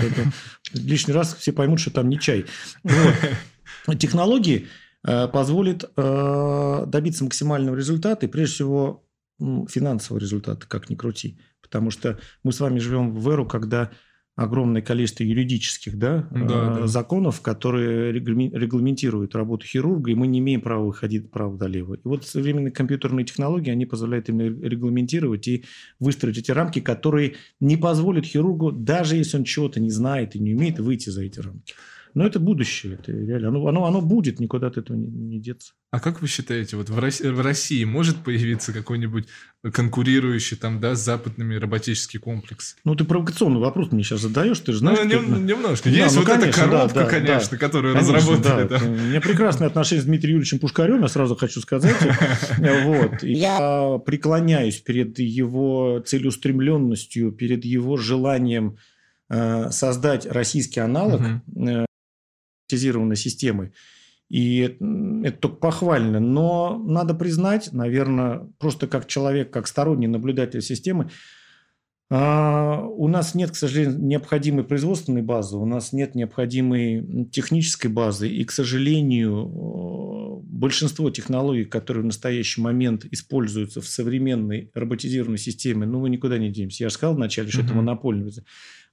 [0.73, 2.45] лишний раз все поймут, что там не чай.
[2.84, 3.97] Вот.
[3.99, 4.67] Технологии
[5.05, 9.05] э, позволят э, добиться максимального результата и, прежде всего,
[9.39, 11.39] финансового результата, как ни крути.
[11.61, 13.91] Потому что мы с вами живем в эру, когда
[14.35, 16.87] огромное количество юридических да, Да, э, да.
[16.87, 21.95] законов, которые регламентируют работу хирурга, и мы не имеем права выходить вправо-долево.
[21.95, 25.65] И вот современные компьютерные технологии, они позволяют им регламентировать и
[25.99, 30.53] выстроить эти рамки, которые не позволят хирургу, даже если он чего-то не знает и не
[30.53, 31.73] умеет, выйти за эти рамки.
[32.14, 33.49] Но это будущее, это реально.
[33.49, 35.74] Оно, оно, оно будет, никуда от этого не, не деться.
[35.91, 39.28] А как вы считаете, вот в России, в России может появиться какой-нибудь
[39.74, 42.78] конкурирующий там, да, с западными роботический комплекс?
[42.86, 44.99] Ну, ты провокационный вопрос мне сейчас задаешь, ты же знаешь...
[45.03, 45.89] ну, нем- это- немножко.
[45.89, 48.68] Да, Есть ну, вот конечно, эта да, коробка, да, конечно, которую Конечно, разработали.
[48.68, 48.80] да.
[48.80, 48.86] да.
[48.86, 51.95] У меня прекрасные отношения с Дмитрием Юрьевичем Пушкарем, я сразу хочу сказать.
[52.86, 53.24] Вот.
[53.24, 58.78] Я преклоняюсь перед его целеустремленностью, перед его желанием
[59.30, 61.22] э, создать российский аналог.
[62.72, 63.72] Автоматизированной системы.
[64.30, 64.78] И
[65.24, 66.19] это только похвально.
[66.19, 71.09] Но надо признать, наверное, просто как человек, как сторонний наблюдатель системы,
[72.13, 78.30] а, у нас нет, к сожалению, необходимой производственной базы, у нас нет необходимой технической базы.
[78.30, 85.99] И, к сожалению, большинство технологий, которые в настоящий момент используются в современной роботизированной системе, ну,
[85.99, 86.84] мы никуда не денемся.
[86.84, 87.78] Я же сказал вначале, что это Мгм.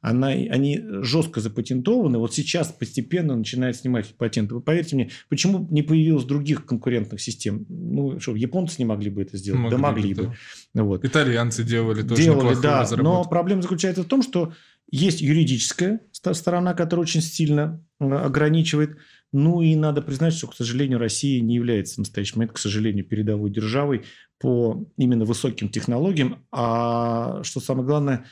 [0.01, 2.19] Она, они жестко запатентованы.
[2.19, 4.55] Вот сейчас постепенно начинают снимать патенты.
[4.55, 7.67] Вы поверьте мне, почему не появилось других конкурентных систем?
[7.69, 9.71] Ну, что, японцы не могли бы это сделать?
[9.71, 10.35] да могли бы.
[10.73, 10.85] да.
[10.85, 11.05] Вот.
[11.05, 12.77] Итальянцы делали тоже Делали, да.
[12.77, 13.31] Но разработку.
[13.31, 14.53] проблема заключается в том, что
[14.91, 18.97] есть юридическая сторона, которая очень сильно э, ограничивает.
[19.33, 23.05] Ну и надо признать, что, к сожалению, Россия не является в настоящий момент, к сожалению,
[23.05, 24.05] передовой державой
[24.39, 26.47] по именно высоким технологиям.
[26.51, 28.25] А что самое главное,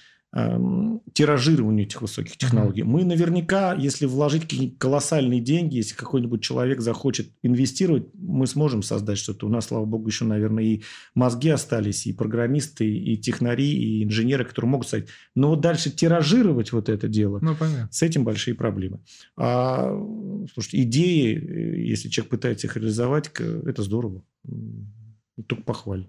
[1.14, 2.82] тиражированию этих высоких технологий.
[2.82, 9.16] Мы наверняка, если вложить какие-нибудь колоссальные деньги, если какой-нибудь человек захочет инвестировать, мы сможем создать
[9.18, 9.46] что-то.
[9.46, 10.82] У нас, слава богу, еще, наверное, и
[11.14, 15.06] мозги остались, и программисты, и технари, и инженеры, которые могут стать.
[15.34, 17.88] Но вот дальше тиражировать вот это дело, Ну, понятно.
[17.90, 19.00] с этим большие проблемы.
[19.36, 19.90] А,
[20.52, 24.22] слушайте, идеи, э, если человек пытается их реализовать, это здорово.
[25.46, 26.08] Только похвально.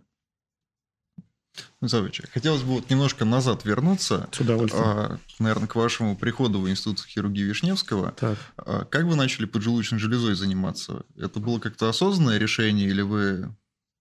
[1.82, 4.84] Михаил хотелось бы вот немножко назад вернуться, С удовольствием.
[4.86, 8.14] а, наверное, к вашему приходу в Институт хирургии Вишневского.
[8.20, 8.38] Так.
[8.58, 11.03] А Как вы начали поджелудочной железой заниматься?
[11.18, 13.53] Это было как-то осознанное решение или вы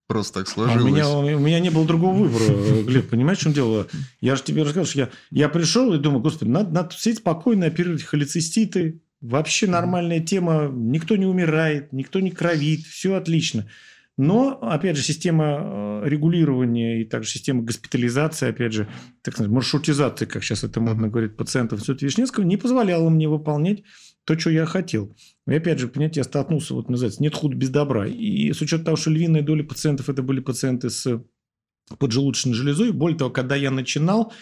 [0.07, 0.85] просто так А сложилось?
[0.85, 3.87] у, меня, у меня не было другого выбора, Глеб, понимаешь, в чем дело?
[4.21, 7.67] Я же тебе рассказал, что я, я пришел и думаю, господи, надо, надо сидеть спокойно,
[7.67, 9.01] оперировать холециститы.
[9.21, 13.69] Вообще нормальная тема, никто не умирает, никто не кровит, все отлично.
[14.19, 18.89] Но, опять же, система э, регулирования и также система госпитализации, опять же,
[19.23, 23.83] так сказать, маршрутизации, как сейчас это модно говорит, пациентов Института Вишневского, не позволяла мне выполнять
[24.25, 25.15] то, что я хотел.
[25.47, 28.07] И опять же, понимаете, я столкнулся, вот называется, нет худа без добра.
[28.07, 31.23] И с учетом того, что львиная доля пациентов это были пациенты с
[31.99, 34.33] поджелудочной железой, более того, когда я начинал,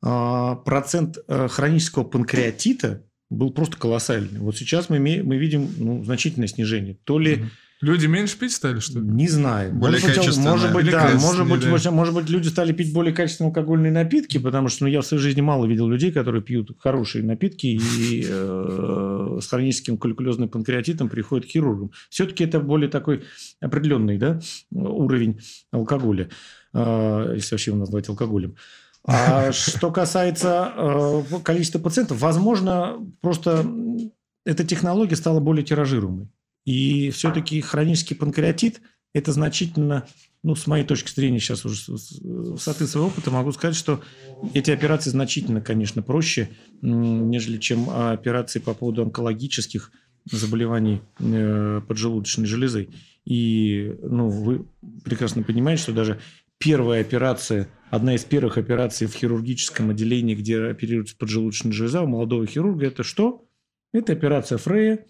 [0.00, 4.38] а, процент э, хронического панкреатита был просто колоссальный.
[4.38, 6.94] Вот сейчас мы, мы видим ну, значительное снижение.
[7.04, 7.50] То ли Мгм.
[7.80, 9.06] Люди меньше пить стали, что ли?
[9.06, 9.72] не знаю.
[9.72, 10.36] Более может быть.
[10.38, 11.10] Может быть, да.
[11.12, 11.90] Может быть, да.
[11.92, 15.22] может быть, люди стали пить более качественные алкогольные напитки, потому что ну, я в своей
[15.22, 21.46] жизни мало видел людей, которые пьют хорошие напитки и э, с хроническим калькулезным панкреатитом приходят
[21.46, 21.92] к хирургам.
[22.10, 23.22] Все-таки это более такой
[23.60, 24.40] определенный да,
[24.72, 26.30] уровень алкоголя,
[26.74, 28.56] э, если вообще его назвать алкоголем.
[29.04, 33.64] А что касается э, количества пациентов, возможно, просто
[34.44, 36.28] эта технология стала более тиражируемой.
[36.68, 38.82] И все-таки хронический панкреатит
[39.14, 40.06] это значительно,
[40.42, 44.02] ну, с моей точки зрения, сейчас уже с высоты своего опыта могу сказать, что
[44.52, 46.50] эти операции значительно, конечно, проще,
[46.82, 49.92] нежели чем операции по поводу онкологических
[50.30, 52.90] заболеваний э, поджелудочной железы.
[53.24, 54.66] И ну, вы
[55.06, 56.20] прекрасно понимаете, что даже
[56.58, 62.46] первая операция, одна из первых операций в хирургическом отделении, где оперируется поджелудочная железа у молодого
[62.46, 63.48] хирурга, это что?
[63.94, 65.06] Это операция Фрея,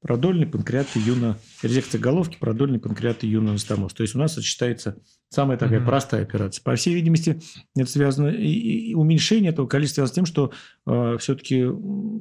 [0.00, 3.92] продольный панкреат юна, резекция головки, продольный панкреат юноанастоmoз.
[3.94, 5.86] То есть у нас сочетается самая такая mm-hmm.
[5.86, 6.62] простая операция.
[6.62, 7.40] По всей видимости,
[7.76, 10.52] это связано и, и уменьшение этого количества связано с тем, что
[10.86, 11.64] э, все-таки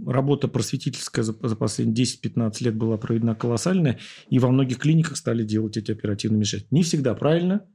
[0.07, 3.99] работа просветительская за, за последние 10-15 лет была проведена колоссальная,
[4.29, 6.75] и во многих клиниках стали делать эти оперативные вмешательства.
[6.75, 7.65] Не всегда правильно,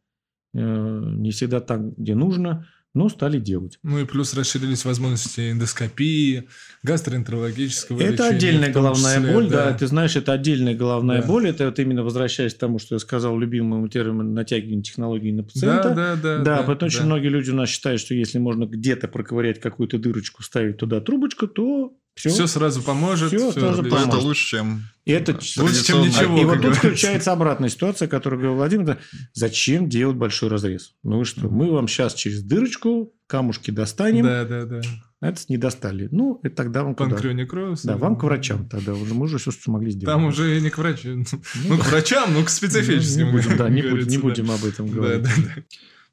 [0.54, 3.78] э, не всегда так, где нужно, но стали делать.
[3.82, 6.48] Ну и плюс расширились возможности эндоскопии,
[6.82, 9.70] гастроэнтерологического Это лечения, отдельная головная числе, боль, да.
[9.70, 9.78] да.
[9.78, 11.26] Ты знаешь, это отдельная головная да.
[11.26, 11.48] боль.
[11.48, 15.90] Это вот именно возвращаясь к тому, что я сказал, любимому термину натягивание технологий на пациента.
[15.90, 16.38] Да, да, да.
[16.38, 16.86] Да, да потому да.
[16.86, 21.00] очень многие люди у нас считают, что если можно где-то проковырять какую-то дырочку, ставить туда
[21.00, 23.28] трубочку, то все, все сразу поможет.
[23.28, 24.08] Все, все сразу поможет.
[24.08, 26.38] Это лучше, чем и это лучше, чем ничего.
[26.38, 28.98] И вот тут включается обратная ситуация, которую говорил Владимир.
[29.32, 30.94] Зачем делать большой разрез?
[31.02, 34.24] Ну вы что, мы вам сейчас через дырочку камушки достанем.
[34.24, 34.80] Да, да, да.
[35.22, 36.08] Это не достали.
[36.10, 37.10] Ну, и тогда вам куда?
[37.10, 37.82] Панкреонекроз.
[37.82, 38.92] Да, вам к врачам тогда.
[38.92, 40.12] Уже мы уже все, что смогли сделать.
[40.12, 41.14] Там уже не к врачу.
[41.14, 41.24] Ну,
[41.68, 43.26] ну к врачам, но к специфическим.
[43.26, 45.22] Не будем, да, не будем, не будем об этом говорить.
[45.22, 45.62] Да, да, да.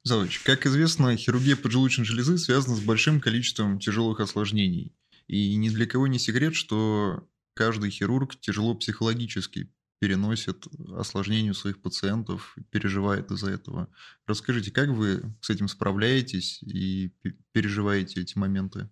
[0.04, 4.94] Заводич, как известно, хирургия поджелудочной железы связана с большим количеством тяжелых осложнений.
[5.30, 10.66] И ни для кого не секрет, что каждый хирург тяжело психологически переносит
[10.98, 13.90] осложнения у своих пациентов, переживает из-за этого.
[14.26, 17.14] Расскажите, как вы с этим справляетесь и
[17.52, 18.90] переживаете эти моменты?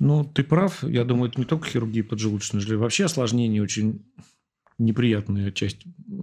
[0.00, 0.82] Ну, ты прав.
[0.82, 2.78] Я думаю, это не только хирургия поджелудочной железы.
[2.78, 4.04] Вообще осложнения очень
[4.78, 5.82] неприятная часть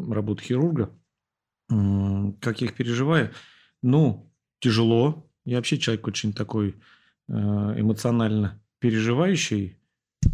[0.10, 0.92] работы хирурга.
[1.70, 3.32] Как я их переживаю?
[3.82, 4.30] Ну,
[4.60, 5.32] тяжело.
[5.46, 6.76] Я вообще человек очень такой
[7.30, 9.77] э, эмоционально переживающий,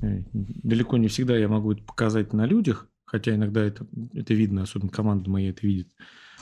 [0.01, 4.63] э, далеко не всегда я могу это показать на людях, хотя иногда это, это видно,
[4.63, 5.89] особенно команда моя это видит.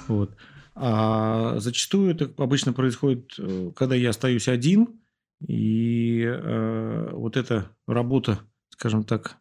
[0.07, 0.35] Вот.
[0.75, 4.99] А зачастую это обычно происходит, э, когда я остаюсь один,
[5.47, 8.39] и э, вот эта работа,
[8.69, 9.37] скажем так,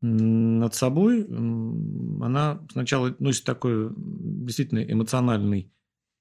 [0.00, 5.72] над собой, она сначала носит такой действительно эмоциональный,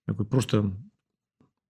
[0.07, 0.75] такой просто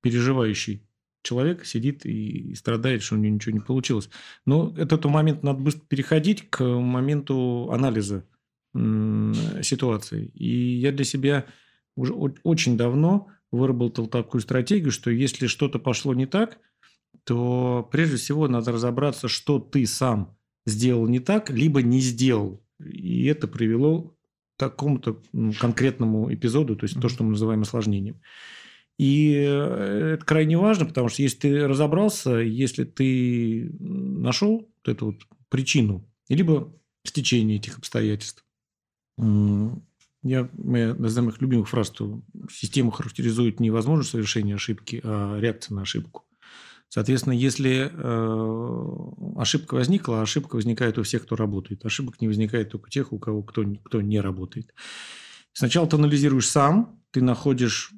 [0.01, 0.87] переживающий
[1.23, 4.09] человек сидит и страдает, что у него ничего не получилось.
[4.45, 8.25] Но этот момент надо быстро переходить к моменту анализа
[9.61, 10.27] ситуации.
[10.35, 11.45] И я для себя
[11.95, 16.59] уже очень давно выработал такую стратегию, что если что-то пошло не так,
[17.23, 22.61] то прежде всего надо разобраться, что ты сам сделал не так, либо не сделал.
[22.79, 24.01] И это привело
[24.55, 25.21] к такому-то
[25.59, 28.21] конкретному эпизоду, то есть то, что мы называем осложнением.
[28.97, 35.15] И э, это крайне важно, потому что если ты разобрался, если ты нашел эту вот
[35.49, 36.73] причину, либо
[37.03, 38.43] стечение этих обстоятельств,
[40.23, 42.21] я, моя одна из моих любимых фраз, что
[42.51, 46.25] система характеризует не возможность совершения ошибки, а реакция на ошибку.
[46.89, 51.85] Соответственно, если э, ошибка возникла, ошибка возникает у всех, кто работает.
[51.85, 54.73] Ошибок не возникает только у тех, у кого кто, кто не работает.
[55.51, 57.91] Сначала ты анализируешь сам, ты находишь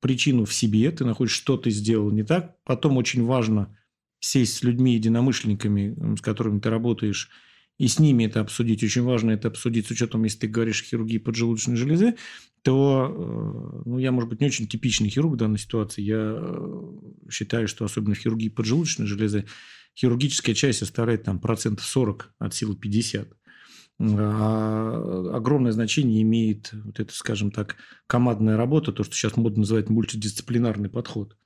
[0.00, 2.56] причину в себе, ты находишь, что ты сделал не так.
[2.64, 3.76] Потом очень важно
[4.20, 7.30] сесть с людьми, единомышленниками, с которыми ты работаешь,
[7.78, 8.82] и с ними это обсудить.
[8.82, 12.16] Очень важно это обсудить с учетом, если ты говоришь хирургии поджелудочной железы,
[12.62, 16.02] то э, ну, я, может быть, не очень типичный хирург в данной ситуации.
[16.02, 19.46] Я э, считаю, что особенно в хирургии поджелудочной железы
[19.98, 23.32] хирургическая часть составляет там процентов 40 от силы 50.
[24.02, 27.76] А огромное значение имеет вот это, скажем так,
[28.06, 31.36] командная работа, то, что сейчас модно называть мультидисциплинарный подход.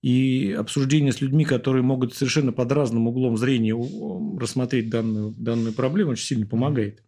[0.00, 3.74] И обсуждение с людьми, которые могут совершенно под разным углом зрения
[4.40, 7.04] рассмотреть данную, данную проблему, очень сильно помогает.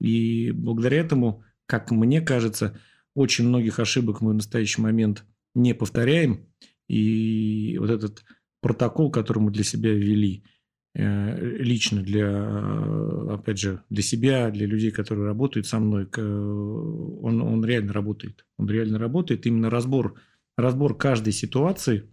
[0.00, 2.78] И благодаря этому, как мне кажется,
[3.14, 5.24] очень многих ошибок мы в настоящий момент
[5.54, 6.48] не повторяем.
[6.88, 8.24] И вот этот
[8.60, 10.44] протокол, который мы для себя ввели–
[10.94, 17.92] лично для, опять же, для себя, для людей, которые работают со мной, он, он реально
[17.92, 18.46] работает.
[18.58, 19.44] Он реально работает.
[19.44, 20.14] Именно разбор,
[20.56, 22.08] разбор каждой ситуации,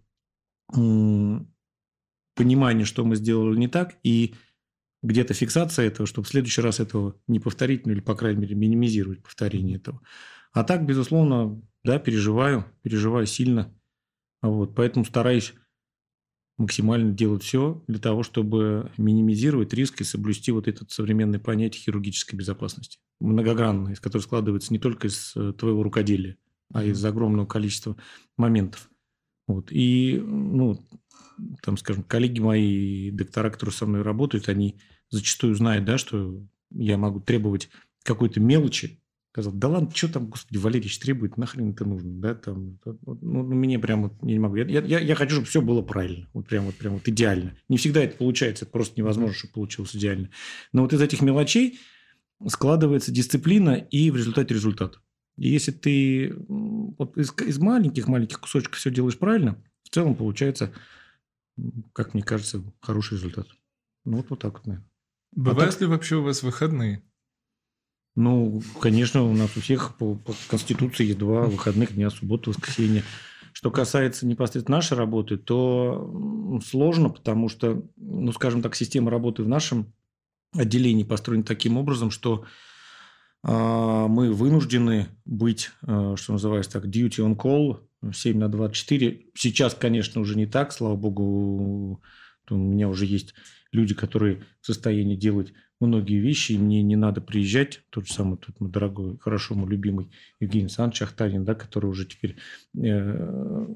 [2.36, 4.34] понимание, что мы сделали не так, и
[5.04, 8.56] где-то фиксация этого, чтобы в следующий раз этого не повторить, ну или, по крайней мере,
[8.56, 10.02] минимизировать повторение этого.
[10.54, 13.74] А так, безусловно, да, переживаю, переживаю сильно.
[14.42, 15.54] Вот, поэтому стараюсь
[16.62, 22.38] максимально делать все для того, чтобы минимизировать риск и соблюсти вот это современное понятие хирургической
[22.38, 23.00] безопасности.
[23.20, 26.38] Многогранное, из которого складывается не только из э, твоего рукоделия,
[26.74, 27.98] а из огромного количества
[28.38, 28.90] моментов.
[29.48, 29.72] Вот.
[29.72, 30.80] И, ну,
[31.62, 36.42] там, скажем, коллеги мои, доктора, которые со мной работают, они зачастую знают, да, что
[36.72, 37.70] я могу требовать
[38.04, 39.01] какой-то мелочи,
[39.32, 43.44] сказал, да ладно, что там, господи, Валерьевич требует, нахрен это нужно, да, там, ну, ну,
[43.44, 46.48] мне прям, вот, я не могу, я, я, я хочу, чтобы все было правильно, вот
[46.48, 47.56] прям вот, прям вот идеально.
[47.70, 50.30] Не всегда это получается, это просто невозможно, чтобы получилось идеально.
[50.74, 51.80] Но вот из этих мелочей
[52.46, 55.00] складывается дисциплина и в результате результат.
[55.38, 60.74] И если ты вот из, из маленьких-маленьких кусочков все делаешь правильно, в целом получается,
[61.94, 63.48] как мне кажется, хороший результат.
[64.04, 64.90] Ну, вот, вот так вот, наверное.
[65.32, 65.82] Бывают а так...
[65.82, 67.04] ли вообще у вас выходные?
[68.16, 73.04] Ну, конечно, у нас у всех по, по Конституции есть два выходных дня, суббота, воскресенье.
[73.54, 79.48] Что касается непосредственно нашей работы, то сложно, потому что, ну, скажем так, система работы в
[79.48, 79.94] нашем
[80.54, 82.46] отделении построена таким образом, что
[83.44, 83.52] э,
[84.10, 87.80] мы вынуждены быть, э, что называется так, duty on call
[88.14, 89.28] 7 на 24.
[89.36, 92.02] Сейчас, конечно, уже не так, слава богу,
[92.50, 93.34] у меня уже есть
[93.72, 97.82] люди, которые в состоянии делать многие вещи, и мне не надо приезжать.
[97.90, 102.06] Тот же самый тут мой дорогой, хорошо мой любимый Евгений Александрович Ахтанин, да, который уже
[102.06, 102.36] теперь
[102.78, 103.68] э,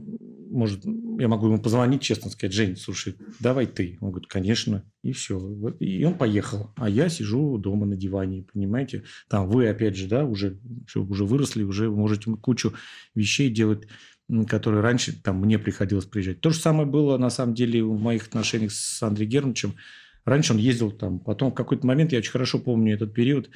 [0.56, 3.98] может, я могу ему позвонить, честно сказать, Жень, слушай, давай ты.
[4.02, 5.38] Он говорит, конечно, и все.
[5.80, 9.04] И он поехал, а я сижу дома на диване, понимаете?
[9.28, 12.74] Там вы, опять же, да, уже, все, уже выросли, уже можете кучу
[13.14, 13.88] вещей делать
[14.48, 16.42] которые раньше там мне приходилось приезжать.
[16.42, 19.76] То же самое было, на самом деле, в моих отношениях с Андреем Германовичем.
[20.26, 23.50] Раньше он ездил там, потом в какой-то момент, я очень хорошо помню этот период,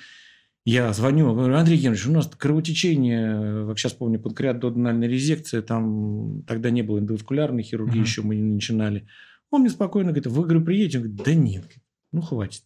[0.66, 6.70] я звоню, говорю, Андрей Геннадьевич, у нас кровотечение, как сейчас помню, панкреатодональная резекция, там тогда
[6.70, 8.04] не было эндоваскулярной хирургии, uh-huh.
[8.04, 9.08] еще мы не начинали.
[9.50, 11.00] Он мне спокойно говорит, вы, говорю, приедете?
[11.00, 11.66] Он говорит, да нет,
[12.12, 12.64] ну хватит.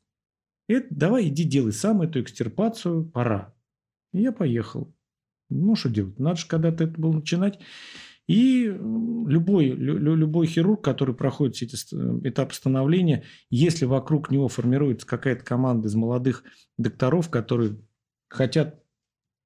[0.67, 3.53] Это, давай иди делай сам эту экстирпацию, пора.
[4.11, 4.93] И я поехал.
[5.53, 6.19] Ну, что делать?
[6.19, 7.59] Надо же когда-то это было начинать.
[8.25, 11.75] И любой, лю, любой хирург, который проходит все эти
[12.27, 16.43] этапы становления, если вокруг него формируется какая-то команда из молодых
[16.77, 17.77] докторов, которые
[18.29, 18.81] хотят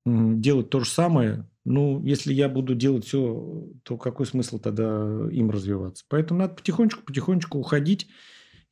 [0.05, 5.49] делать то же самое, ну, если я буду делать все, то какой смысл тогда им
[5.49, 6.05] развиваться?
[6.07, 8.07] Поэтому надо потихонечку-потихонечку уходить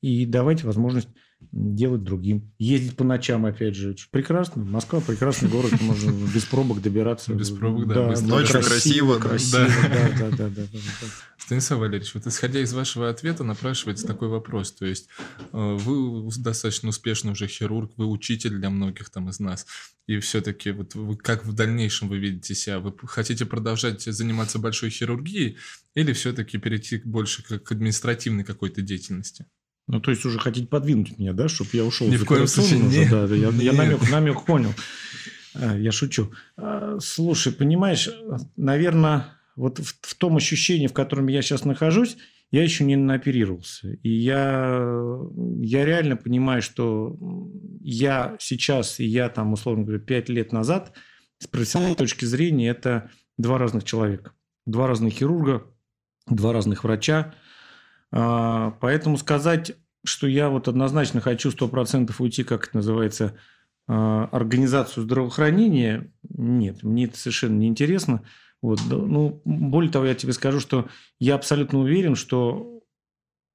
[0.02, 1.10] и давать возможность
[1.52, 2.52] делать другим.
[2.60, 3.96] Ездить по ночам, опять же.
[4.12, 4.64] Прекрасно.
[4.64, 7.34] Москва прекрасный город, можно без пробок добираться.
[7.34, 8.14] Без пробок, да.
[8.14, 9.20] да Ночью красиво.
[9.20, 9.68] Красиво,
[10.20, 10.50] да, да, да.
[10.50, 10.80] да,
[11.38, 14.72] Станислав Валерьевич, вот исходя из вашего ответа напрашивается такой вопрос.
[14.72, 19.68] То есть э, вы достаточно успешный уже хирург, вы учитель для многих там из нас.
[20.08, 22.80] И все-таки вот вы, как в дальнейшем вы видите себя?
[22.80, 25.58] Вы хотите продолжать заниматься большой хирургией
[25.94, 29.46] или все-таки перейти больше к административной какой-то деятельности?
[29.88, 32.84] Ну, то есть уже хотите подвинуть меня, да, чтобы я ушел Ни в коем случае
[32.84, 34.74] уже, да, да, я, я намек, намек понял.
[35.54, 36.32] А, я шучу.
[36.58, 38.10] А, слушай, понимаешь,
[38.56, 42.18] наверное, вот в, в том ощущении, в котором я сейчас нахожусь,
[42.52, 43.94] я еще не наоперировался.
[44.02, 44.80] И я,
[45.62, 47.18] я реально понимаю, что
[47.82, 50.94] я сейчас и я там, условно говоря, пять лет назад,
[51.38, 54.32] с профессиональной точки зрения, это два разных человека.
[54.66, 55.64] Два разных хирурга,
[56.28, 57.36] два разных врача,
[58.80, 63.38] поэтому сказать, что я вот однозначно хочу 100% уйти, как это называется,
[63.88, 68.22] а, организацию здравоохранения, нет, мне это совершенно не интересно.
[68.62, 70.88] Вот, ну, более того, я тебе скажу, что
[71.20, 72.82] я абсолютно уверен, что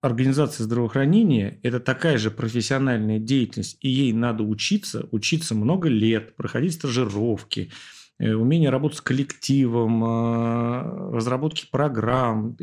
[0.03, 6.75] организация здравоохранения– это такая же профессиональная деятельность, и ей надо учиться, учиться много лет, проходить
[6.75, 7.71] стажировки–
[8.21, 12.57] умение работать с коллективом, а, разработки программ.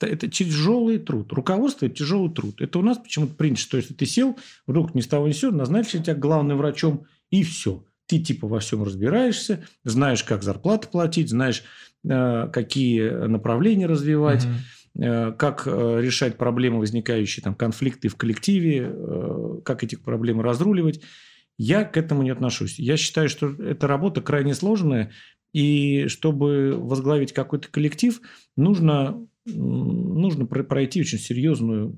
[0.00, 1.32] Это тяжелый труд.
[1.32, 2.60] Руководство– это тяжелый труд.
[2.60, 4.36] Это у нас почему-то принято, что если ты сел,
[4.66, 7.84] вдруг ни с того ни с сего, назначили тебя главным врачом, и все.
[8.06, 11.62] Ты типа во всем разбираешься, знаешь, как зарплату платить, знаешь,
[12.04, 15.34] э, какие направления развивать, угу.
[15.38, 21.00] как решать проблемы, возникающие, там, конфликты в коллективе, как эти проблемы разруливать.
[21.56, 22.78] Я к этому не отношусь.
[22.78, 25.12] Я считаю, что эта работа крайне сложная,
[25.52, 28.20] и чтобы возглавить какой-то коллектив,
[28.56, 31.96] нужно, нужно пройти очень серьезную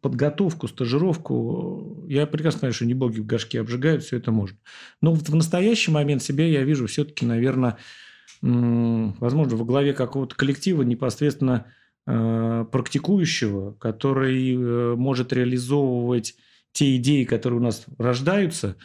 [0.00, 2.04] подготовку, стажировку.
[2.08, 4.58] Я прекрасно знаю, что не боги в горшке обжигают, все это можно.
[5.00, 7.78] Но в настоящий момент себя я вижу все-таки, наверное,
[8.42, 11.66] возможно, во главе какого-то коллектива непосредственно
[12.06, 16.36] э, практикующего, который э, может реализовывать
[16.72, 18.76] те идеи, которые у нас рождаются,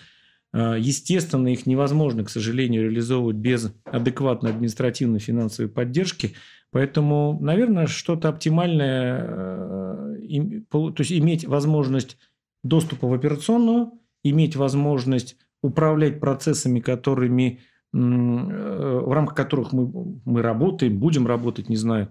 [0.53, 6.33] а, естественно, их невозможно, к сожалению, реализовывать без адекватной административной финансовой поддержки.
[6.71, 12.17] Поэтому, наверное, что-то оптимальное э, то есть иметь возможность
[12.63, 13.91] доступа в операционную,
[14.23, 17.59] иметь возможность управлять процессами, которыми,
[17.93, 22.09] в рамках которых мы, мы работаем, будем работать, не знаю,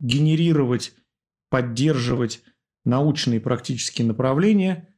[0.00, 0.94] генерировать,
[1.50, 2.42] поддерживать
[2.84, 4.88] научные практические направления,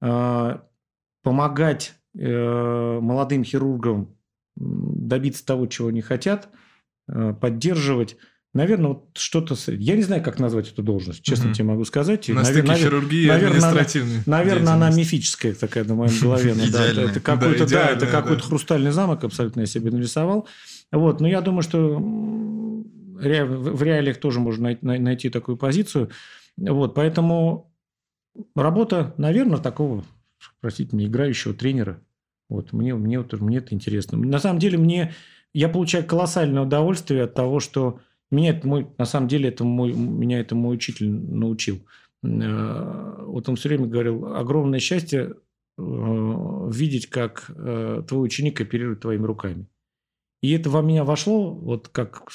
[0.00, 4.16] помогать молодым хирургам
[4.56, 6.48] добиться того, чего они хотят,
[7.06, 8.16] поддерживать
[8.54, 9.56] Наверное, вот что-то...
[9.72, 11.54] Я не знаю, как назвать эту должность, честно угу.
[11.54, 12.28] тебе могу сказать.
[12.28, 12.82] На стыке навер...
[12.84, 16.54] хирургии наверное, административной Наверное, она мифическая такая на моей голове.
[16.54, 20.46] Ну, да, это какой-то да, это какой-то хрустальный замок абсолютно я себе нарисовал.
[20.92, 26.10] Вот, но я думаю, что в реалиях тоже можно найти такую позицию.
[26.56, 27.72] Вот, поэтому
[28.54, 30.04] работа, наверное, такого,
[30.60, 32.00] простите меня, играющего тренера.
[32.48, 34.18] Вот, мне, мне, мне это интересно.
[34.18, 35.12] На самом деле, мне,
[35.52, 38.00] я получаю колоссальное удовольствие от того, что
[38.30, 41.80] меня это мой, на самом деле, это мой, меня это мой учитель научил.
[42.22, 45.34] Э, вот он все время говорил, огромное счастье
[45.78, 49.66] э, видеть, как э, твой ученик оперирует твоими руками.
[50.42, 52.28] И это во меня вошло, вот как,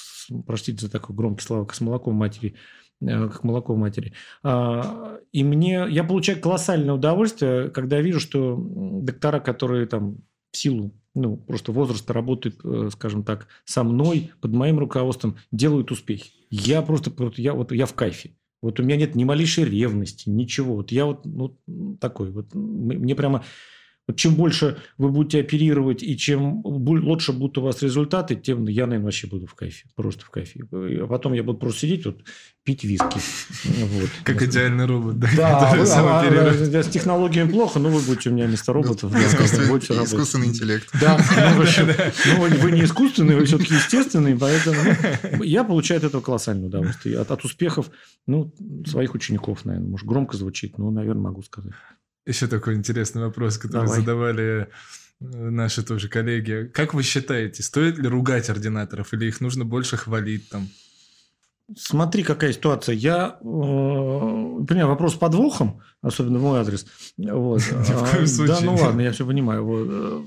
[0.48, 2.56] простите за такой громкий слово, как с молоком матери,
[3.02, 4.14] как молоко матери.
[4.44, 10.18] А, и мне, я получаю колоссальное удовольствие, когда вижу, что доктора, которые там
[10.52, 15.92] в силу ну, просто возраста работают, э, скажем так, со мной, под моим руководством, делают
[15.92, 16.32] успехи.
[16.50, 18.32] Я просто, я, вот, я в кайфе.
[18.62, 20.76] Вот у меня нет ни малейшей ревности, ничего.
[20.76, 21.58] Вот я вот ну,
[22.00, 22.32] такой.
[22.32, 23.44] Вот мне прямо
[24.10, 28.88] вот чем больше вы будете оперировать и чем лучше будут у вас результаты, тем я,
[28.88, 29.88] наверное, вообще буду в кайфе.
[29.96, 30.62] Просто в кайфе.
[30.72, 32.18] А потом я буду просто сидеть, вот,
[32.64, 33.20] пить виски.
[33.66, 34.10] Вот.
[34.24, 35.30] Как идеальный робот, да?
[35.38, 39.14] Да, вы, а, а, с технологиями плохо, но вы будете у меня вместо роботов.
[40.04, 40.90] Искусственный интеллект.
[41.00, 41.24] Да,
[41.56, 41.64] ну,
[42.50, 44.78] ну, вы не искусственный, вы все-таки естественный, поэтому
[45.38, 47.20] ну, я получаю от этого колоссальное удовольствие.
[47.20, 47.92] От, от успехов
[48.26, 48.52] ну,
[48.88, 49.92] своих учеников, наверное.
[49.92, 51.74] Может, громко звучит, но, наверное, могу сказать.
[52.26, 54.00] Еще такой интересный вопрос, который Давай.
[54.00, 54.68] задавали
[55.20, 56.70] э, наши тоже коллеги.
[56.74, 60.70] Как вы считаете, стоит ли ругать ординаторов или их нужно больше хвалить там?
[61.78, 62.96] Смотри, какая ситуация.
[62.96, 66.86] Я э, понимаю вопрос с подвохом, особенно в мой адрес.
[67.18, 67.62] Вот.
[67.72, 69.66] А, да, ну ладно, я все понимаю.
[69.66, 69.88] Вот.
[69.90, 70.24] Э,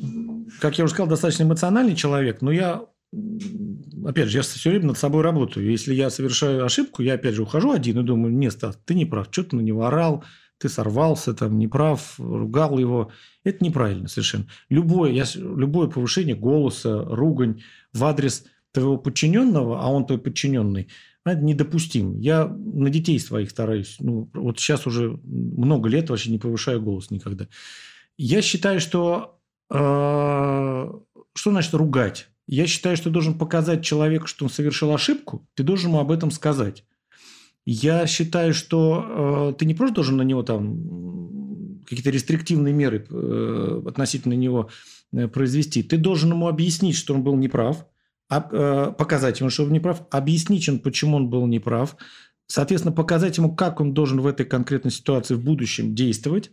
[0.60, 2.82] как я уже сказал, достаточно эмоциональный человек, но я
[4.06, 5.70] опять же, я все время над собой работаю.
[5.70, 9.04] Если я совершаю ошибку, я опять же ухожу один и думаю, нет, Стас, ты не
[9.04, 10.24] прав, что ты на него орал,
[10.62, 13.10] ты сорвался, там, неправ, ругал его.
[13.42, 14.46] Это неправильно совершенно.
[14.68, 20.88] Любое, я, любое повышение голоса, ругань в адрес твоего подчиненного, а он твой подчиненный,
[21.24, 22.18] это недопустим.
[22.20, 23.96] Я на детей своих стараюсь.
[23.98, 27.48] Ну, вот сейчас уже много лет вообще не повышаю голос никогда.
[28.16, 29.38] Я считаю, что...
[29.70, 30.90] Э,
[31.34, 32.28] что значит ругать?
[32.46, 36.10] Я считаю, что ты должен показать человеку, что он совершил ошибку, ты должен ему об
[36.10, 36.84] этом сказать.
[37.64, 43.82] Я считаю, что э, ты не просто должен на него там какие-то рестриктивные меры э,
[43.86, 44.70] относительно него
[45.12, 45.82] э, произвести.
[45.82, 47.86] Ты должен ему объяснить, что он был неправ,
[48.28, 51.96] а, э, показать ему, что он неправ, объяснить ему, почему он был неправ,
[52.48, 56.50] соответственно, показать ему, как он должен в этой конкретной ситуации в будущем действовать,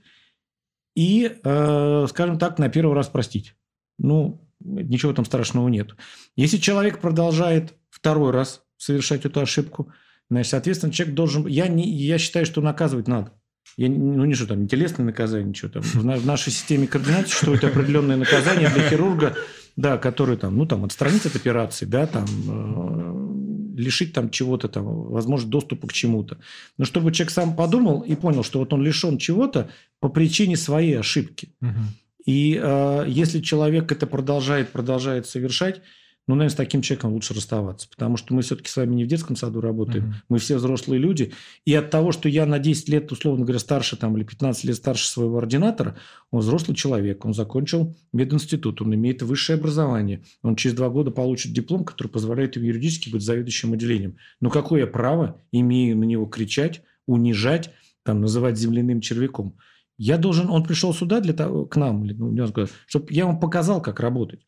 [0.96, 3.56] и, э, скажем так, на первый раз простить.
[3.98, 5.96] Ну, ничего там страшного нет.
[6.36, 9.92] Если человек продолжает второй раз совершать эту ошибку–
[10.30, 11.48] Значит, соответственно, человек должен...
[11.48, 13.34] Я, не, я считаю, что наказывать надо.
[13.78, 15.82] Я, ну, не что там, не телесное наказание, ничего там.
[15.82, 19.36] В, в нашей системе координации существует определенное наказание для хирурга,
[19.76, 24.86] да, который там, ну, там, отстранить от операции, да, там, э, лишить там чего-то там,
[24.86, 26.38] возможно, доступа к чему-то.
[26.78, 29.70] Но чтобы человек сам подумал и понял, что вот он лишен чего-то
[30.00, 31.54] по причине своей ошибки.
[31.62, 31.80] Угу.
[32.26, 35.82] И э, если человек это продолжает, продолжает совершать,
[36.30, 39.08] ну, наверное, с таким человеком лучше расставаться, потому что мы все-таки с вами не в
[39.08, 40.14] детском саду работаем, угу.
[40.30, 41.34] мы все взрослые люди,
[41.66, 44.76] и от того, что я на 10 лет, условно говоря, старше там, или 15 лет
[44.76, 45.98] старше своего ординатора,
[46.30, 51.52] он взрослый человек, он закончил мединститут, он имеет высшее образование, он через два года получит
[51.52, 54.18] диплом, который позволяет ему юридически быть заведующим отделением.
[54.40, 57.72] Но какое право имею на него кричать, унижать,
[58.04, 59.58] там, называть земляным червяком?
[59.98, 62.48] Я должен, он пришел сюда для того, к нам, ну,
[62.86, 64.42] чтобы я вам показал, как работать.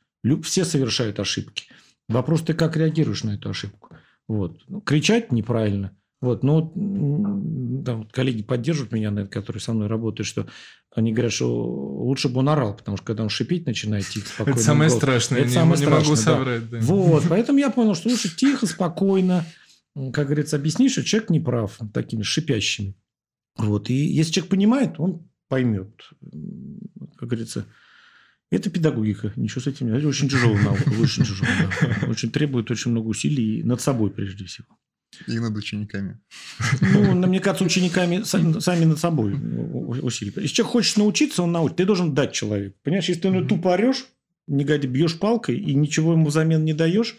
[0.44, 1.66] Все совершают ошибки.
[2.08, 3.96] Вопрос, ты как реагируешь на эту ошибку?
[4.28, 4.62] Вот.
[4.68, 5.96] Ну, кричать неправильно.
[6.22, 6.72] Вот, но
[7.84, 10.48] там, коллеги поддерживают меня, которые со мной работают, что
[10.94, 14.56] они говорят, что лучше бы он орал, потому что когда он шипеть начинает тихо, спокойно.
[14.56, 16.70] Это самое голос, страшное, это не, самое не страшное, могу соврать.
[16.70, 16.78] Да.
[16.78, 16.86] Да.
[16.86, 19.46] Вот, поэтому я понял, что лучше тихо, спокойно,
[20.14, 22.96] как говорится, объяснить, что человек не прав такими шипящими.
[23.58, 25.90] Вот, и если человек понимает, он поймет,
[27.18, 27.66] как говорится,
[28.52, 29.32] это педагогика.
[29.36, 29.98] Ничего с этим нет.
[29.98, 30.90] Это очень тяжелая наука.
[31.00, 31.70] Очень тяжелая.
[31.82, 32.08] Да.
[32.08, 34.68] Очень требует очень много усилий над собой прежде всего.
[35.28, 36.20] И над учениками.
[36.82, 39.34] Ну, мне кажется, учениками сами над собой
[40.02, 40.34] усилий.
[40.36, 41.78] Если человек хочет научиться, он научит.
[41.78, 42.78] Ты должен дать человеку.
[42.84, 44.06] Понимаешь, если ты mm тупо орешь,
[44.48, 47.18] негодя бьешь палкой и ничего ему взамен не даешь,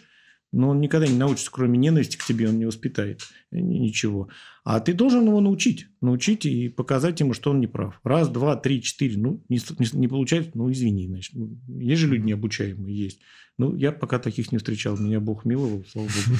[0.53, 3.21] но он никогда не научится, кроме ненависти к тебе, он не воспитает
[3.51, 4.29] ничего.
[4.63, 5.87] А ты должен его научить.
[5.99, 7.99] Научить и показать ему, что он не прав.
[8.03, 9.17] Раз, два, три, четыре.
[9.17, 11.07] Ну, не, не, не получается, ну, извини.
[11.07, 11.33] Значит.
[11.33, 13.19] Ну, есть же люди необучаемые, есть.
[13.57, 14.95] Ну, я пока таких не встречал.
[14.95, 16.39] Меня Бог миловал, слава Богу.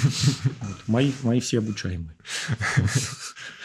[0.88, 2.16] Мои, мои все обучаемые.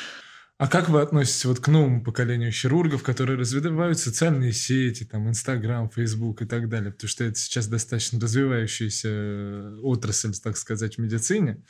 [0.59, 5.89] А как вы относитесь вот к новому поколению хирургов, которые развивают социальные сети, там, Инстаграм,
[5.89, 6.91] Фейсбук и так далее?
[6.91, 11.63] Потому что это сейчас достаточно развивающаяся отрасль, так сказать, в медицине.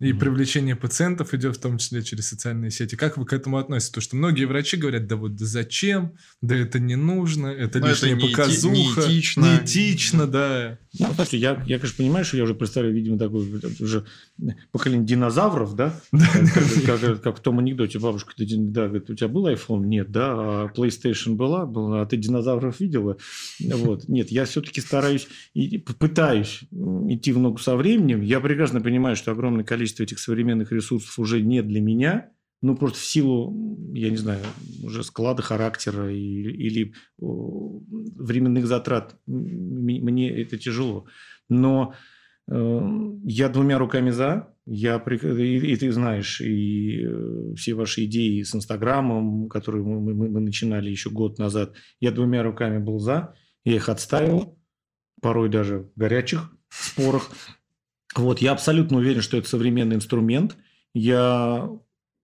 [0.00, 0.18] И mm-hmm.
[0.18, 2.96] привлечение пациентов идет в том числе через социальные сети.
[2.96, 3.90] Как вы к этому относитесь?
[3.90, 7.88] Потому что многие врачи говорят, да вот да зачем, да это не нужно, это Но
[7.88, 9.40] лишняя это не показуха, неэтично.
[9.40, 10.78] неэтично, да.
[10.98, 13.46] Ну, слушайте, я, я, конечно, понимаю, что я уже представляю, видимо, такое
[13.80, 14.04] уже
[14.72, 16.00] поколение динозавров, да?
[16.12, 19.86] Как, как, как в том анекдоте, бабушка, ты, да, говорит, у тебя был iPhone?
[19.86, 21.66] Нет, да, а PlayStation была?
[21.66, 23.16] была а ты динозавров видела?
[23.60, 24.08] Вот.
[24.08, 26.62] Нет, я все-таки стараюсь и пытаюсь
[27.08, 28.22] идти в ногу со временем.
[28.22, 32.30] Я прекрасно понимаю, что огромное количество этих современных ресурсов уже не для меня,
[32.64, 34.40] ну, просто в силу, я не знаю,
[34.82, 41.04] уже склада характера и, или временных затрат мне это тяжело.
[41.50, 41.92] Но
[42.50, 42.80] э,
[43.24, 44.48] я двумя руками за.
[44.64, 50.30] Я, и, и ты знаешь, и э, все ваши идеи с Инстаграмом, которые мы, мы,
[50.30, 53.34] мы начинали еще год назад, я двумя руками был за.
[53.64, 54.58] Я их отставил,
[55.20, 57.30] порой даже в горячих спорах.
[58.14, 60.56] Вот, я абсолютно уверен, что это современный инструмент.
[60.94, 61.68] Я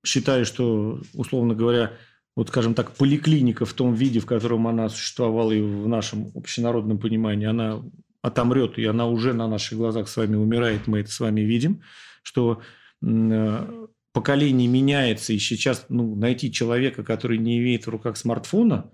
[0.04, 1.92] считаю, что, условно говоря,
[2.36, 6.98] вот, скажем так, поликлиника в том виде, в котором она существовала и в нашем общенародном
[6.98, 7.82] понимании, она
[8.22, 11.82] отомрет, и она уже на наших глазах с вами умирает, мы это с вами видим,
[12.22, 12.62] что
[13.02, 18.90] э, поколение меняется, и сейчас ну, найти человека, который не имеет в руках смартфона,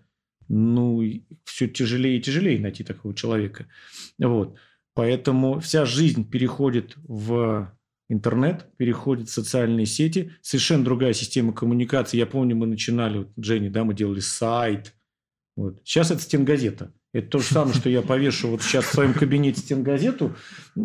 [0.48, 1.02] ну,
[1.44, 3.66] все тяжелее и тяжелее найти такого человека.
[4.18, 4.56] Вот.
[4.96, 7.70] Поэтому вся жизнь переходит в
[8.08, 12.16] интернет, переходит в социальные сети, совершенно другая система коммуникации.
[12.16, 14.94] Я помню, мы начинали, вот, Дженни, да, мы делали сайт.
[15.54, 15.82] Вот.
[15.84, 16.94] Сейчас это стенгазета.
[17.12, 20.34] Это то же самое, что я повешу вот сейчас в своем кабинете стенгазету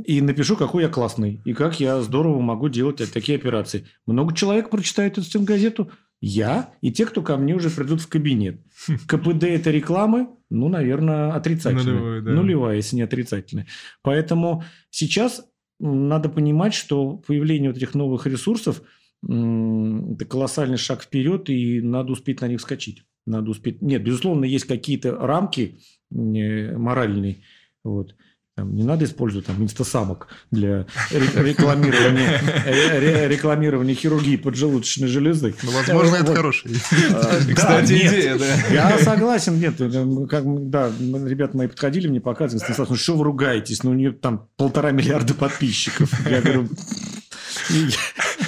[0.06, 3.86] и напишу, какой я классный, и как я здорово могу делать такие операции.
[4.06, 5.90] Много человек прочитает эту стенгазету,
[6.20, 8.62] я и те, кто ко мне уже придут в кабинет.
[9.08, 11.86] КПД– это рекламы, ну, наверное, отрицательная.
[11.86, 12.32] Нулевая, да.
[12.32, 13.65] Нулевая, если не отрицательная.
[14.03, 15.44] Поэтому сейчас
[15.80, 18.84] надо понимать, что появление вот этих новых ресурсов–
[19.23, 23.03] это колоссальный шаг вперед, и надо успеть на них скачать.
[23.26, 23.82] Надо успеть...
[23.82, 25.80] Нет, безусловно, есть какие-то рамки
[26.10, 27.38] моральные.
[27.84, 28.15] Вот.
[28.57, 35.56] Там, не надо использовать там инстасамок для рекламирования, рекламирования хирургии поджелудочной железы.
[35.64, 36.73] Ну, возможно, это хорошая
[37.56, 38.56] Кстати, идея, да.
[38.69, 39.78] Я согласен, нет.
[40.30, 43.84] Как, да, ребята мои подходили, мне показывали, Станислав, ну что вы ругаетесь?
[43.84, 46.11] Ну, у нее там полтора миллиарда подписчиков.
[46.30, 46.68] Я говорю,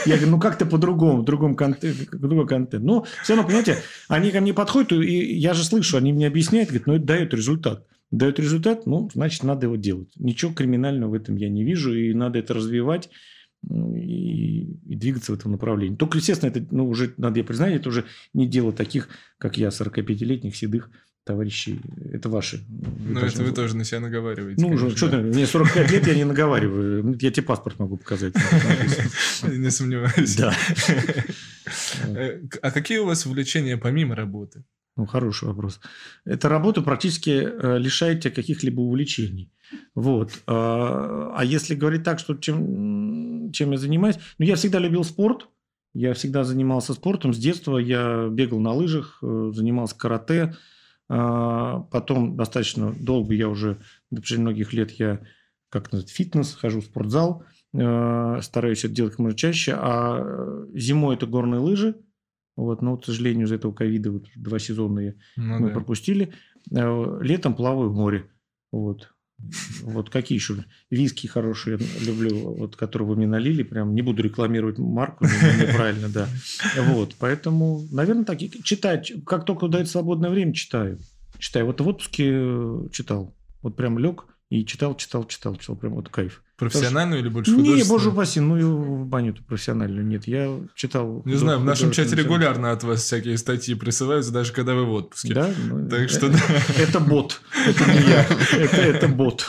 [0.05, 2.83] я говорю, ну как-то по-другому, в другом контент, другой контент.
[2.83, 6.69] Но все равно, понимаете, они ко мне подходят, и я же слышу, они мне объясняют,
[6.69, 10.09] говорят, ну это дает результат дает результат, ну, значит, надо его делать.
[10.17, 13.09] Ничего криминального в этом я не вижу, и надо это развивать
[13.69, 15.95] и, и двигаться в этом направлении.
[15.95, 19.09] Только, естественно, это, ну, уже, надо я признать, это уже не дело таких,
[19.39, 20.91] как я, 45-летних седых
[21.23, 21.81] товарищей.
[22.11, 22.63] Это ваши.
[22.69, 24.61] Ну, это вы тоже на себя наговариваете.
[24.61, 27.17] Ну, уже, что ты, мне 45 лет, я не наговариваю.
[27.19, 28.35] Я тебе паспорт могу показать.
[29.43, 30.35] Не сомневаюсь.
[30.35, 30.53] Да.
[32.09, 34.65] Э, а какие у вас увлечения помимо работы?
[34.95, 35.79] Ну, хороший вопрос.
[36.23, 39.51] Эта работа практически э, лишает тебя каких-либо увлечений.
[39.95, 40.43] Вот.
[40.45, 44.17] А, а если говорить так, что чем, чем я занимаюсь?
[44.37, 45.47] Ну, я всегда любил спорт.
[45.95, 47.33] Я всегда занимался спортом.
[47.33, 50.55] С детства я бегал на лыжах, э, занимался карате.
[51.09, 53.79] А, потом достаточно долго я уже,
[54.11, 55.21] на протяжении многих лет я
[55.69, 57.43] как называть, фитнес, хожу в спортзал.
[57.73, 59.73] Э, стараюсь это делать как можно чаще.
[59.75, 61.95] А зимой это горные лыжи–
[62.55, 65.73] вот, но, к сожалению, из-за этого ковида вот, два сезона ну, мы да.
[65.73, 66.33] пропустили.
[66.71, 68.29] Э, летом плаваю в море.
[68.71, 69.09] Вот.
[69.81, 74.77] Вот какие еще виски хорошие люблю, вот, которые вы мне налили, прям не буду рекламировать
[74.77, 76.27] марку, неправильно, да.
[76.79, 80.99] Вот, поэтому, наверное, так читать, как только дает свободное время, читаю.
[81.39, 81.65] Читаю.
[81.65, 83.35] Вот в отпуске э, читал.
[83.61, 86.43] Вот прям лег и читал, читал, читал, читал, прям вот кайф.
[86.57, 87.83] Профессиональную или больше художественную?
[87.83, 90.27] Не, боже упаси, ну и в баню профессиональную нет.
[90.27, 91.23] Я читал...
[91.25, 94.91] Не знаю, в нашем чате регулярно от вас всякие статьи присылаются, даже когда вы в
[94.91, 95.33] отпуске.
[95.33, 95.51] Да?
[95.63, 96.31] Ну, так что...
[96.77, 98.27] Это бот, это не я,
[98.85, 99.43] это бот.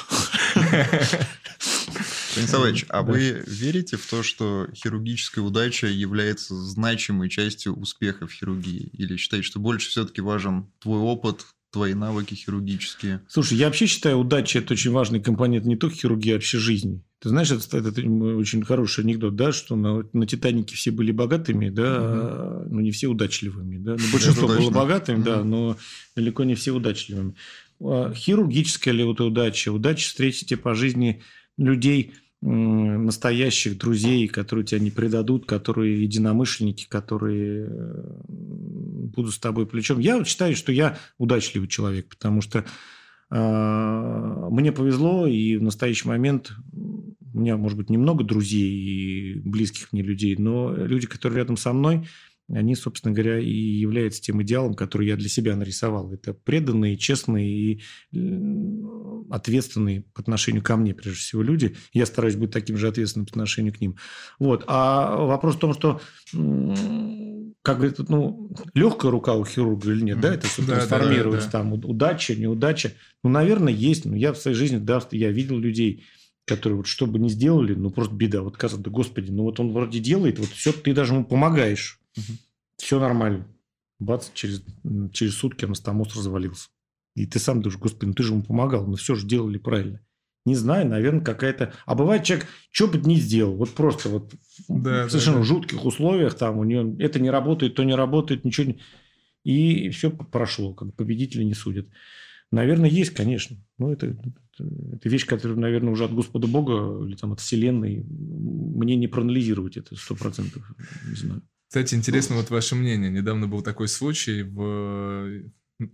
[2.32, 8.88] Станиславович, а вы верите в то, что хирургическая удача является значимой частью успеха в хирургии?
[8.94, 13.22] Или считаете, что больше все-таки важен твой опыт, твои навыки хирургические?
[13.28, 17.02] Слушай, я вообще считаю, удача– это очень важный компонент не только хирургии, а вообще жизни.
[17.18, 21.70] Ты знаешь, это, это, очень хороший анекдот, да, что на, на «Титанике» все были богатыми,
[21.70, 22.74] да, угу.
[22.74, 23.78] но не все удачливыми.
[23.78, 23.96] Да?
[23.98, 25.24] Ну, большинство было богатыми, угу.
[25.24, 25.76] да, но
[26.14, 27.34] далеко не все удачливыми.
[27.82, 29.72] А, хирургическая ли вот удача?
[29.72, 31.22] Удача встретите по жизни
[31.58, 32.14] людей,
[32.46, 37.70] настоящих друзей, которые тебя не предадут, которые единомышленники, которые
[38.28, 39.98] будут с тобой плечом.
[39.98, 42.64] Я вот считаю, что я удачливый человек, потому что
[43.30, 49.92] э, мне повезло, и в настоящий момент у меня, может быть, немного друзей и близких
[49.92, 52.06] мне людей, но люди, которые рядом со мной,
[52.48, 56.12] они, собственно говоря, и являются тем идеалом, который я для себя нарисовал.
[56.12, 57.82] Это преданные, честные и
[59.30, 61.76] ответственные по отношению ко мне, прежде всего, люди.
[61.92, 63.96] Я стараюсь быть таким же ответственным по отношению к ним.
[64.38, 64.64] Вот.
[64.66, 66.00] А вопрос в том, что
[67.62, 71.62] как говорится, ну, легкая рука у хирурга или нет, да, это все да, трансформируется, да,
[71.62, 71.78] да, да.
[71.78, 72.92] там, удача, неудача.
[73.22, 74.04] Ну, наверное, есть.
[74.04, 76.04] Но я в своей жизни, да, я видел людей,
[76.44, 78.42] которые вот что бы ни сделали, ну, просто беда.
[78.42, 82.00] Вот казалось, да, господи, ну, вот он вроде делает, вот все, ты даже ему помогаешь.
[82.16, 82.38] Угу.
[82.78, 83.46] Все нормально.
[83.98, 84.62] Бац, через,
[85.12, 86.68] через сутки анастомоз развалился.
[87.14, 90.00] И ты сам думаешь, господи, ну ты же ему помогал, мы все же делали правильно.
[90.46, 91.72] Не знаю, наверное, какая-то...
[91.86, 94.34] А бывает человек, что бы не сделал, вот просто вот
[94.68, 98.44] да, в совершенно да, жутких условиях, там у него это не работает, то не работает,
[98.44, 98.80] ничего не...
[99.44, 101.88] И все прошло, как победители не судят.
[102.50, 103.56] Наверное, есть, конечно.
[103.78, 104.32] Но это, это,
[104.92, 108.04] это вещь, которая, наверное, уже от Господа Бога или там от Вселенной.
[108.04, 110.62] Мне не проанализировать это сто процентов.
[111.08, 111.42] Не знаю.
[111.74, 113.10] Кстати, интересно вот ваше мнение.
[113.10, 115.42] Недавно был такой случай в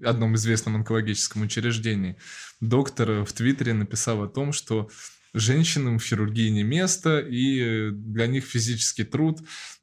[0.05, 2.17] одном известном онкологическом учреждении.
[2.61, 4.91] Доктор в Твиттере написал о том, что
[5.33, 9.41] женщинам в хирургии не место, и для них физический труд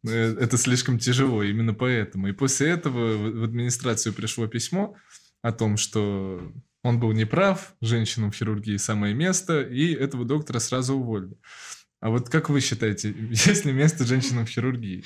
[0.07, 2.27] э,– это слишком тяжело, именно поэтому.
[2.27, 4.95] И после этого в администрацию пришло письмо
[5.41, 6.53] о том, что
[6.83, 11.39] он был неправ, женщинам в хирургии самое место, и этого доктора сразу уволили.
[12.01, 15.03] А вот как вы считаете, есть ли место женщинам в хирургии?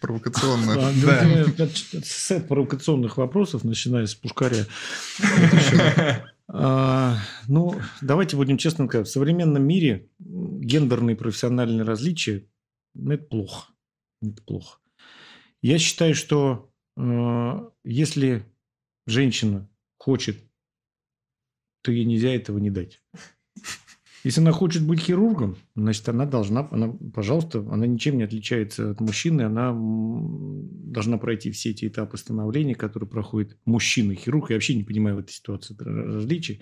[0.00, 0.92] Провокационно.
[1.02, 1.68] Да.
[2.02, 4.66] Сет провокационных вопросов, начиная с Пушкаря.
[6.50, 12.46] А, ну, давайте будем честны, в современном мире гендерные профессиональные различия
[12.94, 13.72] ну, это плохо.
[14.22, 14.80] Это плохо.
[15.62, 18.44] Я считаю, что э, если
[19.06, 19.68] женщина
[19.98, 20.38] хочет,
[21.82, 23.02] то ей нельзя этого не дать.
[24.28, 29.00] Если она хочет быть хирургом, значит, она должна, она, пожалуйста, она ничем не отличается от
[29.00, 34.50] мужчины, она должна пройти все эти этапы становления, которые проходит мужчина-хирург.
[34.50, 36.60] Я вообще не понимаю в этой ситуации различий.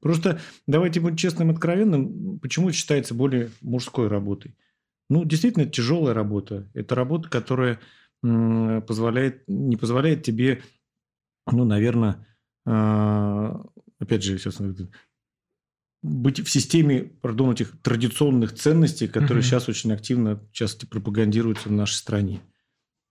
[0.00, 4.56] Просто давайте быть честным откровенным, почему это считается более мужской работой.
[5.10, 6.70] Ну, действительно, это тяжелая работа.
[6.72, 7.80] Это работа, которая
[8.22, 10.62] позволяет, не позволяет тебе,
[11.50, 12.28] ну, наверное,
[12.64, 13.60] а,
[13.98, 14.60] опять же, сейчас
[16.02, 19.46] быть в системе, пардон, этих традиционных ценностей, которые угу.
[19.46, 22.40] сейчас очень активно часто пропагандируются в нашей стране.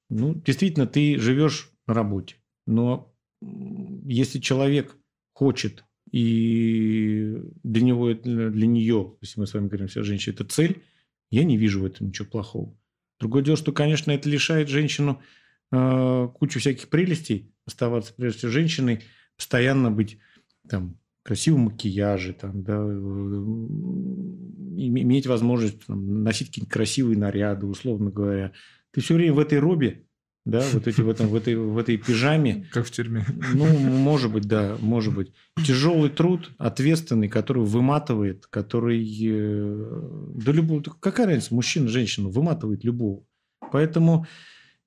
[0.10, 2.36] Ну, действительно, ты живешь на работе,
[2.66, 4.96] но если человек
[5.34, 10.82] хочет и для него, для нее, если мы с вами говорим, вся женщина, это цель,
[11.30, 12.78] я не вижу в этом ничего плохого.
[13.20, 15.22] Другое дело, что, конечно, это лишает женщину
[15.72, 19.04] э, кучу всяких прелестей, оставаться прежде всего женщиной,
[19.36, 20.20] постоянно быть
[20.70, 20.98] там
[21.28, 22.78] красивом макияже, там, да,
[24.78, 28.54] иметь возможность там, носить какие-то красивые наряды, условно говоря.
[28.92, 30.06] Ты все время в этой робе,
[30.46, 32.66] да, вот эти в, этом, в, этой, в этой пижаме.
[32.72, 33.26] Как в тюрьме.
[33.54, 35.34] Ну, может быть, да, может быть.
[35.58, 39.06] Тяжелый труд, ответственный, который выматывает, который...
[39.30, 40.82] Э, да любого...
[40.82, 43.26] Какая разница, мужчина, женщина, выматывает любого.
[43.74, 44.26] Поэтому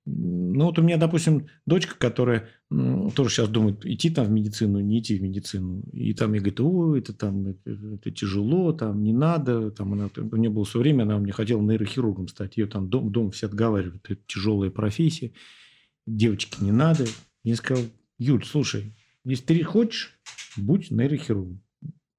[0.07, 5.01] ну, вот у меня, допустим, дочка, которая тоже сейчас думает, идти там в медицину, не
[5.01, 5.83] идти в медицину.
[5.93, 9.71] И там мне говорит, о, это там это, это тяжело, там не надо.
[9.71, 12.57] Там она, у нее было все время, она мне хотела нейрохирургом стать.
[12.57, 15.33] Ее там дом, дом все отговаривают, это тяжелая профессия,
[16.07, 17.05] девочки не надо.
[17.45, 17.85] Я сказал,
[18.19, 18.95] Юль, слушай,
[19.25, 20.19] если ты хочешь,
[20.57, 21.63] будь нейрохирургом.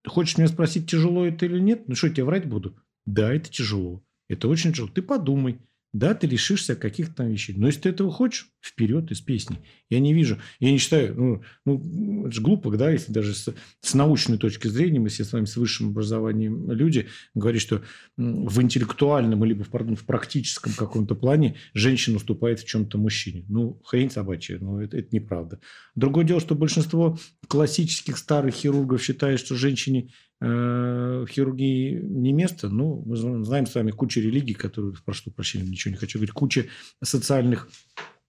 [0.06, 1.88] Хочешь меня спросить, тяжело это или нет?
[1.88, 2.76] Ну что, я тебе врать буду?
[3.06, 4.04] Да, это тяжело.
[4.30, 4.90] Это очень тяжело.
[4.90, 5.60] Ты подумай.
[5.94, 7.54] Да, ты лишишься каких-то там вещей.
[7.58, 9.58] Но если ты этого хочешь, вперед из песни.
[9.90, 13.54] Я не вижу, я не считаю, ну, ну это же глупо, да, если даже с,
[13.82, 17.82] с научной точки зрения, мы все с вами с высшим образованием люди, говорят, что
[18.16, 23.46] в интеллектуальном либо в, в практическом каком-то плане женщина уступает в чем-то мужчине.
[23.50, 25.60] Ну, хрень собачья, но это, это неправда.
[25.96, 30.12] Другое дело, что большинство классических старых хирургов считает, что женщине
[30.42, 32.68] в хирургии не место.
[32.70, 36.66] Ну, мы знаем с вами кучу религий, которые, прошу прощения, ничего не хочу говорить, куча
[37.04, 37.70] социальных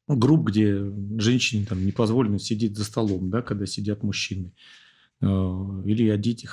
[0.06, 0.84] групп, где
[1.18, 4.52] женщине там не позволено сидеть за столом, да, когда сидят мужчины.
[5.22, 6.46] Или одеть,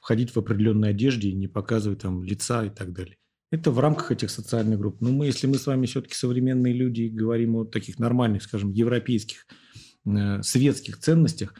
[0.00, 3.16] входить в определенной одежде и не показывать там лица и так далее.
[3.52, 5.00] Это в рамках этих социальных групп.
[5.00, 8.70] Но мы, если мы с вами все-таки современные люди и говорим о таких нормальных, скажем,
[8.70, 9.46] европейских,
[10.06, 11.54] э, светских ценностях,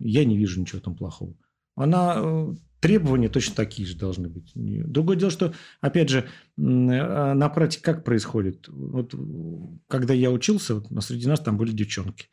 [0.00, 1.36] я не вижу ничего там плохого.
[1.76, 2.54] Она э,
[2.84, 4.52] требования точно такие же должны быть.
[4.54, 6.28] Другое дело, что, опять же,
[6.58, 8.68] а на практике как происходит?
[8.68, 9.14] Вот,
[9.88, 12.28] когда я учился, вот, среди нас там были девчонки.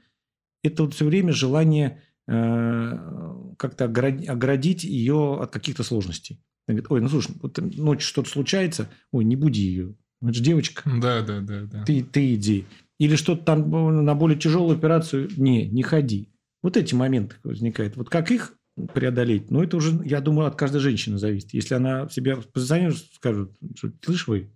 [0.62, 6.44] Это вот все время желание э, как-то оградить ее от каких-то сложностей.
[6.68, 9.96] Она говорит, ой, ну слушай, вот ночью что-то случается, ой, не буди ее.
[10.22, 10.84] Это же девочка.
[11.02, 11.62] Да, да, да.
[11.62, 11.86] да.
[11.86, 12.66] Ты, ты иди.
[13.00, 16.28] Или что-то там на более тяжелую операцию, не, не ходи.
[16.62, 17.96] Вот эти моменты возникают.
[17.96, 18.54] Вот как их
[18.88, 19.52] преодолеть?
[19.52, 21.54] Ну, это уже, я думаю, от каждой женщины зависит.
[21.54, 24.52] Если она себя позиционирует, скажет, что слышь вы,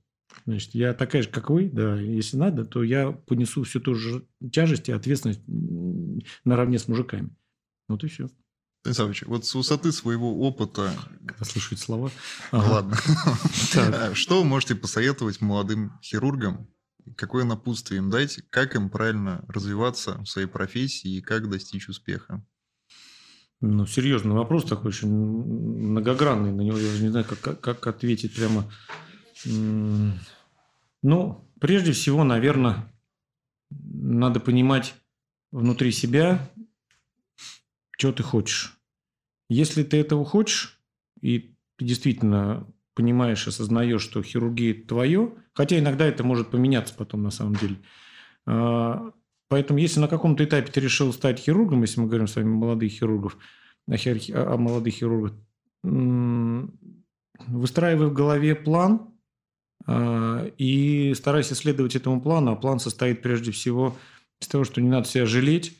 [0.45, 4.25] значит, я такая же, как вы, да, если надо, то я понесу всю ту же
[4.51, 5.41] тяжесть и ответственность
[6.43, 7.29] наравне с мужиками.
[7.87, 8.29] Вот и все.
[8.81, 10.93] Станиславович, вот с высоты своего опыта...
[11.25, 12.11] Когда слушают слова.
[12.51, 12.69] Ага.
[12.69, 14.13] Ладно.
[14.13, 16.67] Что вы можете посоветовать молодым хирургам?
[17.15, 18.41] Какое напутствие им дать?
[18.51, 22.45] Как им правильно развиваться в своей профессии и как достичь успеха?
[23.61, 26.51] Ну, серьезный вопрос такой, очень многогранный.
[26.51, 28.71] На него я даже не знаю, как, как ответить прямо.
[31.01, 32.91] Ну, прежде всего, наверное,
[33.69, 34.95] надо понимать
[35.51, 36.49] внутри себя,
[37.97, 38.77] что ты хочешь.
[39.49, 40.79] Если ты этого хочешь,
[41.21, 47.31] и ты действительно понимаешь, осознаешь, что хирургия твое, хотя иногда это может поменяться потом на
[47.31, 47.77] самом деле.
[49.45, 52.47] А, поэтому, если на каком-то этапе ты решил стать хирургом, если мы говорим с вами
[52.47, 53.37] о молодых хирургов,
[53.87, 55.33] о молодых хирургах,
[57.47, 59.13] выстраивай в голове план
[59.85, 62.51] а, и старайся следовать этому плану.
[62.51, 63.95] А план состоит прежде всего
[64.41, 65.77] из того, что не надо себя жалеть,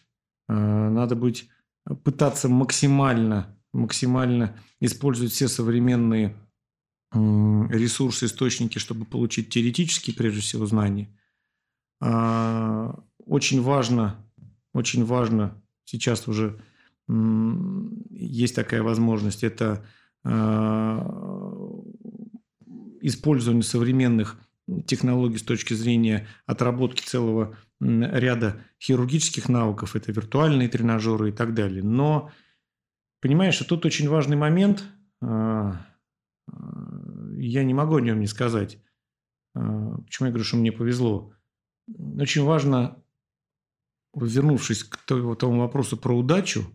[0.48, 1.50] а, надо быть
[2.04, 6.36] пытаться максимально, максимально использовать все современные
[7.14, 11.08] ресурсы, источники, чтобы получить теоретические, прежде всего, знания.
[13.26, 14.24] Очень важно,
[14.74, 16.60] очень важно, сейчас уже
[17.08, 19.86] есть такая возможность, это
[20.24, 21.06] а,
[23.02, 24.40] использование современных
[24.88, 31.84] технологий с точки зрения отработки целого ряда хирургических навыков, это виртуальные тренажеры и так далее.
[31.84, 32.32] Но,
[33.22, 34.84] понимаешь, тут очень важный момент,
[35.22, 35.86] а,
[36.48, 38.80] а, я не могу о нем не сказать.
[39.54, 41.32] Почему я говорю, что мне повезло?
[42.18, 43.02] Очень важно,
[44.16, 46.66] вернувшись к тому вопросу про удачу,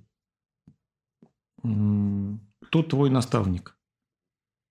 [1.58, 3.78] кто твой наставник.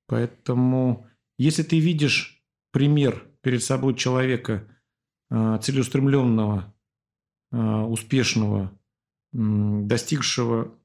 [0.07, 4.67] Поэтому, если ты видишь пример перед собой человека–
[5.31, 6.73] Э, целеустремленного,
[7.51, 8.75] э, успешного,
[9.31, 10.75] достигшего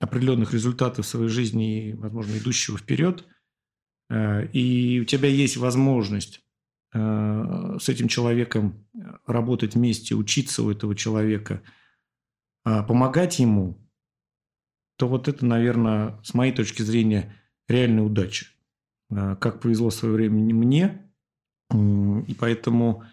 [0.00, 3.24] определенных результатов в своей жизни и, возможно, идущего вперед,
[4.10, 6.43] э, и у тебя есть возможность
[6.94, 8.86] с этим человеком
[9.26, 11.60] работать вместе, учиться у этого человека,
[12.62, 13.84] помогать ему,
[14.96, 17.34] то вот это, наверное, с моей точки зрения,
[17.68, 18.46] реальная удача.
[19.10, 21.10] Как повезло в свое время мне,
[21.72, 23.04] и поэтому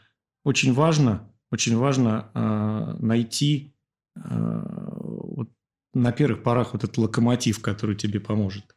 [0.44, 3.76] очень важно, очень важно э, найти
[4.16, 5.50] э, вот,
[5.94, 8.76] на первых порах вот этот локомотив, который тебе поможет.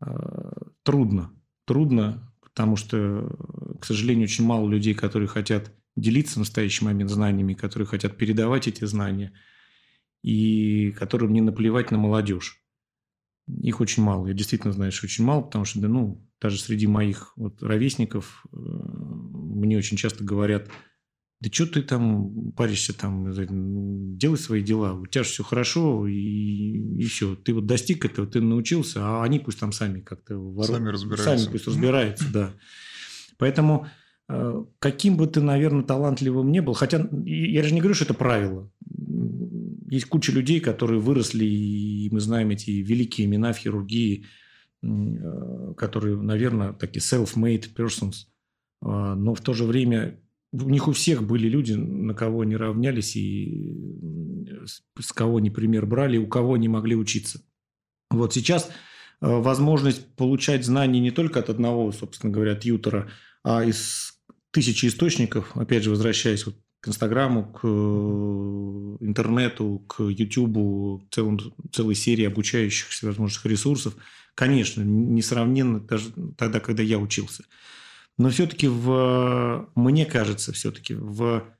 [0.00, 0.52] Э,
[0.82, 1.32] трудно,
[1.66, 3.36] трудно, потому что,
[3.80, 8.68] к сожалению, очень мало людей, которые хотят делиться в настоящий момент знаниями, которые хотят передавать
[8.68, 9.32] эти знания,
[10.22, 12.62] и которым не наплевать на молодежь.
[13.62, 14.28] Их очень мало.
[14.28, 18.44] Я действительно знаю, что очень мало, потому что, да, ну, даже среди моих вот ровесников
[18.52, 20.70] э, мне очень часто говорят,
[21.40, 23.32] да что ты там паришься там,
[24.18, 27.34] делай свои дела, у тебя же все хорошо, и, и все.
[27.34, 30.36] Ты вот достиг этого, ты научился, а они пусть там сами как-то...
[30.36, 31.38] Ворот, сами разбираются.
[31.38, 32.54] Сами пусть разбираются, да.
[33.40, 33.88] Поэтому
[34.28, 38.14] э, каким бы ты, наверное, талантливым не был, хотя я же не говорю, что это
[38.14, 38.70] правило.
[39.88, 44.26] Есть куча людей, которые выросли, и мы знаем эти великие имена в хирургии,
[44.82, 48.26] Э, которые, наверное, такие self-made persons,
[48.82, 50.18] а, но в то же время
[50.52, 53.76] у них у всех были люди, на кого они равнялись и
[54.98, 57.42] с кого они пример брали, у кого они могли учиться.
[58.10, 58.70] Вот сейчас э,
[59.26, 63.10] возможность получать знания не только от одного, собственно говоря, тьютера,
[63.42, 64.14] а из
[64.50, 67.68] тысячи источников, опять же, возвращаясь вот к Инстаграму, к э,
[69.04, 71.38] интернету, к Ютубу, целым,
[71.72, 73.96] целой серии обучающих всевозможных ресурсов,
[74.34, 77.44] конечно, несравненно даже тогда, когда я учился.
[78.16, 81.54] Но все-таки в, мне кажется, все-таки в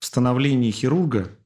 [0.00, 1.38] становлении хирурга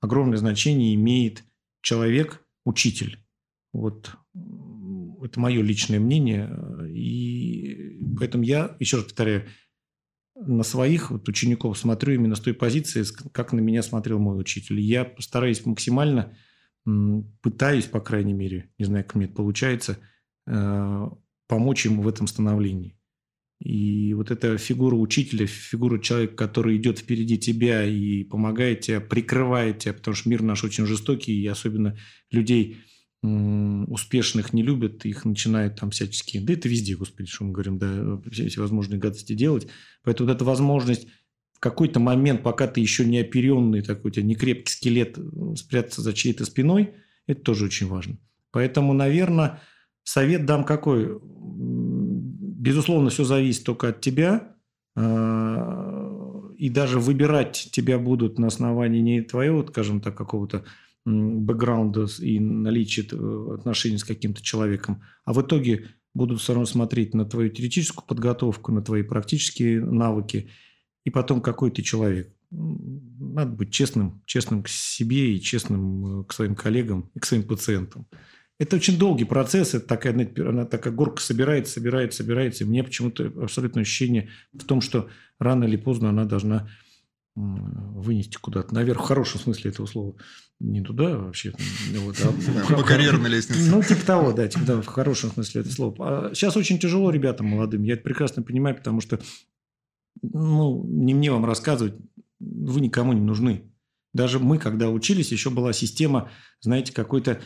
[0.00, 1.44] огромное значение имеет
[1.82, 3.18] человек, учитель.
[3.72, 4.10] Вот
[5.22, 6.50] это мое личное мнение.
[6.88, 7.83] И
[8.18, 9.48] поэтому я, еще раз повторяю,
[10.36, 14.80] на своих вот учеников смотрю именно с той позиции, как на меня смотрел мой учитель.
[14.80, 16.36] Я стараюсь максимально,
[17.40, 19.98] пытаюсь, по крайней мере, не знаю, как мне это получается,
[20.46, 21.08] э,
[21.46, 22.98] помочь ему в этом становлении.
[23.60, 29.78] И вот эта фигура учителя, фигура человека, который идет впереди тебя и помогает тебе, прикрывает
[29.78, 31.96] тебя, потому что мир наш очень жестокий, и особенно
[32.30, 32.78] людей
[33.24, 38.20] успешных не любят, их начинают там всячески, да это везде, господи, что мы говорим, да,
[38.30, 39.66] все, все возможные гадости делать.
[40.02, 41.06] Поэтому вот эта возможность
[41.52, 45.18] в какой-то момент, пока ты еще не оперенный, такой у тебя не крепкий скелет,
[45.56, 46.94] спрятаться за чьей-то спиной,
[47.26, 48.18] это тоже очень важно.
[48.50, 49.62] Поэтому, наверное,
[50.02, 51.18] совет дам какой?
[51.22, 54.54] Безусловно, все зависит только от тебя,
[54.96, 60.64] а, и даже выбирать тебя будут на основании не твоего, скажем так, какого-то
[61.04, 67.14] бэкграунда и наличие э, отношений с каким-то человеком, а в итоге будут все равно смотреть
[67.14, 70.50] на твою теоретическую подготовку, на твои практические навыки,
[71.04, 72.32] и потом какой ты человек.
[72.50, 77.42] Надо быть честным, честным к себе и честным э, к своим коллегам и к своим
[77.42, 78.06] пациентам.
[78.58, 82.64] Это очень долгий процесс, это такая, она такая горка собирается, собирается, собирается.
[82.64, 85.08] И мне почему-то абсолютно ощущение в том, что
[85.40, 86.70] рано или поздно она должна
[87.36, 90.14] вынести куда-то наверх, в хорошем смысле этого слова
[90.60, 91.52] не туда вообще.
[91.96, 93.70] Вот, а, По карьерной лестнице.
[93.70, 95.96] Ну, типа того, да, типа, да, в хорошем смысле это слово.
[95.98, 99.20] А сейчас очень тяжело ребятам молодым, я это прекрасно понимаю, потому что,
[100.22, 101.94] ну, не мне вам рассказывать,
[102.38, 103.70] вы никому не нужны.
[104.12, 106.30] Даже мы, когда учились, еще была система,
[106.60, 107.40] знаете, какой-то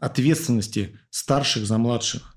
[0.00, 2.36] ответственности старших за младших.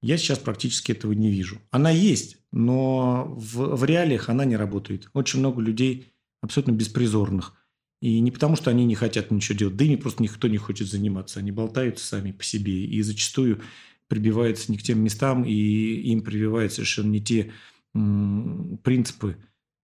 [0.00, 1.60] Я сейчас практически этого не вижу.
[1.70, 5.08] Она есть, но в, в реалиях она не работает.
[5.12, 7.54] Очень много людей абсолютно беспризорных.
[8.00, 10.56] И не потому, что они не хотят ничего делать, да и не просто никто не
[10.56, 11.40] хочет заниматься.
[11.40, 13.60] Они болтаются сами по себе и зачастую
[14.06, 17.52] прибиваются не к тем местам, и им прививают совершенно не те
[17.92, 19.36] принципы,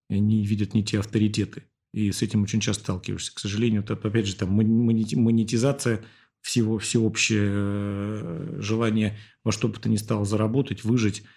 [0.09, 1.65] они видят не те авторитеты.
[1.93, 3.35] И с этим очень часто сталкиваешься.
[3.35, 6.05] К сожалению, это, опять же, там монетизация
[6.41, 11.25] всего, всеобщее э, желание во что бы то ни стало заработать, выжить–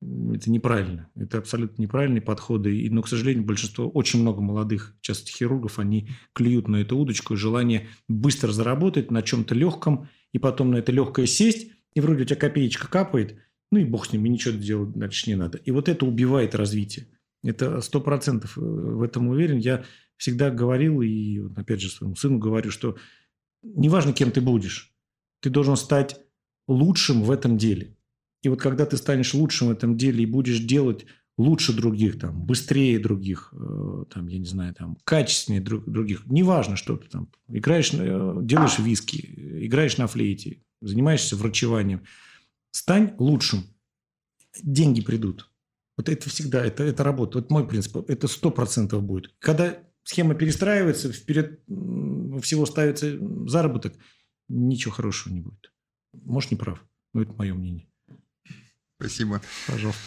[0.00, 1.10] это неправильно.
[1.16, 2.76] Это абсолютно неправильные подходы.
[2.76, 7.36] И, но, к сожалению, большинство, очень много молодых, часто хирургов, они клюют на эту удочку.
[7.36, 12.26] Желание быстро заработать на чем-то легком, и потом на это легкое сесть, и вроде у
[12.26, 13.38] тебя копеечка капает,
[13.72, 15.58] ну и бог с ним, и ничего делать дальше не надо.
[15.58, 17.08] И вот это убивает развитие.
[17.42, 19.58] Это сто процентов э, в этом уверен.
[19.58, 19.84] Я
[20.16, 22.96] всегда говорил, и опять же своему сыну говорю, что
[23.62, 24.94] неважно, кем ты будешь,
[25.40, 26.20] ты должен стать
[26.66, 27.96] лучшим в этом деле.
[28.42, 31.06] И вот когда ты станешь лучшим в этом деле и будешь делать
[31.38, 36.76] лучше других, там, быстрее других, э, там, я не знаю, там, качественнее друг, других, неважно,
[36.76, 42.02] что ты там, играешь, э, делаешь виски, играешь на флейте, занимаешься врачеванием,
[42.70, 43.64] стань лучшим,
[44.62, 45.48] деньги придут.
[45.96, 47.38] Вот это всегда, это, это работа.
[47.38, 49.34] Вот мой принцип, это сто процентов будет.
[49.38, 51.60] Когда схема перестраивается, вперед
[52.42, 53.94] всего ставится заработок,
[54.48, 55.72] ничего хорошего не будет.
[56.12, 57.87] Может, не прав, но это мое мнение.
[58.98, 59.40] Спасибо.
[59.66, 60.00] Пожалуйста.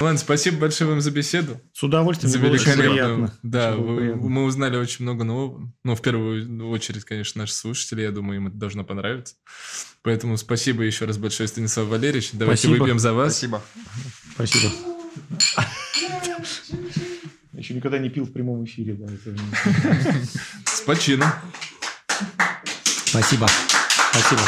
[0.00, 1.60] Ладно, спасибо большое вам за беседу.
[1.72, 2.30] С удовольствием.
[2.30, 2.82] За великолепно.
[2.82, 3.38] приятно.
[3.42, 5.72] Да, вы, мы узнали очень много нового.
[5.82, 8.02] Ну, в первую очередь, конечно, наши слушатели.
[8.02, 9.34] Я думаю, им это должно понравиться.
[10.02, 12.30] Поэтому спасибо еще раз большое, Станислав Валерьевич.
[12.32, 12.80] Давайте спасибо.
[12.80, 13.32] выпьем за вас.
[13.32, 13.62] Спасибо.
[14.34, 14.72] Спасибо.
[17.52, 18.94] Еще никогда не пил в прямом эфире.
[18.94, 19.08] Да,
[20.64, 21.28] С почином.
[23.04, 23.48] Спасибо.
[24.12, 24.42] Спасибо.